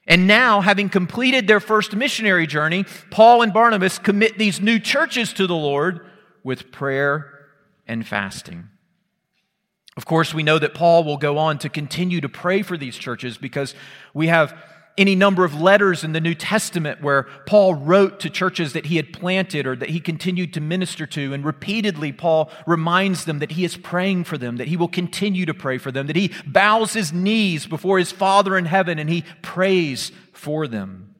And 0.06 0.26
now, 0.26 0.62
having 0.62 0.88
completed 0.88 1.46
their 1.46 1.60
first 1.60 1.94
missionary 1.94 2.46
journey, 2.46 2.86
Paul 3.10 3.42
and 3.42 3.52
Barnabas 3.52 3.98
commit 3.98 4.38
these 4.38 4.62
new 4.62 4.78
churches 4.78 5.34
to 5.34 5.46
the 5.46 5.54
Lord 5.54 6.06
with 6.42 6.72
prayer 6.72 7.30
and 7.86 8.08
fasting. 8.08 8.70
Of 9.98 10.06
course, 10.06 10.32
we 10.32 10.42
know 10.42 10.58
that 10.58 10.72
Paul 10.72 11.04
will 11.04 11.18
go 11.18 11.36
on 11.36 11.58
to 11.58 11.68
continue 11.68 12.22
to 12.22 12.30
pray 12.30 12.62
for 12.62 12.78
these 12.78 12.96
churches 12.96 13.36
because 13.36 13.74
we 14.14 14.28
have 14.28 14.58
any 14.98 15.14
number 15.14 15.44
of 15.44 15.58
letters 15.58 16.04
in 16.04 16.12
the 16.12 16.20
New 16.20 16.34
Testament 16.34 17.02
where 17.02 17.24
Paul 17.46 17.74
wrote 17.74 18.20
to 18.20 18.30
churches 18.30 18.74
that 18.74 18.86
he 18.86 18.96
had 18.96 19.12
planted 19.12 19.66
or 19.66 19.74
that 19.76 19.90
he 19.90 20.00
continued 20.00 20.52
to 20.54 20.60
minister 20.60 21.06
to. 21.06 21.32
And 21.32 21.44
repeatedly, 21.44 22.12
Paul 22.12 22.50
reminds 22.66 23.24
them 23.24 23.38
that 23.38 23.52
he 23.52 23.64
is 23.64 23.76
praying 23.76 24.24
for 24.24 24.36
them, 24.36 24.56
that 24.56 24.68
he 24.68 24.76
will 24.76 24.88
continue 24.88 25.46
to 25.46 25.54
pray 25.54 25.78
for 25.78 25.90
them, 25.90 26.08
that 26.08 26.16
he 26.16 26.32
bows 26.46 26.92
his 26.92 27.12
knees 27.12 27.66
before 27.66 27.98
his 27.98 28.12
Father 28.12 28.56
in 28.58 28.66
heaven 28.66 28.98
and 28.98 29.08
he 29.08 29.24
prays 29.40 30.12
for 30.32 30.66
them. 30.66 31.14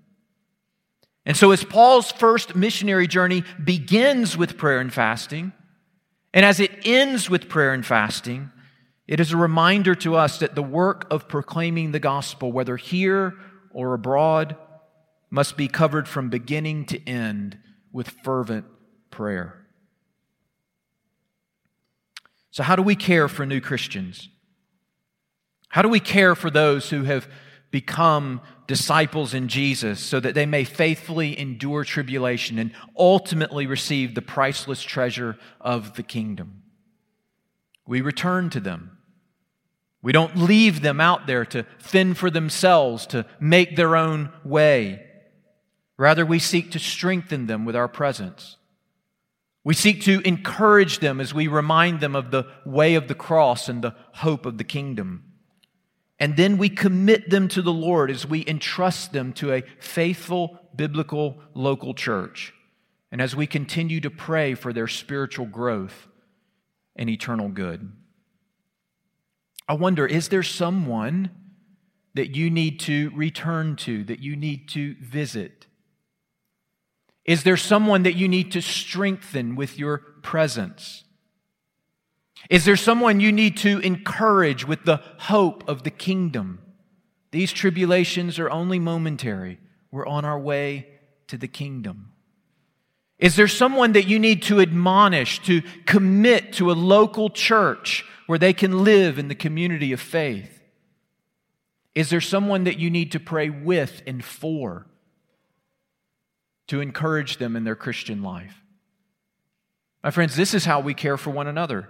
And 1.24 1.36
so, 1.36 1.52
as 1.52 1.64
Paul's 1.64 2.10
first 2.10 2.56
missionary 2.56 3.06
journey 3.06 3.44
begins 3.62 4.36
with 4.36 4.58
prayer 4.58 4.80
and 4.80 4.92
fasting, 4.92 5.52
and 6.34 6.44
as 6.44 6.60
it 6.60 6.72
ends 6.84 7.30
with 7.30 7.48
prayer 7.48 7.72
and 7.72 7.86
fasting, 7.86 8.50
it 9.06 9.20
is 9.20 9.32
a 9.32 9.36
reminder 9.36 9.94
to 9.96 10.16
us 10.16 10.38
that 10.38 10.54
the 10.54 10.62
work 10.62 11.06
of 11.10 11.28
proclaiming 11.28 11.92
the 11.92 12.00
gospel, 12.00 12.50
whether 12.50 12.76
here 12.76 13.34
or 13.72 13.94
abroad, 13.94 14.56
must 15.30 15.56
be 15.56 15.68
covered 15.68 16.06
from 16.06 16.28
beginning 16.28 16.84
to 16.86 17.08
end 17.08 17.58
with 17.92 18.08
fervent 18.22 18.66
prayer. 19.10 19.66
So, 22.50 22.62
how 22.62 22.76
do 22.76 22.82
we 22.82 22.94
care 22.94 23.28
for 23.28 23.46
new 23.46 23.60
Christians? 23.60 24.28
How 25.68 25.80
do 25.80 25.88
we 25.88 26.00
care 26.00 26.34
for 26.34 26.50
those 26.50 26.90
who 26.90 27.04
have 27.04 27.26
become 27.70 28.42
disciples 28.66 29.32
in 29.32 29.48
Jesus 29.48 30.00
so 30.00 30.20
that 30.20 30.34
they 30.34 30.44
may 30.44 30.64
faithfully 30.64 31.38
endure 31.38 31.82
tribulation 31.82 32.58
and 32.58 32.72
ultimately 32.96 33.66
receive 33.66 34.14
the 34.14 34.20
priceless 34.20 34.82
treasure 34.82 35.38
of 35.62 35.94
the 35.96 36.02
kingdom? 36.02 36.62
We 37.86 38.02
return 38.02 38.50
to 38.50 38.60
them. 38.60 38.98
We 40.02 40.12
don't 40.12 40.36
leave 40.36 40.82
them 40.82 41.00
out 41.00 41.26
there 41.26 41.44
to 41.46 41.64
fend 41.78 42.18
for 42.18 42.28
themselves, 42.28 43.06
to 43.08 43.24
make 43.38 43.76
their 43.76 43.96
own 43.96 44.32
way. 44.44 45.06
Rather, 45.96 46.26
we 46.26 46.40
seek 46.40 46.72
to 46.72 46.80
strengthen 46.80 47.46
them 47.46 47.64
with 47.64 47.76
our 47.76 47.86
presence. 47.86 48.56
We 49.62 49.74
seek 49.74 50.02
to 50.02 50.20
encourage 50.26 50.98
them 50.98 51.20
as 51.20 51.32
we 51.32 51.46
remind 51.46 52.00
them 52.00 52.16
of 52.16 52.32
the 52.32 52.46
way 52.66 52.96
of 52.96 53.06
the 53.06 53.14
cross 53.14 53.68
and 53.68 53.82
the 53.82 53.94
hope 54.14 54.44
of 54.44 54.58
the 54.58 54.64
kingdom. 54.64 55.22
And 56.18 56.36
then 56.36 56.58
we 56.58 56.68
commit 56.68 57.30
them 57.30 57.46
to 57.48 57.62
the 57.62 57.72
Lord 57.72 58.10
as 58.10 58.26
we 58.26 58.44
entrust 58.46 59.12
them 59.12 59.32
to 59.34 59.52
a 59.52 59.62
faithful, 59.78 60.58
biblical, 60.74 61.38
local 61.54 61.94
church. 61.94 62.52
And 63.12 63.20
as 63.20 63.36
we 63.36 63.46
continue 63.46 64.00
to 64.00 64.10
pray 64.10 64.54
for 64.54 64.72
their 64.72 64.88
spiritual 64.88 65.46
growth 65.46 66.08
and 66.96 67.08
eternal 67.08 67.48
good. 67.48 67.92
I 69.68 69.74
wonder 69.74 70.06
is 70.06 70.28
there 70.28 70.42
someone 70.42 71.30
that 72.14 72.36
you 72.36 72.50
need 72.50 72.80
to 72.80 73.10
return 73.14 73.76
to, 73.76 74.04
that 74.04 74.20
you 74.20 74.36
need 74.36 74.68
to 74.70 74.94
visit? 75.00 75.66
Is 77.24 77.44
there 77.44 77.56
someone 77.56 78.02
that 78.02 78.16
you 78.16 78.28
need 78.28 78.52
to 78.52 78.60
strengthen 78.60 79.56
with 79.56 79.78
your 79.78 79.98
presence? 80.22 81.04
Is 82.50 82.64
there 82.64 82.76
someone 82.76 83.20
you 83.20 83.32
need 83.32 83.56
to 83.58 83.78
encourage 83.78 84.66
with 84.66 84.84
the 84.84 85.00
hope 85.18 85.66
of 85.68 85.84
the 85.84 85.90
kingdom? 85.90 86.60
These 87.30 87.52
tribulations 87.52 88.38
are 88.38 88.50
only 88.50 88.78
momentary. 88.78 89.58
We're 89.90 90.06
on 90.06 90.24
our 90.24 90.38
way 90.38 90.88
to 91.28 91.38
the 91.38 91.48
kingdom. 91.48 92.11
Is 93.22 93.36
there 93.36 93.46
someone 93.46 93.92
that 93.92 94.08
you 94.08 94.18
need 94.18 94.42
to 94.42 94.60
admonish, 94.60 95.40
to 95.42 95.62
commit 95.86 96.54
to 96.54 96.72
a 96.72 96.74
local 96.74 97.30
church 97.30 98.04
where 98.26 98.38
they 98.38 98.52
can 98.52 98.82
live 98.82 99.16
in 99.16 99.28
the 99.28 99.36
community 99.36 99.92
of 99.92 100.00
faith? 100.00 100.60
Is 101.94 102.10
there 102.10 102.20
someone 102.20 102.64
that 102.64 102.80
you 102.80 102.90
need 102.90 103.12
to 103.12 103.20
pray 103.20 103.48
with 103.48 104.02
and 104.08 104.24
for 104.24 104.88
to 106.66 106.80
encourage 106.80 107.36
them 107.36 107.54
in 107.54 107.62
their 107.62 107.76
Christian 107.76 108.24
life? 108.24 108.60
My 110.02 110.10
friends, 110.10 110.34
this 110.34 110.52
is 110.52 110.64
how 110.64 110.80
we 110.80 110.92
care 110.92 111.16
for 111.16 111.30
one 111.30 111.46
another. 111.46 111.88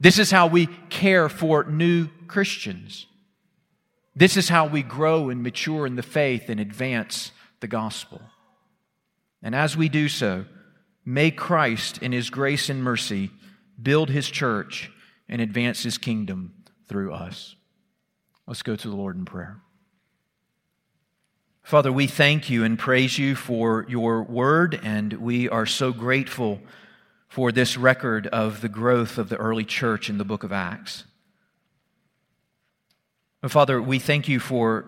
This 0.00 0.18
is 0.18 0.32
how 0.32 0.48
we 0.48 0.66
care 0.90 1.28
for 1.28 1.62
new 1.62 2.08
Christians. 2.26 3.06
This 4.16 4.36
is 4.36 4.48
how 4.48 4.66
we 4.66 4.82
grow 4.82 5.28
and 5.28 5.40
mature 5.40 5.86
in 5.86 5.94
the 5.94 6.02
faith 6.02 6.48
and 6.48 6.58
advance 6.58 7.30
the 7.60 7.68
gospel. 7.68 8.20
And 9.44 9.54
as 9.54 9.76
we 9.76 9.90
do 9.90 10.08
so, 10.08 10.46
may 11.04 11.30
Christ, 11.30 11.98
in 11.98 12.12
his 12.12 12.30
grace 12.30 12.70
and 12.70 12.82
mercy, 12.82 13.30
build 13.80 14.08
his 14.08 14.30
church 14.30 14.90
and 15.28 15.42
advance 15.42 15.82
his 15.82 15.98
kingdom 15.98 16.54
through 16.88 17.12
us. 17.12 17.54
Let's 18.46 18.62
go 18.62 18.74
to 18.74 18.88
the 18.88 18.96
Lord 18.96 19.16
in 19.16 19.26
prayer. 19.26 19.60
Father, 21.62 21.92
we 21.92 22.06
thank 22.06 22.48
you 22.48 22.64
and 22.64 22.78
praise 22.78 23.18
you 23.18 23.34
for 23.34 23.84
your 23.86 24.22
word, 24.22 24.80
and 24.82 25.12
we 25.14 25.48
are 25.50 25.66
so 25.66 25.92
grateful 25.92 26.60
for 27.28 27.52
this 27.52 27.76
record 27.76 28.26
of 28.28 28.62
the 28.62 28.68
growth 28.68 29.18
of 29.18 29.28
the 29.28 29.36
early 29.36 29.64
church 29.64 30.08
in 30.08 30.16
the 30.16 30.24
book 30.24 30.42
of 30.42 30.52
Acts. 30.52 31.04
Father, 33.46 33.80
we 33.80 33.98
thank 33.98 34.26
you 34.26 34.40
for 34.40 34.86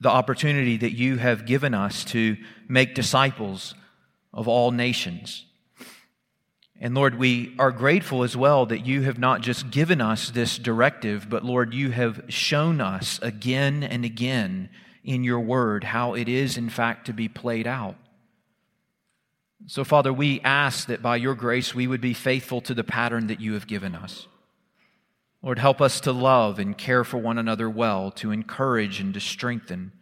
the 0.00 0.10
opportunity 0.10 0.76
that 0.76 0.92
you 0.92 1.16
have 1.16 1.46
given 1.46 1.72
us 1.72 2.04
to 2.04 2.36
make 2.68 2.94
disciples 2.94 3.74
of 4.36 4.46
all 4.46 4.70
nations. 4.70 5.44
And 6.78 6.94
Lord, 6.94 7.18
we 7.18 7.54
are 7.58 7.72
grateful 7.72 8.22
as 8.22 8.36
well 8.36 8.66
that 8.66 8.84
you 8.84 9.02
have 9.02 9.18
not 9.18 9.40
just 9.40 9.70
given 9.70 10.02
us 10.02 10.30
this 10.30 10.58
directive, 10.58 11.28
but 11.28 11.42
Lord, 11.42 11.72
you 11.72 11.90
have 11.90 12.22
shown 12.28 12.82
us 12.82 13.18
again 13.22 13.82
and 13.82 14.04
again 14.04 14.68
in 15.02 15.24
your 15.24 15.40
word 15.40 15.84
how 15.84 16.14
it 16.14 16.28
is, 16.28 16.58
in 16.58 16.68
fact, 16.68 17.06
to 17.06 17.14
be 17.14 17.28
played 17.28 17.66
out. 17.66 17.96
So, 19.66 19.84
Father, 19.84 20.12
we 20.12 20.40
ask 20.42 20.86
that 20.88 21.02
by 21.02 21.16
your 21.16 21.34
grace 21.34 21.74
we 21.74 21.86
would 21.86 22.02
be 22.02 22.12
faithful 22.12 22.60
to 22.62 22.74
the 22.74 22.84
pattern 22.84 23.28
that 23.28 23.40
you 23.40 23.54
have 23.54 23.66
given 23.66 23.94
us. 23.94 24.26
Lord, 25.42 25.58
help 25.58 25.80
us 25.80 26.00
to 26.00 26.12
love 26.12 26.58
and 26.58 26.76
care 26.76 27.04
for 27.04 27.16
one 27.16 27.38
another 27.38 27.70
well, 27.70 28.10
to 28.12 28.32
encourage 28.32 29.00
and 29.00 29.14
to 29.14 29.20
strengthen. 29.20 29.92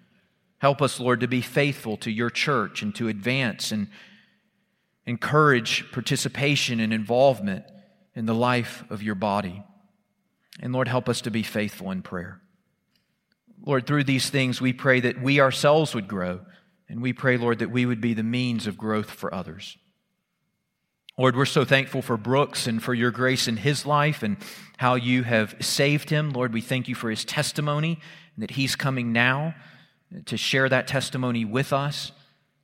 Help 0.58 0.82
us, 0.82 0.98
Lord, 0.98 1.20
to 1.20 1.28
be 1.28 1.40
faithful 1.40 1.96
to 1.98 2.10
your 2.10 2.30
church 2.30 2.82
and 2.82 2.92
to 2.96 3.08
advance 3.08 3.70
and 3.70 3.88
encourage 5.06 5.90
participation 5.92 6.80
and 6.80 6.92
involvement 6.92 7.64
in 8.14 8.26
the 8.26 8.34
life 8.34 8.84
of 8.90 9.02
your 9.02 9.14
body. 9.14 9.62
And 10.60 10.72
Lord, 10.72 10.88
help 10.88 11.08
us 11.08 11.20
to 11.22 11.30
be 11.30 11.42
faithful 11.42 11.90
in 11.90 12.02
prayer. 12.02 12.40
Lord, 13.64 13.86
through 13.86 14.04
these 14.04 14.30
things, 14.30 14.60
we 14.60 14.72
pray 14.72 15.00
that 15.00 15.20
we 15.20 15.40
ourselves 15.40 15.94
would 15.94 16.08
grow, 16.08 16.40
and 16.88 17.00
we 17.00 17.12
pray, 17.12 17.36
Lord, 17.36 17.58
that 17.60 17.70
we 17.70 17.86
would 17.86 18.00
be 18.00 18.14
the 18.14 18.22
means 18.22 18.66
of 18.66 18.76
growth 18.76 19.10
for 19.10 19.34
others. 19.34 19.76
Lord, 21.16 21.36
we're 21.36 21.44
so 21.44 21.64
thankful 21.64 22.02
for 22.02 22.16
Brooks 22.16 22.66
and 22.66 22.82
for 22.82 22.92
your 22.92 23.12
grace 23.12 23.46
in 23.46 23.56
his 23.56 23.86
life 23.86 24.22
and 24.22 24.36
how 24.78 24.96
you 24.96 25.22
have 25.22 25.54
saved 25.60 26.10
him. 26.10 26.30
Lord, 26.30 26.52
we 26.52 26.60
thank 26.60 26.88
you 26.88 26.94
for 26.96 27.08
his 27.08 27.24
testimony 27.24 28.00
and 28.34 28.42
that 28.42 28.52
he's 28.52 28.74
coming 28.74 29.12
now 29.12 29.54
to 30.26 30.36
share 30.36 30.68
that 30.68 30.88
testimony 30.88 31.44
with 31.44 31.72
us, 31.72 32.10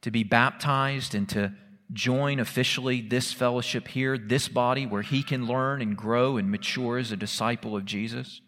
to 0.02 0.10
be 0.10 0.24
baptized, 0.24 1.14
and 1.14 1.28
to 1.28 1.52
join 1.92 2.38
officially 2.38 3.00
this 3.00 3.32
fellowship 3.32 3.88
here, 3.88 4.16
this 4.16 4.48
body, 4.48 4.86
where 4.86 5.02
he 5.02 5.22
can 5.22 5.46
learn 5.46 5.82
and 5.82 5.96
grow 5.96 6.36
and 6.36 6.50
mature 6.50 6.98
as 6.98 7.10
a 7.10 7.16
disciple 7.16 7.76
of 7.76 7.84
Jesus. 7.84 8.40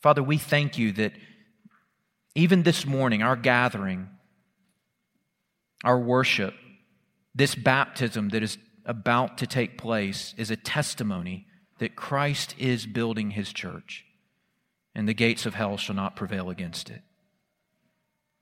Father, 0.00 0.22
we 0.22 0.38
thank 0.38 0.78
you 0.78 0.92
that 0.92 1.12
even 2.34 2.62
this 2.62 2.86
morning, 2.86 3.22
our 3.22 3.36
gathering, 3.36 4.08
our 5.84 5.98
worship, 5.98 6.54
this 7.34 7.54
baptism 7.54 8.28
that 8.30 8.42
is 8.42 8.58
about 8.84 9.38
to 9.38 9.46
take 9.46 9.76
place 9.76 10.34
is 10.36 10.50
a 10.50 10.56
testimony 10.56 11.46
that 11.78 11.96
Christ 11.96 12.54
is 12.58 12.86
building 12.86 13.32
his 13.32 13.52
church, 13.52 14.04
and 14.94 15.08
the 15.08 15.14
gates 15.14 15.46
of 15.46 15.54
hell 15.54 15.76
shall 15.76 15.96
not 15.96 16.16
prevail 16.16 16.50
against 16.50 16.90
it. 16.90 17.02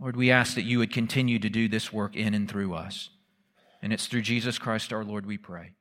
Lord, 0.00 0.16
we 0.16 0.30
ask 0.30 0.54
that 0.54 0.62
you 0.62 0.78
would 0.78 0.92
continue 0.92 1.38
to 1.38 1.48
do 1.48 1.68
this 1.68 1.92
work 1.92 2.14
in 2.14 2.34
and 2.34 2.48
through 2.48 2.74
us. 2.74 3.10
And 3.80 3.92
it's 3.92 4.06
through 4.06 4.22
Jesus 4.22 4.58
Christ 4.58 4.92
our 4.92 5.04
Lord 5.04 5.26
we 5.26 5.38
pray. 5.38 5.74